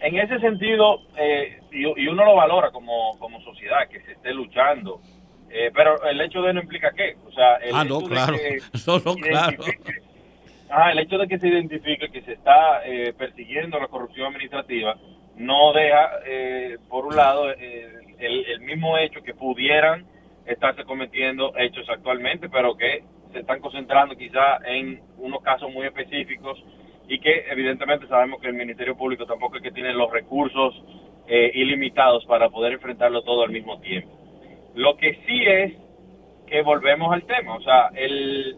[0.00, 5.00] En ese sentido, eh, y, uno lo valora como, como sociedad, que se esté luchando,
[5.50, 7.16] eh, pero el hecho de no implica qué.
[7.26, 8.36] O sea, el ah, no, claro.
[9.04, 9.64] no, claro.
[10.76, 14.96] Ah, el hecho de que se identifique que se está eh, persiguiendo la corrupción administrativa
[15.36, 16.10] no deja,
[16.88, 20.04] por un lado, el, el mismo hecho que pudieran
[20.46, 23.02] estarse cometiendo hechos actualmente, pero que
[23.32, 26.62] se están concentrando quizá en unos casos muy específicos
[27.08, 30.74] y que evidentemente sabemos que el Ministerio Público tampoco es que tiene los recursos
[31.26, 34.10] eh, ilimitados para poder enfrentarlo todo al mismo tiempo.
[34.74, 35.72] Lo que sí es
[36.46, 38.56] que volvemos al tema, o sea, el,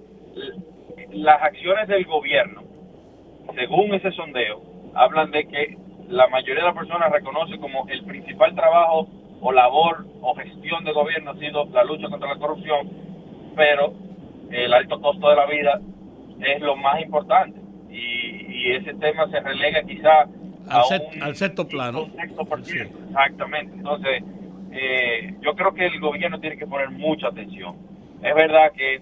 [1.12, 2.62] las acciones del gobierno,
[3.54, 4.62] según ese sondeo,
[4.94, 5.76] hablan de que
[6.08, 9.08] la mayoría de las personas reconoce como el principal trabajo
[9.40, 12.90] o labor o gestión de gobierno ha sido la lucha contra la corrupción,
[13.54, 13.92] pero
[14.50, 15.80] el alto costo de la vida
[16.40, 17.60] es lo más importante.
[17.90, 20.26] Y, y ese tema se relega quizá
[20.68, 20.80] al,
[21.20, 21.26] a
[22.08, 22.88] al sexto plano.
[23.08, 23.74] Exactamente.
[23.76, 24.22] Entonces,
[24.72, 27.76] eh, yo creo que el gobierno tiene que poner mucha atención.
[28.22, 29.00] Es verdad que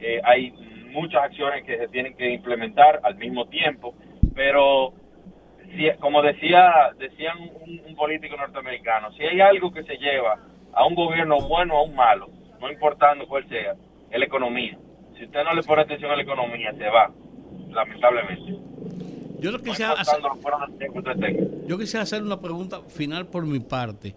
[0.00, 0.52] eh, hay
[0.92, 3.94] muchas acciones que se tienen que implementar al mismo tiempo,
[4.34, 4.92] pero
[5.74, 10.38] si, como decía decían un, político norteamericano, si hay algo que se lleva
[10.72, 12.28] a un gobierno bueno o a un malo,
[12.60, 13.74] no importando cuál sea,
[14.10, 14.78] es la economía.
[15.16, 17.10] Si usted no le pone atención a la economía, se va,
[17.70, 18.58] lamentablemente.
[19.40, 20.20] Yo lo quisiera hacer,
[21.66, 24.14] yo quisiera hacer una pregunta final por mi parte.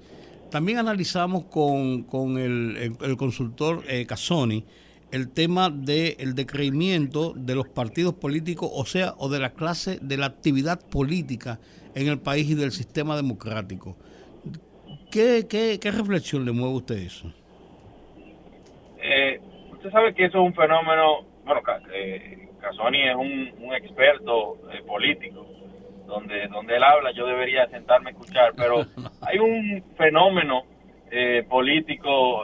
[0.49, 4.65] También analizamos con, con el, el, consultor eh, Casoni
[5.11, 10.18] el tema del decreimiento de los partidos políticos, o sea, o de la clase de
[10.18, 11.60] la actividad política
[11.95, 13.98] en el país y del sistema democrático.
[15.11, 17.34] ¿Qué, qué, qué reflexión le mueve a usted eso?
[19.02, 19.40] Eh,
[19.72, 21.61] usted sabe que eso es un fenómeno, bueno,
[21.94, 25.48] eh, Casoni es un, un experto eh, político,
[26.06, 28.86] donde, donde él habla yo debería sentarme a escuchar, pero
[29.22, 30.64] hay un fenómeno
[31.11, 32.44] eh, político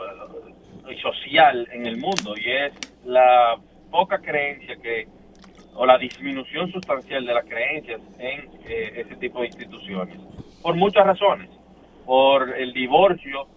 [0.90, 2.72] y social en el mundo y es
[3.04, 3.56] la
[3.90, 5.06] poca creencia que
[5.76, 10.18] o la disminución sustancial de las creencias en eh, ese tipo de instituciones.
[10.62, 11.50] Por muchas razones.
[12.04, 13.48] Por el divorcio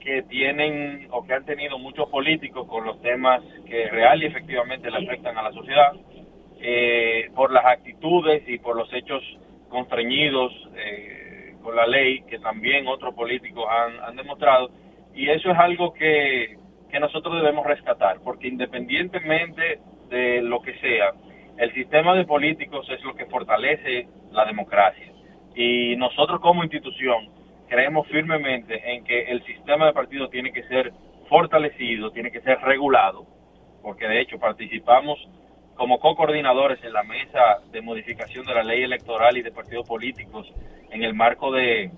[0.00, 4.90] que tienen o que han tenido muchos políticos con los temas que real y efectivamente
[4.90, 5.92] le afectan a la sociedad
[6.60, 9.22] eh, por las actitudes y por los hechos
[9.68, 14.70] constreñidos eh, con la ley que también otros políticos han, han demostrado.
[15.14, 16.56] Y eso es algo que
[16.96, 21.12] que nosotros debemos rescatar, porque independientemente de lo que sea,
[21.58, 25.12] el sistema de políticos es lo que fortalece la democracia.
[25.54, 27.28] Y nosotros como institución
[27.68, 30.90] creemos firmemente en que el sistema de partidos tiene que ser
[31.28, 33.26] fortalecido, tiene que ser regulado,
[33.82, 35.18] porque de hecho participamos
[35.74, 40.50] como co-coordinadores en la mesa de modificación de la ley electoral y de partidos políticos
[40.90, 41.90] en el marco de,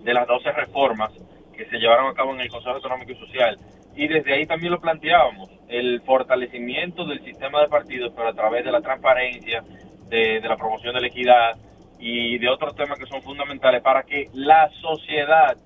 [0.00, 1.14] de las 12 reformas
[1.56, 3.58] que se llevaron a cabo en el Consejo Económico y Social
[3.98, 8.64] y desde ahí también lo planteábamos, el fortalecimiento del sistema de partidos, pero a través
[8.64, 9.64] de la transparencia,
[10.08, 11.56] de, la promoción de la equidad
[11.98, 15.56] y de otros temas que son fundamentales para que la sociedad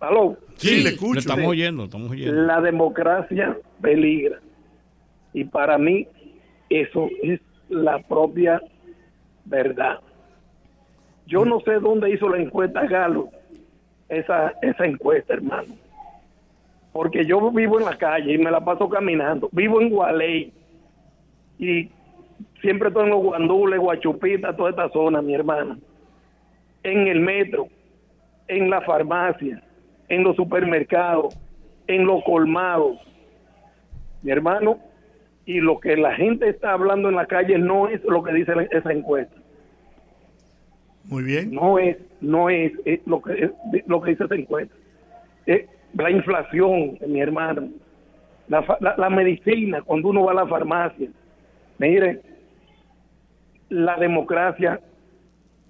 [0.00, 0.36] ¿Aló?
[0.56, 1.18] Sí, le escucho.
[1.18, 2.32] estamos oyendo, estamos oyendo.
[2.42, 4.38] La democracia peligra.
[5.32, 6.06] Y para mí
[6.70, 8.60] eso es la propia
[9.44, 10.00] verdad.
[11.26, 13.30] Yo no sé dónde hizo la encuesta Galo,
[14.08, 15.74] esa, esa encuesta, hermano.
[16.92, 19.48] Porque yo vivo en la calle y me la paso caminando.
[19.52, 20.52] Vivo en Gualey
[21.58, 21.90] y
[22.60, 25.76] siempre estoy en los guandules, Guachupita, toda esta zona, mi hermana
[26.86, 27.68] en el metro,
[28.46, 29.60] en la farmacia,
[30.08, 31.36] en los supermercados,
[31.88, 32.98] en los colmados.
[34.22, 34.78] Mi hermano,
[35.44, 38.52] y lo que la gente está hablando en la calle no es lo que dice
[38.70, 39.36] esa encuesta.
[41.08, 41.52] Muy bien.
[41.52, 42.72] No es, no es,
[43.06, 43.50] lo que
[43.86, 44.74] lo que dice esa encuesta.
[45.94, 47.68] la inflación, mi hermano.
[48.48, 51.08] la, medicina, cuando uno va a la farmacia.
[51.78, 52.20] Mire,
[53.68, 54.80] la democracia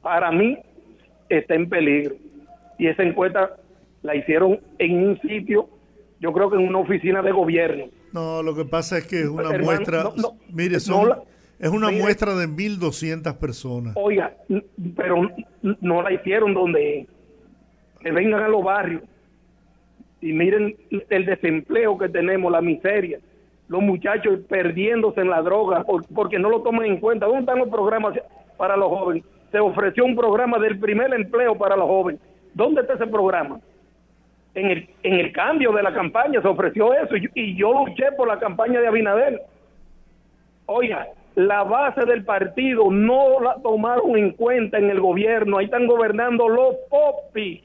[0.02, 0.58] para mí
[1.28, 2.14] está en peligro.
[2.78, 3.56] Y esa encuesta
[4.02, 5.68] la hicieron en un sitio,
[6.20, 7.86] yo creo que en una oficina de gobierno.
[8.12, 10.04] No, lo que pasa es que es una muestra,
[10.50, 10.78] mire,
[11.58, 13.94] es una muestra de 1.200 personas.
[13.96, 14.34] Oiga,
[14.96, 15.30] pero
[15.80, 17.06] no la hicieron donde
[18.00, 19.02] que vengan a los barrios
[20.20, 20.76] y miren
[21.10, 23.18] el desempleo que tenemos, la miseria,
[23.68, 25.84] los muchachos perdiéndose en la droga
[26.14, 27.26] porque no lo toman en cuenta.
[27.26, 28.18] ¿Dónde están los programas
[28.56, 29.24] para los jóvenes?
[29.50, 32.20] Se ofreció un programa del primer empleo para los jóvenes.
[32.54, 33.60] ¿Dónde está ese programa?
[34.54, 38.26] En el, en el cambio de la campaña se ofreció eso y, yo luché por
[38.26, 39.42] la campaña de Abinader.
[40.66, 41.06] Oiga,
[41.36, 45.58] la base del partido no la tomaron en cuenta en el gobierno.
[45.58, 47.62] Ahí están gobernando los popis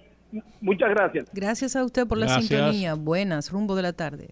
[0.61, 1.29] Muchas gracias.
[1.33, 2.93] Gracias a usted por la sintonía.
[2.93, 4.29] Buenas, rumbo de la tarde.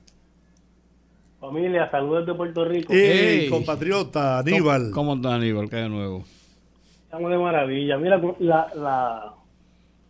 [1.40, 2.92] Familia, saludos de Puerto Rico.
[2.94, 4.92] Hey, compatriota, Aníbal.
[4.94, 5.70] ¿Cómo, está Aníbal?
[5.70, 6.24] ¿Qué de nuevo?
[7.04, 7.98] Estamos de maravilla.
[7.98, 9.34] Mira, la, la,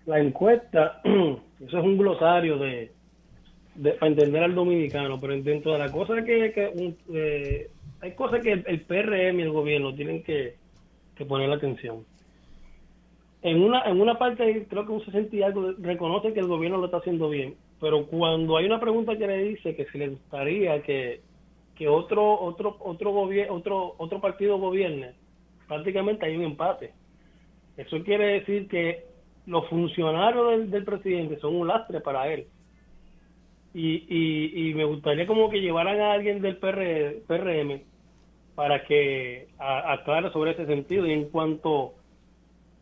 [0.05, 2.91] la encuesta, eso es un glosario de,
[3.75, 7.69] de, para entender al dominicano, pero dentro de la cosa que, que eh,
[8.01, 10.55] hay cosas que el, PRM y el gobierno tienen que,
[11.27, 12.05] poner la atención
[13.41, 16.77] en una, en una parte, creo que un 60 y algo, reconoce que el gobierno
[16.77, 20.09] lo está haciendo bien, pero cuando hay una pregunta que le dice que si le
[20.09, 21.21] gustaría que,
[21.75, 23.13] que otro, otro, otro,
[23.49, 25.13] otro, otro partido gobierne,
[25.67, 26.91] prácticamente hay un empate.
[27.77, 29.05] Eso quiere decir que
[29.45, 32.47] los funcionarios del, presidente son un lastre para él.
[33.73, 37.81] Y, y, y, me gustaría como que llevaran a alguien del PRM
[38.59, 41.07] para que aclare sobre ese sentido.
[41.07, 41.93] Y en cuanto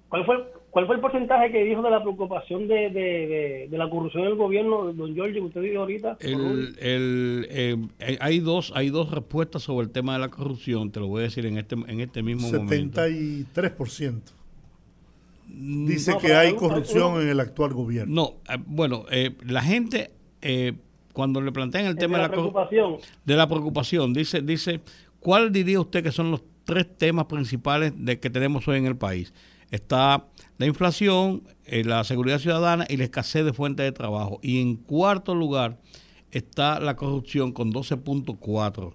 [0.09, 3.87] ¿Cuál fue, ¿Cuál fue el porcentaje que dijo de la preocupación de, de, de, la
[3.87, 6.17] corrupción del gobierno, don Giorgio, usted dijo ahorita?
[6.19, 10.99] El, el, eh, hay, dos, hay dos respuestas sobre el tema de la corrupción, te
[10.99, 12.57] lo voy a decir en este, en este mismo 73%.
[12.57, 13.01] momento.
[13.01, 14.21] 73%.
[15.49, 18.13] Mm, Dice que hay corrupción en el actual gobierno.
[18.15, 20.11] No, eh, bueno, eh, la gente,
[21.11, 24.79] cuando le plantean el tema de la, preocupación, de la preocupación, dice, dice,
[25.19, 28.97] ¿cuál diría usted que son los tres temas principales de que tenemos hoy en el
[28.97, 29.33] país?
[29.71, 30.27] está
[30.57, 34.39] la inflación, eh, la seguridad ciudadana y la escasez de fuentes de trabajo.
[34.41, 35.79] Y en cuarto lugar
[36.31, 38.93] está la corrupción con 12.4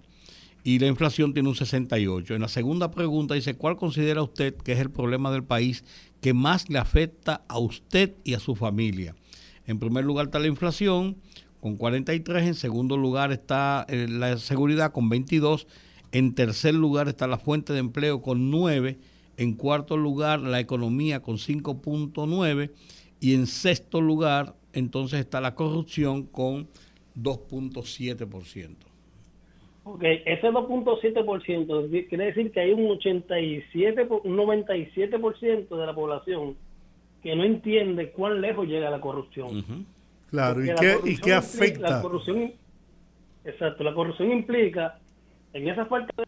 [0.63, 2.35] y la inflación tiene un 68.
[2.35, 5.83] En la segunda pregunta dice, ¿cuál considera usted que es el problema del país
[6.21, 9.15] que más le afecta a usted y a su familia?
[9.65, 11.17] En primer lugar está la inflación
[11.59, 15.65] con 43, en segundo lugar está eh, la seguridad con 22,
[16.13, 18.97] en tercer lugar está la fuente de empleo con 9
[19.37, 22.71] en cuarto lugar, la economía con 5.9.
[23.19, 26.67] Y en sexto lugar, entonces está la corrupción con
[27.17, 28.75] 2.7%.
[29.85, 36.55] Ok, ese 2.7% quiere decir que hay un 87, un 97% de la población
[37.21, 39.85] que no entiende cuán lejos llega la corrupción.
[40.29, 41.89] Claro, ¿y qué, ¿y qué afecta?
[41.89, 42.53] la corrupción,
[43.43, 44.99] exacto, la corrupción implica
[45.53, 46.23] en esa falta de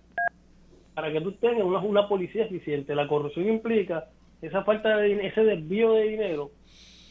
[0.94, 2.96] para que tú tengas una, una policía eficiente.
[2.96, 4.06] La corrupción implica
[4.42, 6.52] esa falta de ese desvío de dinero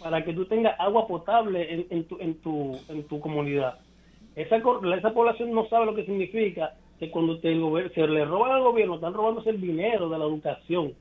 [0.02, 3.78] para que tú tengas agua potable en, en, tu, en, tu, en tu comunidad.
[4.34, 7.54] Esa, esa población no sabe lo que significa que cuando te,
[7.94, 10.94] se le roban al gobierno, están robándose el dinero de la educación,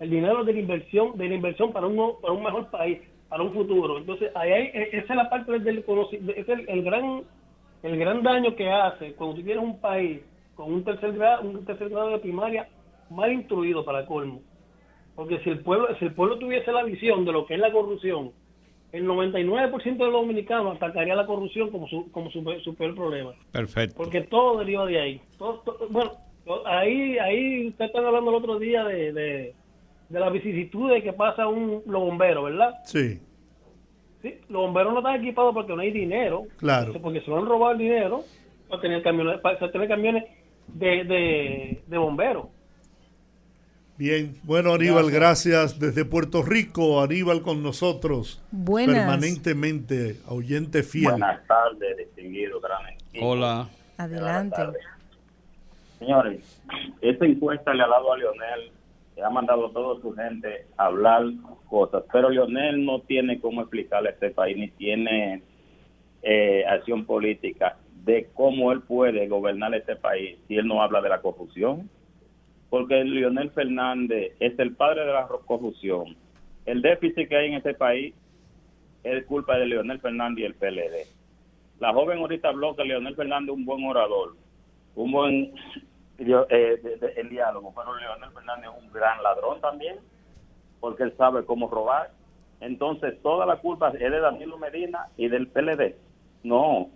[0.00, 3.42] el dinero de la inversión, de la inversión para un, para un mejor país, para
[3.42, 3.98] un futuro.
[3.98, 7.22] Entonces, ahí hay, e, esa es la parte del conocimiento, es el, el, gran,
[7.82, 10.20] el gran daño que hace cuando tú tienes un país
[10.58, 12.68] con un tercer grado, un tercer grado de primaria
[13.10, 14.42] mal instruido para colmo.
[15.14, 17.70] Porque si el pueblo, si el pueblo tuviese la visión de lo que es la
[17.70, 18.32] corrupción,
[18.90, 22.42] el 99% de los dominicanos atacaría la corrupción como su, como su,
[22.74, 23.34] peor problema.
[23.52, 23.94] Perfecto.
[23.98, 25.20] Porque todo deriva de ahí.
[25.90, 26.10] bueno,
[26.66, 29.54] ahí, ahí usted está hablando el otro día de, de,
[30.08, 32.74] de las vicisitudes que pasa un, los bomberos, ¿verdad?
[32.82, 33.20] Sí.
[34.22, 36.46] Sí, los bomberos no están equipados porque no hay dinero.
[36.56, 36.94] Claro.
[37.00, 38.24] Porque se lo han robado el dinero
[38.68, 40.24] para tener camiones, para tener camiones
[40.74, 42.46] de, de, bomberos.
[43.96, 45.78] Bien, bueno Aníbal, gracias.
[45.78, 51.10] desde Puerto Rico, Aníbal con nosotros permanentemente, oyente fiel.
[51.10, 52.82] Buenas tardes, distinguido gran
[53.20, 53.68] Hola.
[53.96, 54.62] Adelante.
[55.98, 56.62] Señores,
[57.00, 58.70] esta encuesta le ha dado a Lionel,
[59.16, 61.24] le ha mandado a toda su gente a hablar
[61.68, 65.42] cosas, pero Lionel no tiene cómo explicarle a este país, ni tiene
[66.22, 67.76] eh, acción política
[68.08, 71.90] de cómo él puede gobernar este país si él no habla de la corrupción.
[72.70, 76.16] Porque Leonel Fernández es el padre de la corrupción.
[76.64, 78.14] El déficit que hay en este país
[79.04, 81.06] es culpa de Leonel Fernández y el PLD.
[81.80, 84.36] La joven ahorita habló que Leonel Fernández es un buen orador,
[84.96, 85.52] un buen
[86.18, 86.80] eh,
[87.14, 89.96] de- diálogo, pero Leonel Fernández es un gran ladrón también,
[90.80, 92.10] porque él sabe cómo robar.
[92.60, 95.94] Entonces, toda la culpa es de Danilo Medina y del PLD.
[96.42, 96.88] No,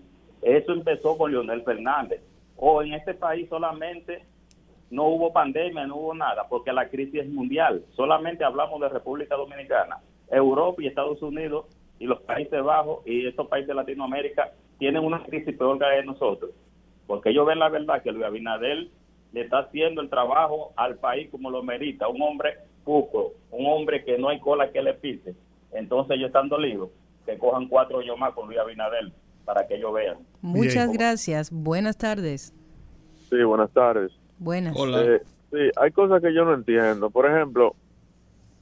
[0.43, 2.20] eso empezó con Leonel Fernández.
[2.56, 4.24] O en este país solamente
[4.90, 7.85] no hubo pandemia, no hubo nada, porque la crisis es mundial.
[7.93, 9.98] Solamente hablamos de República Dominicana.
[10.31, 11.66] Europa y Estados Unidos
[11.98, 16.51] y los Países Bajos y estos países de Latinoamérica tienen una crisis peor que nosotros.
[17.06, 18.89] Porque ellos ven la verdad que Luis Abinader
[19.32, 22.09] le está haciendo el trabajo al país como lo merita.
[22.09, 25.35] Un hombre puco, un hombre que no hay cola que le pise.
[25.73, 26.90] Entonces ellos están dolidos.
[27.24, 29.12] Que cojan cuatro años más con Luis Abinader
[29.44, 30.19] para que ellos vean.
[30.40, 31.51] Muchas gracias.
[31.51, 32.55] Buenas tardes.
[33.31, 34.12] Sí, buenas tardes.
[34.39, 34.74] Buenas.
[35.06, 35.20] Eh,
[35.51, 37.10] sí, hay cosas que yo no entiendo.
[37.10, 37.74] Por ejemplo,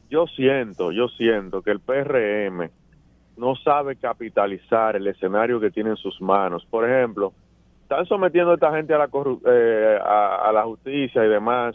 [0.08, 2.70] yo siento, yo siento que el PRM
[3.36, 6.66] no sabe capitalizar el escenario que tiene en sus manos.
[6.68, 7.32] Por ejemplo,
[7.82, 11.74] están sometiendo a esta gente a la, corru- eh, a, a la justicia y demás.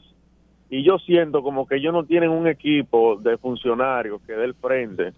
[0.70, 4.56] Y yo siento como que ellos no tienen un equipo de funcionarios que dé el
[4.56, 5.14] frente.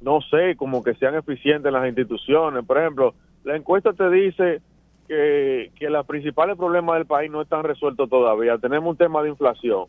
[0.00, 2.64] No sé, como que sean eficientes en las instituciones.
[2.64, 3.14] Por ejemplo,
[3.44, 4.60] la encuesta te dice
[5.06, 8.58] que, que los principales problemas del país no están resueltos todavía.
[8.58, 9.86] Tenemos un tema de inflación.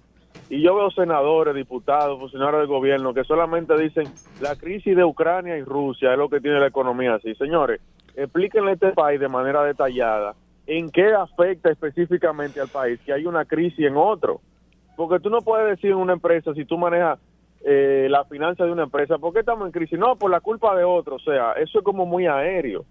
[0.49, 4.05] Y yo veo senadores, diputados, funcionarios del gobierno que solamente dicen
[4.41, 7.33] la crisis de Ucrania y Rusia es lo que tiene la economía así.
[7.35, 7.79] Señores,
[8.15, 10.35] explíquenle a este país de manera detallada
[10.67, 14.41] en qué afecta específicamente al país que hay una crisis en otro.
[14.97, 17.17] Porque tú no puedes decir en una empresa, si tú manejas
[17.63, 19.99] eh, la finanza de una empresa, ¿por qué estamos en crisis?
[19.99, 21.15] No, por la culpa de otro.
[21.15, 22.85] O sea, eso es como muy aéreo.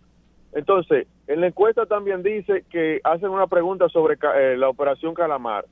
[0.53, 5.65] Entonces, en la encuesta también dice que hacen una pregunta sobre eh, la operación Calamar,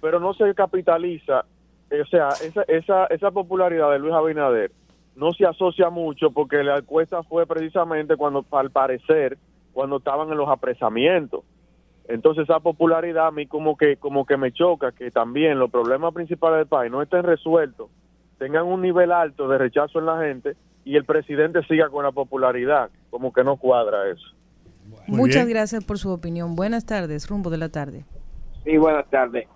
[0.00, 1.44] pero no se capitaliza,
[1.90, 4.70] eh, o sea, esa, esa, esa popularidad de Luis Abinader
[5.14, 9.36] no se asocia mucho porque la encuesta fue precisamente cuando, al parecer,
[9.72, 11.44] cuando estaban en los apresamientos.
[12.08, 16.14] Entonces esa popularidad a mí como que como que me choca que también los problemas
[16.14, 17.90] principales del país no estén resueltos,
[18.38, 22.12] tengan un nivel alto de rechazo en la gente y el presidente siga con la
[22.12, 24.26] popularidad, como que no cuadra eso.
[25.06, 26.56] Muchas gracias por su opinión.
[26.56, 28.04] Buenas tardes, rumbo de la tarde.
[28.64, 29.46] Sí, buenas tardes.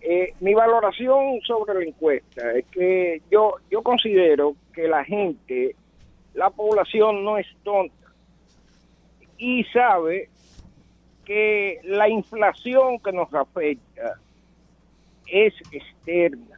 [0.00, 5.74] Eh, mi valoración sobre la encuesta es que yo, yo considero que la gente,
[6.34, 7.94] la población no es tonta
[9.36, 10.28] y sabe
[11.24, 14.20] que la inflación que nos afecta
[15.26, 16.55] es externa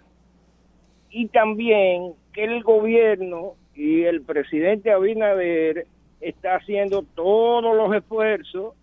[1.10, 5.86] y también que el gobierno y el presidente Abinader
[6.20, 8.74] está haciendo todos los esfuerzos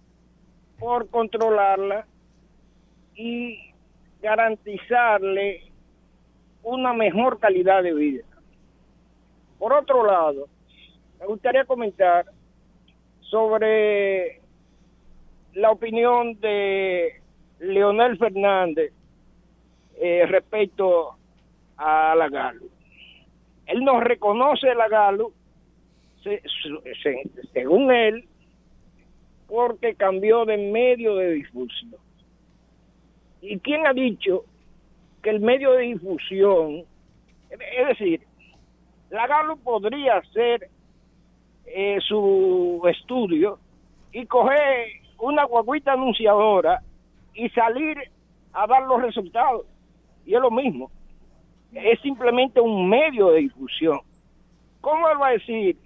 [0.79, 2.05] por controlarla
[3.15, 3.59] y
[4.21, 5.63] garantizarle
[6.63, 8.23] una mejor calidad de vida.
[9.59, 10.47] Por otro lado,
[11.19, 12.25] me gustaría comentar
[13.21, 14.41] sobre
[15.53, 17.21] la opinión de
[17.59, 18.91] Leonel Fernández
[19.97, 21.15] eh, respecto
[21.77, 22.65] a la Galo.
[23.65, 25.31] Él no reconoce la Galo,
[26.23, 26.41] se-
[27.53, 28.27] según él,
[29.47, 31.95] porque cambió de medio de difusión.
[33.41, 34.43] ¿Y quién ha dicho
[35.21, 36.83] que el medio de difusión,
[37.49, 38.21] es decir,
[39.09, 40.69] la Galo podría hacer
[41.67, 43.59] eh, su estudio
[44.11, 44.87] y coger
[45.19, 46.81] una guaguita anunciadora
[47.33, 47.97] y salir
[48.53, 49.65] a dar los resultados?
[50.25, 50.89] Y es lo mismo.
[51.75, 53.99] Es simplemente un medio de difusión.
[54.81, 55.77] ¿Cómo él va a decir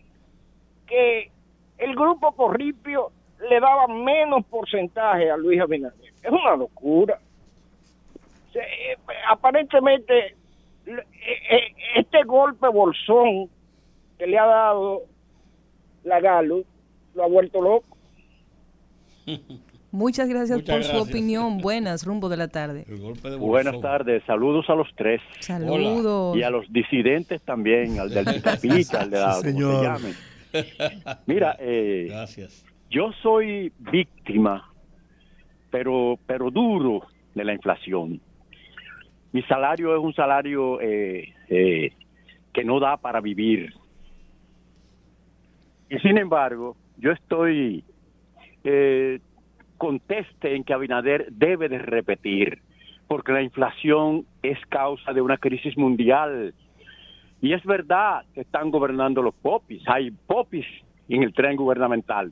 [0.88, 1.32] que
[1.78, 3.12] el grupo Corripio
[3.50, 6.14] le daba menos porcentaje a Luis Abinader?
[6.22, 7.20] Es una locura.
[8.54, 8.98] Se- eh,
[9.30, 10.36] aparentemente
[10.86, 11.06] eh,
[11.52, 13.50] eh, este golpe bolsón
[14.18, 15.02] que le ha dado
[16.04, 16.64] la Galo
[17.16, 17.98] lo ha vuelto loco.
[19.92, 21.58] Muchas gracias Muchas por su opinión.
[21.60, 22.86] Buenas, rumbo de la tarde.
[23.40, 25.22] Buenas tardes, saludos a los tres.
[25.40, 26.38] Saludos.
[26.38, 29.84] Y a los disidentes también, al del Picapica, al de la, Sí, como señor.
[29.84, 30.14] llamen.
[31.26, 32.66] Mira, eh, Gracias.
[32.90, 34.72] yo soy víctima,
[35.72, 38.22] pero, pero duro de la inflación.
[39.32, 41.92] Mi salario es un salario eh, eh,
[42.54, 43.74] que no da para vivir.
[45.90, 47.84] Y sin embargo, yo estoy
[48.64, 49.20] eh,
[49.80, 52.60] conteste en que Abinader debe de repetir,
[53.08, 56.54] porque la inflación es causa de una crisis mundial.
[57.42, 60.68] Y es verdad que están gobernando los popis, hay popis
[61.08, 62.32] en el tren gubernamental.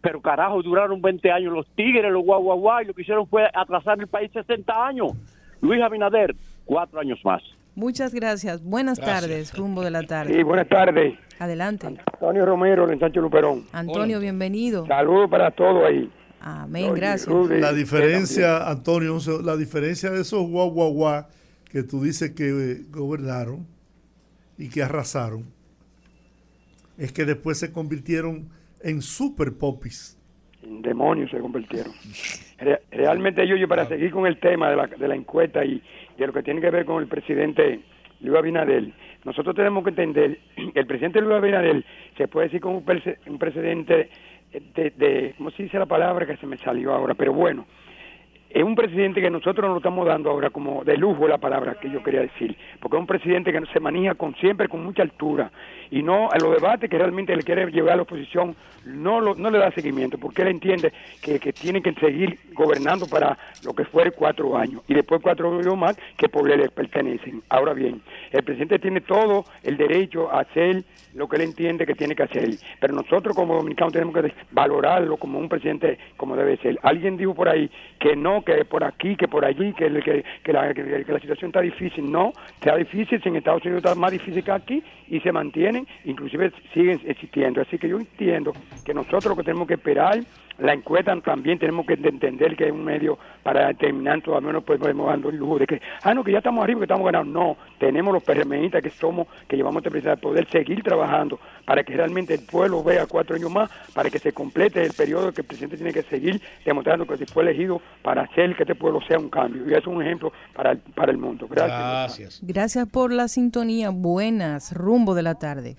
[0.00, 3.98] Pero carajo, duraron 20 años los tigres, los guaguaguá, y lo que hicieron fue atrasar
[3.98, 5.12] el país 60 años.
[5.60, 7.42] Luis Abinader, cuatro años más.
[7.74, 8.62] Muchas gracias.
[8.62, 10.34] Buenas tardes, rumbo de la tarde.
[10.34, 11.18] Sí, buenas tardes.
[11.38, 11.86] Adelante.
[11.86, 13.64] Antonio Romero, de Sancho Luperón.
[13.72, 14.86] Antonio, bienvenido.
[14.86, 16.10] Saludos para todos ahí.
[16.44, 17.28] Amén, gracias.
[17.60, 21.24] La diferencia, Antonio, la diferencia de esos guau guau guau
[21.70, 23.66] que tú dices que eh, gobernaron
[24.58, 25.44] y que arrasaron
[26.98, 28.48] es que después se convirtieron
[28.82, 30.18] en super popis.
[30.62, 31.92] En demonios se convirtieron.
[32.58, 35.80] Re- realmente yo, yo para seguir con el tema de la, de la encuesta y
[36.18, 37.80] de lo que tiene que ver con el presidente
[38.20, 38.92] Luis Abinadel,
[39.24, 40.38] nosotros tenemos que entender
[40.74, 41.84] que el presidente Luis Abinadel
[42.16, 42.84] se puede decir como un,
[43.26, 44.10] un presidente
[44.52, 47.14] de, de, ¿cómo se dice la palabra que se me salió ahora?
[47.14, 47.66] Pero bueno,
[48.50, 51.76] es un presidente que nosotros nos lo estamos dando ahora como de lujo la palabra
[51.80, 55.02] que yo quería decir, porque es un presidente que se maneja con siempre con mucha
[55.02, 55.50] altura
[55.92, 59.36] y no a los debates que realmente le quiere llevar a la oposición no lo-
[59.36, 63.72] no le da seguimiento, porque él entiende que, que tiene que seguir gobernando para lo
[63.74, 67.42] que fuere cuatro años y después cuatro años más que por le pertenecen.
[67.48, 68.02] Ahora bien,
[68.32, 70.82] el presidente tiene todo el derecho a hacer
[71.14, 75.18] lo que él entiende que tiene que hacer, pero nosotros como dominicanos tenemos que valorarlo
[75.18, 76.78] como un presidente como debe ser.
[76.82, 80.52] Alguien dijo por ahí que no, que por aquí, que por allí, que, que, que
[80.54, 82.10] la, que la situación está difícil.
[82.10, 84.82] No, está difícil, si en Estados Unidos está más difícil que aquí
[85.12, 87.60] y se mantienen, inclusive siguen existiendo.
[87.60, 90.18] Así que yo entiendo que nosotros lo que tenemos que esperar,
[90.58, 95.06] la encuesta también tenemos que entender que es un medio para determinar, todavía no podemos
[95.06, 97.32] dando el lujo de que, ah, no, que ya estamos arriba, que estamos ganando.
[97.32, 101.94] No, tenemos los PRMistas que somos, que llevamos este presidente, poder seguir trabajando para que
[101.94, 105.46] realmente el pueblo vea cuatro años más, para que se complete el periodo que el
[105.46, 109.18] presidente tiene que seguir demostrando que se fue elegido para hacer que este pueblo sea
[109.18, 109.68] un cambio.
[109.68, 111.46] Y eso es un ejemplo para el, para el mundo.
[111.48, 112.40] Gracias.
[112.42, 113.90] Gracias por la sintonía.
[113.90, 115.76] Buenas, rumbo de la tarde.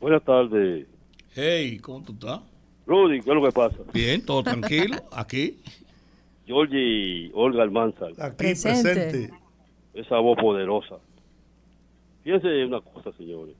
[0.00, 0.86] Buenas tardes.
[1.34, 2.40] Hey, ¿cómo tú estás?
[2.88, 3.76] Rudy, ¿qué es lo que pasa?
[3.92, 4.96] Bien, todo tranquilo.
[5.12, 5.58] Aquí.
[6.46, 8.12] Georgie Olga Almanzar.
[8.18, 8.82] Aquí Presente.
[8.94, 9.34] presente.
[9.92, 10.96] Esa voz poderosa.
[12.24, 13.54] Fíjense una cosa, señores.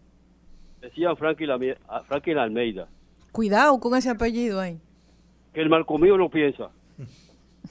[0.80, 2.88] Decía Franklin, Lame- a- Franklin Almeida
[3.32, 4.78] Cuidado con ese apellido ahí.
[5.52, 6.70] que el malcomido no piensa.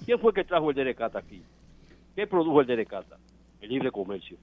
[0.05, 1.41] ¿Quién fue que trajo el Derecata aquí?
[2.15, 3.17] ¿Qué produjo el Derecata?
[3.61, 4.37] El libre comercio.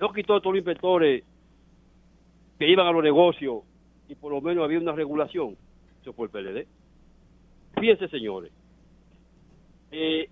[0.00, 1.24] No quitó todos los inspectores
[2.58, 3.62] que iban a los negocios
[4.08, 5.56] y por lo menos había una regulación.
[6.12, 6.66] Fue el PLD.
[7.78, 8.52] Fíjense, señores.
[9.90, 10.28] Eh,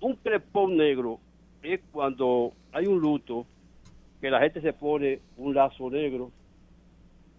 [0.00, 1.20] un crepón negro
[1.62, 3.46] es cuando hay un luto
[4.20, 6.30] que la gente se pone un lazo negro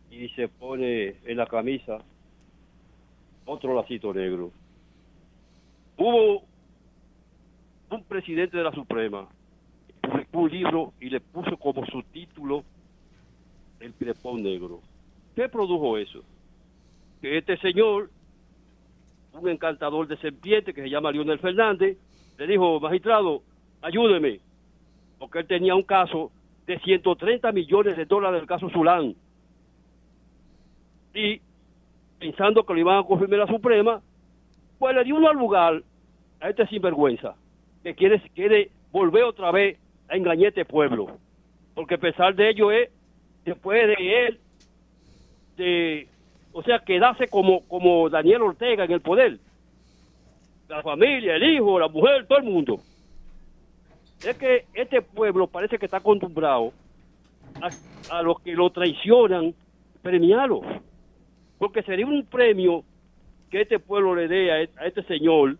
[0.10, 2.00] y se pone en la camisa
[3.46, 4.52] otro lacito negro.
[5.98, 6.44] Hubo
[7.90, 9.28] un presidente de la Suprema
[10.02, 12.64] que publicó un libro y le puso como subtítulo
[13.80, 14.82] el crepón negro.
[15.36, 16.24] ¿Qué produjo eso?
[17.22, 18.10] Que este señor,
[19.34, 21.98] un encantador de serpiente que se llama Leonel Fernández,
[22.38, 23.44] le dijo, magistrado,
[23.82, 24.40] ayúdeme,
[25.20, 26.32] porque él tenía un caso
[26.66, 29.16] de 130 millones de dólares del caso Zulán.
[31.14, 31.42] Y
[32.20, 34.02] pensando que lo iban a confirmar la Suprema,
[34.80, 35.84] pues le dio uno al lugar
[36.40, 37.36] a este sinvergüenza,
[37.84, 39.78] que quiere, quiere volver otra vez
[40.10, 41.18] a engañar este pueblo.
[41.76, 42.90] Porque a pesar de ello es,
[43.46, 44.40] después de él,
[45.58, 46.08] de,
[46.54, 49.38] o sea, quedarse como, como Daniel Ortega en el poder.
[50.68, 52.80] La familia, el hijo, la mujer, todo el mundo.
[54.26, 56.72] Es que este pueblo parece que está acostumbrado
[57.62, 57.70] a,
[58.18, 59.54] a los que lo traicionan,
[60.02, 60.62] premiarlo.
[61.58, 62.84] Porque sería un premio
[63.50, 65.58] que este pueblo le dé a, e- a este señor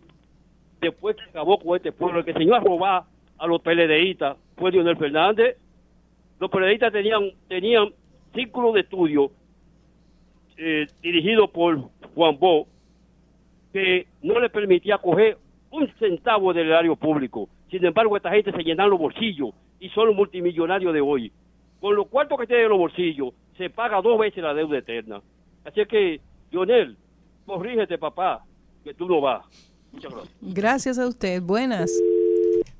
[0.80, 2.24] después que acabó con este pueblo.
[2.24, 3.04] Que enseñó a robar
[3.38, 5.56] a los PLDistas fue Leonel Fernández.
[6.40, 7.88] Los PLDistas tenían, tenían
[8.34, 9.30] círculos de estudio
[10.64, 12.68] eh, dirigido por Juan Bo
[13.72, 15.36] que no le permitía coger
[15.72, 17.48] un centavo del erario público.
[17.68, 21.32] Sin embargo, esta gente se llenan los bolsillos y son los multimillonarios de hoy.
[21.80, 25.20] Con los cuartos que tienen en los bolsillos, se paga dos veces la deuda eterna.
[25.64, 26.20] Así es que,
[26.52, 26.96] Lionel,
[27.44, 28.44] corrígete, papá,
[28.84, 29.44] que tú no vas.
[29.90, 30.54] Muchas gracias.
[30.54, 31.42] Gracias a usted.
[31.42, 31.90] Buenas.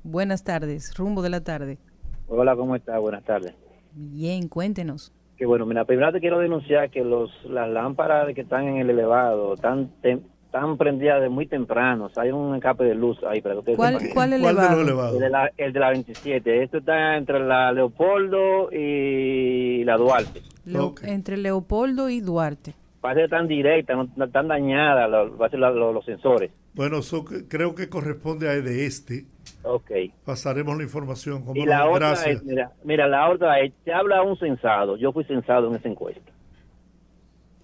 [0.03, 1.79] Buenas tardes, rumbo de la tarde.
[2.27, 2.97] Hola, ¿cómo está?
[2.99, 3.53] Buenas tardes.
[3.93, 5.11] Bien, cuéntenos.
[5.43, 8.89] Que bueno, mira, primero te quiero denunciar que los las lámparas que están en el
[8.89, 12.05] elevado están, tem- están prendidas de muy temprano.
[12.05, 14.13] O sea, hay un escape de luz ahí para que ustedes ¿Cuál- sepan.
[14.13, 15.15] cuál ¿Cuál de los elevado?
[15.15, 16.63] El de, la, el de la 27.
[16.63, 20.41] Esto está entre la Leopoldo y la Duarte.
[20.65, 22.73] Leo- Entre Leopoldo y Duarte.
[23.01, 26.51] Parece que están directas, no, no están dañadas los, los, los sensores.
[26.73, 27.01] Bueno,
[27.49, 29.25] creo que corresponde a de este.
[29.63, 29.91] Ok.
[30.25, 31.43] Pasaremos la información.
[31.43, 32.35] Como Y la no, otra gracias.
[32.35, 34.97] es, mira, mira, la otra es, te habla un censado.
[34.97, 36.31] Yo fui censado en esa encuesta.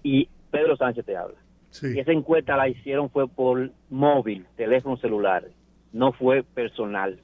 [0.02, 1.36] Y Pedro Sánchez te habla.
[1.82, 5.44] Y esa encuesta la hicieron fue por móvil, teléfono celular,
[5.92, 7.20] no fue personal.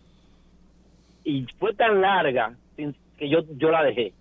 [1.25, 4.13] Y fue tan larga, que yo, yo la dejé.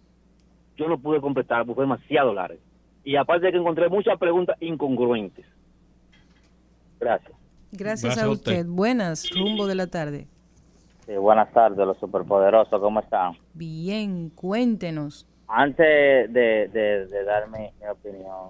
[0.78, 2.60] Yo no pude completar porque fue demasiado largo.
[3.04, 5.46] Y aparte de que encontré muchas preguntas incongruentes.
[7.00, 7.34] Gracias.
[7.72, 8.66] Gracias, a, usted.
[8.66, 10.28] Buenas, rumbo de la tarde.
[11.06, 13.34] Sí, buenas tardes, los superpoderosos, ¿cómo están?
[13.54, 15.28] Bien, cuéntenos.
[15.48, 18.50] Antes de, de, dar mi, opinión,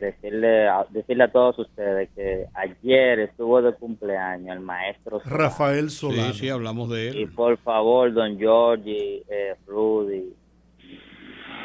[0.00, 6.32] decirle a, decirle a todos ustedes que ayer estuvo de cumpleaños el maestro Rafael Solano.
[6.32, 7.20] Sí, sí, hablamos de él.
[7.20, 10.32] Y por favor, don Georgie, eh, Rudy,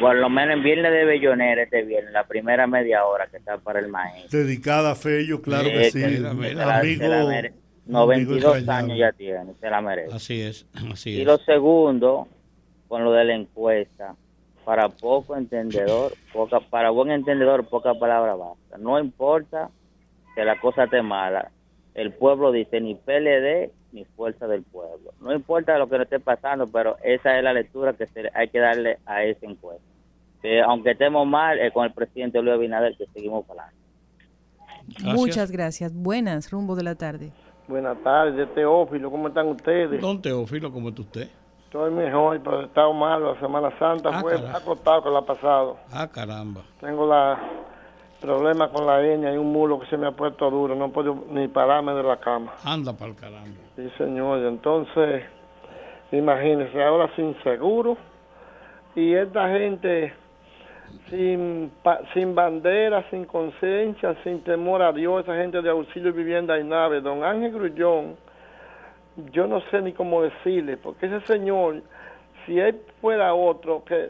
[0.02, 3.58] por lo menos en Viernes de Bellonera este viernes, la primera media hora que está
[3.58, 4.40] para el maestro.
[4.40, 6.04] Dedicada a Fello, claro que sí.
[6.04, 7.06] amigo,
[7.86, 10.16] 92 años ya tiene, se la merece.
[10.16, 12.28] Así es, así y lo segundo,
[12.88, 14.16] con lo de la encuesta,
[14.64, 18.78] para poco entendedor, poca, para buen entendedor, poca palabra basta.
[18.80, 19.70] No importa
[20.36, 21.52] que la cosa esté mala,
[21.94, 25.14] el pueblo dice ni PLD ni fuerza del pueblo.
[25.22, 28.50] No importa lo que no esté pasando, pero esa es la lectura que se, hay
[28.50, 29.86] que darle a esa encuesta.
[30.42, 33.72] Que aunque estemos mal, es con el presidente Luis Abinader que seguimos para
[35.04, 35.94] Muchas gracias.
[35.94, 37.32] Buenas, rumbo de la tarde.
[37.68, 39.10] Buenas tardes, Teófilo.
[39.10, 40.00] ¿Cómo están ustedes?
[40.00, 41.30] Don Teófilo, ¿cómo está usted?
[41.66, 43.34] Estoy mejor, pero he estado malo.
[43.34, 45.78] La Semana Santa ah, fue acostado que la ha pasado.
[45.92, 46.62] Ah, caramba.
[46.80, 47.40] Tengo la
[48.22, 50.76] problema con la leña y un mulo que se me ha puesto duro.
[50.76, 52.54] No puedo ni pararme de la cama.
[52.64, 53.60] Anda para el caramba.
[53.76, 54.40] Sí, señor.
[54.46, 55.24] Entonces,
[56.12, 57.98] imagínese, ahora sin seguro
[58.96, 60.14] y esta gente
[61.10, 61.72] sin,
[62.14, 67.02] sin bandera, sin conciencia, sin temor a Dios, esa gente de auxilio vivienda y nave.
[67.02, 68.16] Don Ángel Grullón,
[69.32, 71.82] yo no sé ni cómo decirle, porque ese señor,
[72.46, 74.10] si él fuera otro, que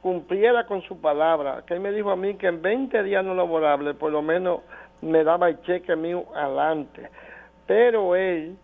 [0.00, 3.34] cumpliera con su palabra, que él me dijo a mí que en 20 días no
[3.34, 4.60] laborables, por lo menos
[5.00, 7.08] me daba el cheque mío adelante.
[7.66, 8.56] Pero él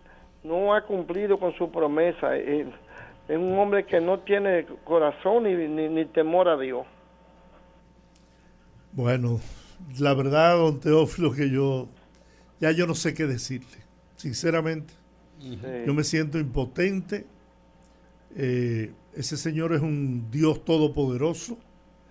[0.42, 2.36] no ha cumplido con su promesa.
[2.36, 2.66] es
[3.28, 6.86] un hombre que no tiene corazón ni, ni, temor a Dios.
[8.92, 9.40] Bueno,
[9.98, 11.88] la verdad, don Teófilo, que yo
[12.60, 13.78] ya yo no sé qué decirle,
[14.16, 14.94] sinceramente.
[15.86, 17.24] Yo me siento impotente.
[18.36, 21.56] Eh, ese señor es un Dios todopoderoso.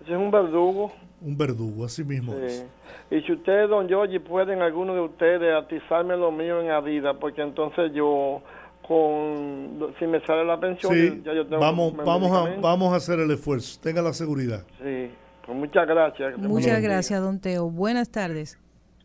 [0.02, 0.94] Ese es un verdugo.
[1.22, 2.66] Un verdugo, así mismo es.
[3.12, 7.42] Y si ustedes, don Giorgi, pueden, alguno de ustedes, atizarme lo mío en Adidas, porque
[7.42, 8.42] entonces yo,
[8.88, 13.20] con si me sale la pensión, ya yo tengo vamos, vamos, a, vamos a hacer
[13.20, 13.80] el esfuerzo.
[13.82, 14.64] Tenga la seguridad.
[14.82, 15.10] Sí,
[15.48, 16.38] pues muchas gracias.
[16.38, 17.70] Muchas gracias, don Teo.
[17.70, 18.60] Buenas tardes.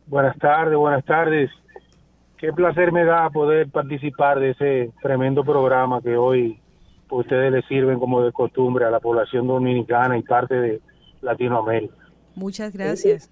[0.07, 1.49] Buenas tardes, buenas tardes.
[2.37, 6.59] Qué placer me da poder participar de ese tremendo programa que hoy
[7.09, 10.81] ustedes le sirven como de costumbre a la población dominicana y parte de
[11.21, 11.95] Latinoamérica.
[12.35, 13.31] Muchas gracias.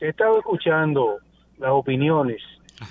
[0.00, 1.18] He estado escuchando
[1.58, 2.42] las opiniones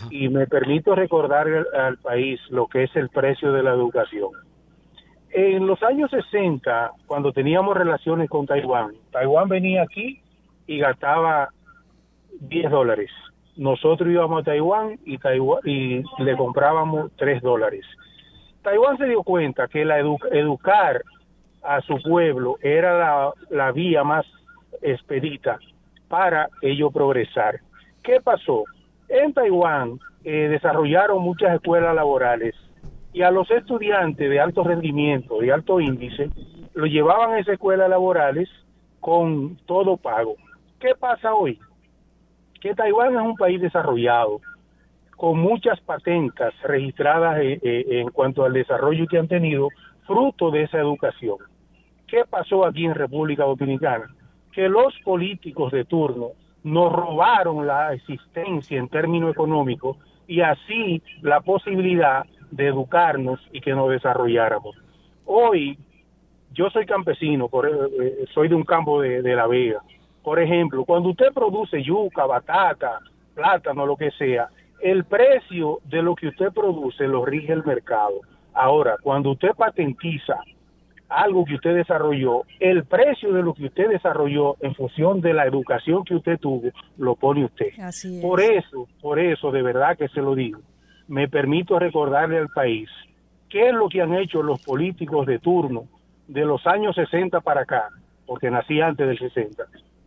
[0.09, 4.31] y me permito recordar al, país lo que es el precio de la educación.
[5.39, 10.19] En los años 60, cuando teníamos relaciones con Taiwán, Taiwán venía aquí
[10.65, 11.49] y gastaba
[12.39, 13.11] 10 dólares.
[13.55, 17.85] Nosotros íbamos a Taiwán y, Taiwán, y le comprábamos 3 dólares.
[18.63, 21.03] Taiwán se dio cuenta que la educar
[21.61, 24.25] a su pueblo era la, vía más
[24.81, 25.59] expedita
[26.07, 27.59] para ello progresar.
[28.03, 28.63] ¿Qué pasó?
[29.07, 32.55] En Taiwán eh, desarrollaron muchas escuelas laborales
[33.17, 36.29] y a los estudiantes de alto rendimiento, de alto índice,
[36.75, 38.47] lo llevaban a esas escuelas laborales
[38.99, 40.35] con todo pago.
[40.79, 41.57] ¿Qué pasa hoy?
[42.61, 44.39] Que Taiwán es un país desarrollado,
[45.15, 49.69] con muchas patentes registradas eh, eh, en cuanto al desarrollo que han tenido
[50.05, 51.37] fruto de esa educación.
[52.05, 54.13] ¿Qué pasó aquí en República Dominicana?
[54.51, 56.33] Que los políticos de turno
[56.63, 63.73] nos robaron la existencia en términos económicos y así la posibilidad de educarnos y que
[63.73, 64.75] nos desarrolláramos.
[65.25, 65.77] Hoy,
[66.53, 69.81] yo soy campesino, por, eh, soy de un campo de, de La Vega.
[70.23, 72.99] Por ejemplo, cuando usted produce yuca, batata,
[73.33, 74.49] plátano, lo que sea,
[74.81, 78.21] el precio de lo que usted produce lo rige el mercado.
[78.53, 80.39] Ahora, cuando usted patentiza
[81.09, 85.45] algo que usted desarrolló, el precio de lo que usted desarrolló en función de la
[85.45, 87.67] educación que usted tuvo, lo pone usted.
[88.21, 90.59] Por eso, por eso, de verdad que se lo digo,
[91.07, 92.89] me permito recordarle al país
[93.49, 95.85] qué es lo que han hecho los políticos de turno
[96.27, 97.89] de los años 60 para acá,
[98.25, 99.63] porque nací antes del 60,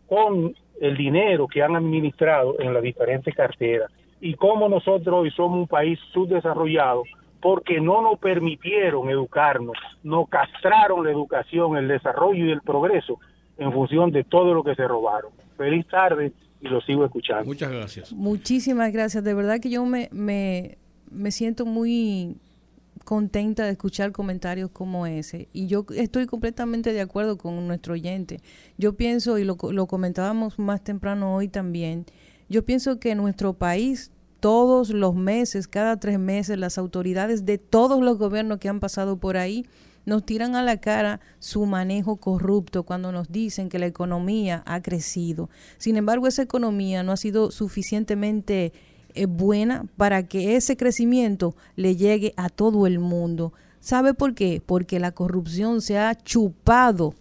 [0.07, 5.59] con el dinero que han administrado en las diferentes carteras y cómo nosotros hoy somos
[5.59, 7.03] un país subdesarrollado
[7.41, 13.19] porque no nos permitieron educarnos, no castraron la educación, el desarrollo y el progreso
[13.57, 15.31] en función de todo lo que se robaron.
[15.57, 17.45] Feliz tarde y lo sigo escuchando.
[17.45, 18.13] Muchas gracias.
[18.13, 19.23] Muchísimas gracias.
[19.23, 20.77] De verdad que yo me, me,
[21.11, 22.37] me siento muy
[23.03, 25.47] contenta de escuchar comentarios como ese.
[25.53, 28.41] Y yo estoy completamente de acuerdo con nuestro oyente.
[28.77, 32.05] Yo pienso, y lo, lo comentábamos más temprano hoy también,
[32.49, 37.57] yo pienso que en nuestro país todos los meses, cada tres meses, las autoridades de
[37.57, 39.65] todos los gobiernos que han pasado por ahí
[40.05, 44.81] nos tiran a la cara su manejo corrupto cuando nos dicen que la economía ha
[44.81, 45.49] crecido.
[45.77, 48.73] Sin embargo, esa economía no ha sido suficientemente
[49.15, 53.53] eh, buena para que ese crecimiento le llegue a todo el mundo.
[53.79, 54.61] ¿Sabe por qué?
[54.65, 57.15] Porque la corrupción se ha chupado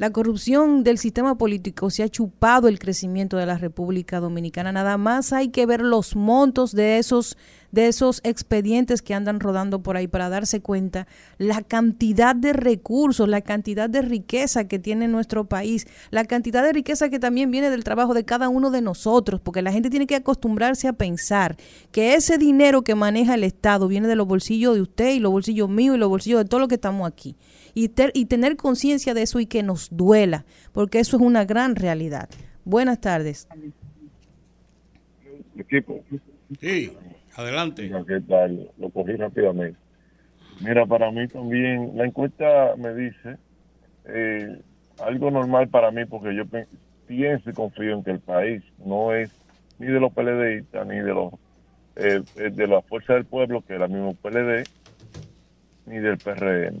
[0.00, 4.72] la corrupción del sistema político se ha chupado el crecimiento de la República Dominicana.
[4.72, 7.36] Nada más hay que ver los montos de esos
[7.72, 11.06] de esos expedientes que andan rodando por ahí para darse cuenta
[11.38, 16.72] la cantidad de recursos, la cantidad de riqueza que tiene nuestro país, la cantidad de
[16.72, 20.06] riqueza que también viene del trabajo de cada uno de nosotros, porque la gente tiene
[20.06, 21.56] que acostumbrarse a pensar
[21.92, 25.32] que ese dinero que maneja el Estado viene de los bolsillos de usted y los
[25.32, 27.36] bolsillos míos y los bolsillos de todos los que estamos aquí.
[27.74, 31.76] Y, y tener conciencia de eso y que nos duela, porque eso es una gran
[31.76, 32.28] realidad.
[32.64, 33.46] Buenas tardes.
[35.56, 36.02] Equipo.
[36.60, 36.92] Sí.
[37.36, 37.90] Adelante.
[38.06, 38.70] ¿Qué tal?
[38.78, 39.78] Lo cogí rápidamente.
[40.60, 43.36] Mira, para mí también, la encuesta me dice
[44.04, 44.60] eh,
[44.98, 46.44] algo normal para mí porque yo
[47.06, 49.30] pienso y confío en que el país no es
[49.78, 51.32] ni de los PLDistas ni de los
[51.96, 54.68] eh, eh, de la Fuerza del Pueblo, que es la misma PLD,
[55.86, 56.80] ni del PRM.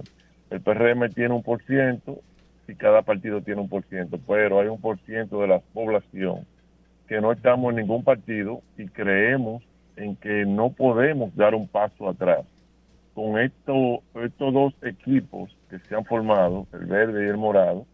[0.50, 2.20] El PRM tiene un por ciento
[2.68, 6.46] y cada partido tiene un por ciento, pero hay un por ciento de la población
[7.08, 9.62] que no estamos en ningún partido y creemos
[10.00, 12.46] en que no podemos dar un paso atrás.
[13.14, 17.86] Con esto, estos dos equipos que se han formado, el verde y el morado,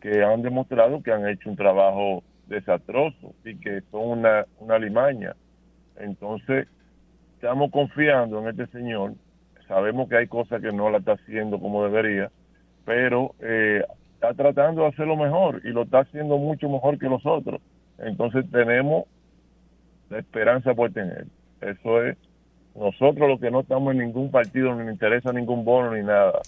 [0.00, 5.34] que han demostrado que han hecho un trabajo desastroso y que son una, una limaña.
[5.96, 6.68] Entonces,
[7.36, 9.14] estamos confiando en este señor.
[9.66, 12.30] Sabemos que hay cosas que no la está haciendo como debería,
[12.84, 13.82] pero eh,
[14.14, 17.62] está tratando de hacerlo mejor y lo está haciendo mucho mejor que los otros.
[17.98, 19.04] Entonces tenemos
[20.10, 21.26] la esperanza por tener.
[21.60, 22.16] Eso es,
[22.74, 26.40] nosotros los que no estamos en ningún partido, ni nos interesa ningún bono ni nada.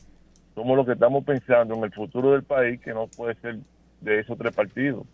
[0.55, 3.59] Somos los que estamos pensando en el futuro del país, que no puede ser
[4.01, 5.05] de esos tres partidos,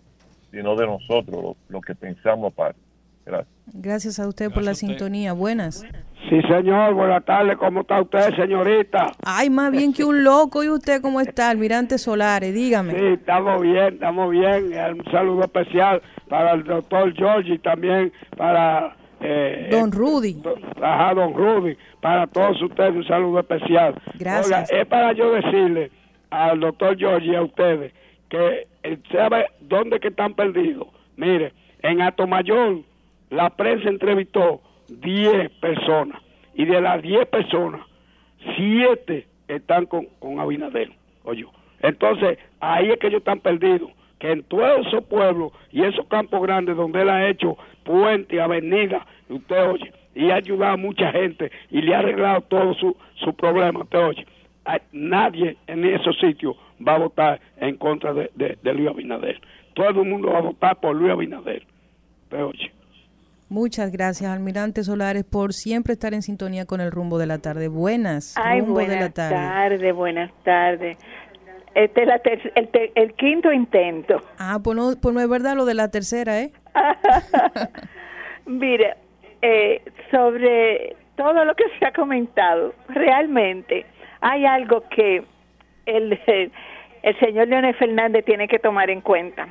[0.50, 2.80] sino de nosotros, los, que pensamos aparte.
[3.24, 3.54] Gracias.
[3.72, 5.32] Gracias a usted por la sintonía.
[5.32, 5.86] Buenas.
[6.28, 6.94] Sí, señor.
[6.94, 7.56] Buenas tardes.
[7.56, 9.12] ¿Cómo está usted, señorita?
[9.24, 10.64] Ay, más bien que un loco.
[10.64, 12.52] ¿Y usted cómo está, Almirante Solares?
[12.54, 12.92] Dígame.
[12.92, 14.72] Sí, estamos bien, estamos bien.
[14.74, 20.36] Un saludo especial para el doctor George y también para eh, don Rudy.
[20.82, 21.77] Ajá, don Rudy.
[22.01, 23.95] Para todos ustedes un saludo especial.
[24.19, 24.70] Gracias.
[24.70, 25.91] es para yo decirle
[26.31, 27.93] al doctor George y a ustedes
[28.28, 30.89] que eh, sabe dónde que están perdidos.
[31.16, 32.81] Mire, en Atomayor
[33.31, 36.20] la prensa entrevistó 10 personas
[36.55, 37.81] y de las 10 personas,
[38.57, 40.91] 7 están con, con Abinader.
[41.24, 41.47] Oye,
[41.81, 43.91] entonces ahí es que ellos están perdidos
[44.24, 49.06] que en todos esos pueblos y esos campos grandes donde él ha hecho puente, avenida,
[49.28, 53.34] usted oye, y ha ayudado a mucha gente y le ha arreglado todo su, su
[53.34, 54.26] problema, usted oye,
[54.92, 59.38] nadie en esos sitios va a votar en contra de, de, Luis Abinader.
[59.74, 61.66] Todo el mundo va a votar por Luis Abinader.
[62.22, 62.72] Usted oye.
[63.51, 67.68] Muchas gracias, Almirante Solares, por siempre estar en sintonía con el rumbo de la tarde.
[67.68, 68.34] Buenas.
[68.38, 70.96] Ay, buenas de tardes, buenas tardes.
[71.74, 74.20] Este es el, el, quinto intento.
[74.38, 76.52] Ah, pues no, pues no es verdad lo de la tercera, ¿eh?
[78.46, 78.94] Mire,
[79.42, 83.86] eh, sobre todo lo que se ha comentado, realmente
[84.20, 85.24] hay algo que
[85.86, 86.20] el,
[87.02, 89.48] el señor Leonel Fernández tiene que tomar en cuenta.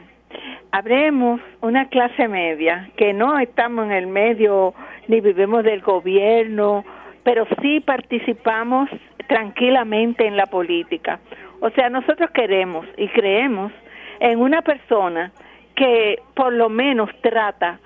[0.71, 4.73] Habremos una clase media que no estamos en el medio
[5.07, 6.83] ni vivimos del gobierno,
[7.23, 8.89] pero sí participamos
[9.27, 11.19] tranquilamente en la política.
[11.63, 13.71] O sea, nosotros queremos y creemos
[14.19, 15.31] en una persona
[15.77, 17.79] que por lo menos trata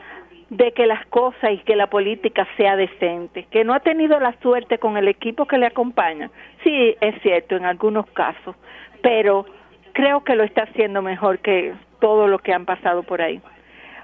[0.50, 4.34] de que las cosas y que la política sea decente, que no ha tenido la
[4.42, 6.32] suerte con el equipo que le acompaña.
[6.64, 8.56] Sí, es cierto, en algunos casos,
[9.04, 9.46] pero
[9.94, 13.40] creo que lo está haciendo mejor que todo lo que han pasado por ahí.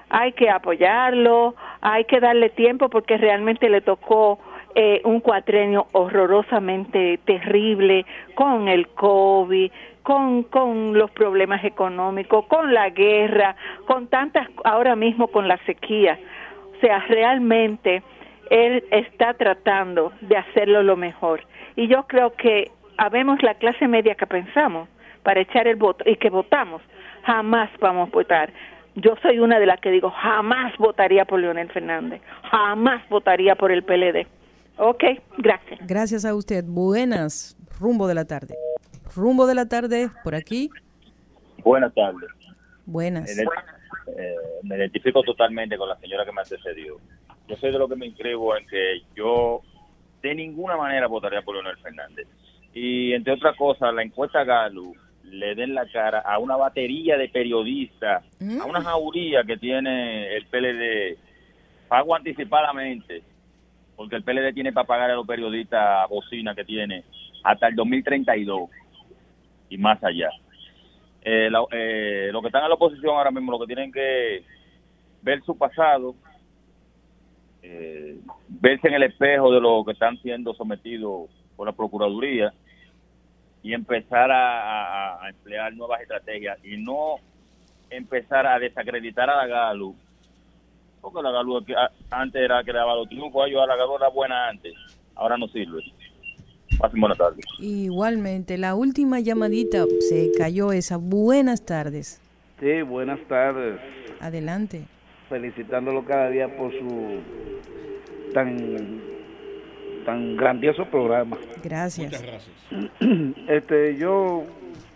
[0.08, 4.38] Hay que apoyarlo, hay que darle tiempo porque realmente le tocó
[4.76, 9.70] eh, un cuatrenio horrorosamente terrible con el COVID,
[10.02, 13.54] con, con los problemas económicos, con la guerra,
[13.86, 16.18] con tantas, ahora mismo con la sequía.
[16.76, 18.02] O sea, realmente
[18.50, 21.44] él está tratando de hacerlo lo mejor.
[21.76, 24.88] Y yo creo que habemos la clase media que pensamos
[25.22, 26.82] para echar el voto y que votamos,
[27.22, 28.52] jamás vamos a votar.
[28.96, 32.20] Yo soy una de las que digo, jamás votaría por Leonel Fernández,
[32.50, 34.26] jamás votaría por el PLD
[34.76, 35.04] Ok,
[35.38, 35.80] gracias.
[35.86, 36.64] Gracias a usted.
[36.66, 38.56] Buenas, rumbo de la tarde.
[39.14, 40.70] Rumbo de la tarde, por aquí.
[41.62, 42.30] Buenas tardes.
[42.86, 43.38] Buenas.
[43.38, 46.98] Eh, me identifico totalmente con la señora que me antecedió.
[47.48, 49.62] Yo soy de lo que me inscribo en que yo
[50.22, 52.26] de ninguna manera votaría por Leonel Fernández.
[52.72, 54.92] Y entre otras cosas, la encuesta Galo
[55.22, 58.24] le den la cara a una batería de periodistas,
[58.60, 61.18] a una jauría que tiene el PLD,
[61.88, 63.22] pago anticipadamente,
[63.96, 67.04] porque el PLD tiene para pagar a los periodistas bocina que tiene
[67.42, 68.70] hasta el 2032
[69.68, 70.30] y más allá.
[71.22, 74.44] Eh, la- eh, los que están en la oposición ahora mismo, lo que tienen que
[75.22, 76.14] ver su pasado,
[77.62, 78.18] eh,
[78.48, 82.52] verse en el espejo de lo que están siendo sometidos por la Procuraduría
[83.62, 87.16] y empezar a, a- a emplear nuevas estrategias y no
[87.88, 89.96] empezar a desacreditar a la Galu,
[91.04, 91.90] porque la a-
[92.22, 94.72] antes era que daba los triunfos, yo a la Galu era buena antes,
[95.14, 95.82] ahora no sirve.
[96.78, 97.44] Pasen buenas tardes.
[97.60, 100.96] Igualmente, la última llamadita se cayó esa.
[100.96, 102.20] Buenas tardes.
[102.58, 103.78] Sí, buenas tardes.
[104.20, 104.82] Adelante.
[105.28, 107.20] Felicitándolo cada día por su
[108.32, 109.00] tan
[110.04, 111.36] tan grandioso programa.
[111.62, 112.22] Gracias.
[113.48, 114.44] Este, yo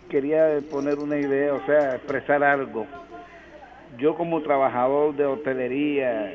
[0.09, 2.85] quería poner una idea, o sea, expresar algo.
[3.99, 6.31] Yo como trabajador de hotelería,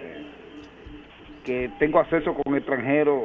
[1.45, 3.23] que tengo acceso con extranjeros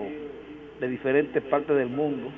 [0.80, 2.30] de diferentes partes del mundo,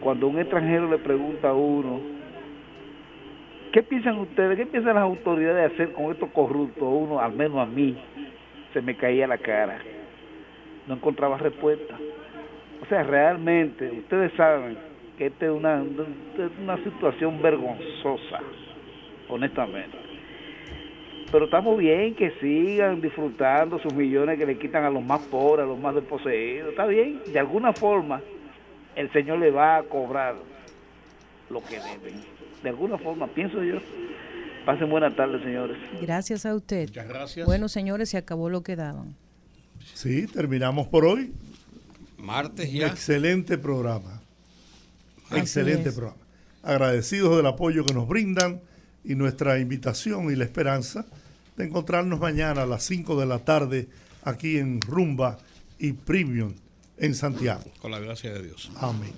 [0.00, 2.00] cuando un extranjero le pregunta a uno,
[3.72, 6.86] ¿qué piensan ustedes, qué piensan las autoridades hacer con estos corruptos?
[6.88, 7.96] Uno, al menos a mí,
[8.72, 9.78] se me caía la cara.
[10.86, 11.98] No encontraba respuesta.
[12.82, 14.76] O sea, realmente, ustedes saben
[15.18, 18.40] que esta es una situación vergonzosa,
[19.28, 20.03] honestamente.
[21.34, 25.64] Pero estamos bien que sigan disfrutando sus millones que le quitan a los más pobres,
[25.64, 26.70] a los más desposeídos.
[26.70, 28.22] Está bien, de alguna forma
[28.94, 30.36] el Señor le va a cobrar
[31.50, 32.22] lo que deben.
[32.62, 33.80] De alguna forma, pienso yo.
[34.64, 35.76] Pasen buenas tardes, señores.
[36.00, 36.86] Gracias a usted.
[36.86, 37.46] Muchas gracias.
[37.46, 39.16] Bueno, señores, se acabó lo que daban.
[39.92, 41.32] Sí, terminamos por hoy.
[42.16, 42.86] Martes ya.
[42.86, 44.22] Excelente programa.
[45.30, 45.96] Así Excelente es.
[45.96, 46.22] programa.
[46.62, 48.60] Agradecidos del apoyo que nos brindan
[49.02, 51.04] y nuestra invitación y la esperanza
[51.56, 53.88] de encontrarnos mañana a las 5 de la tarde
[54.22, 55.38] aquí en Rumba
[55.78, 56.54] y Premium
[56.96, 57.64] en Santiago.
[57.80, 58.70] Con la gracia de Dios.
[58.76, 59.12] Amén.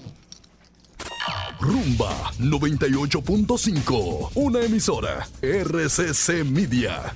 [1.61, 7.15] Rumba 98.5, una emisora RCC Media.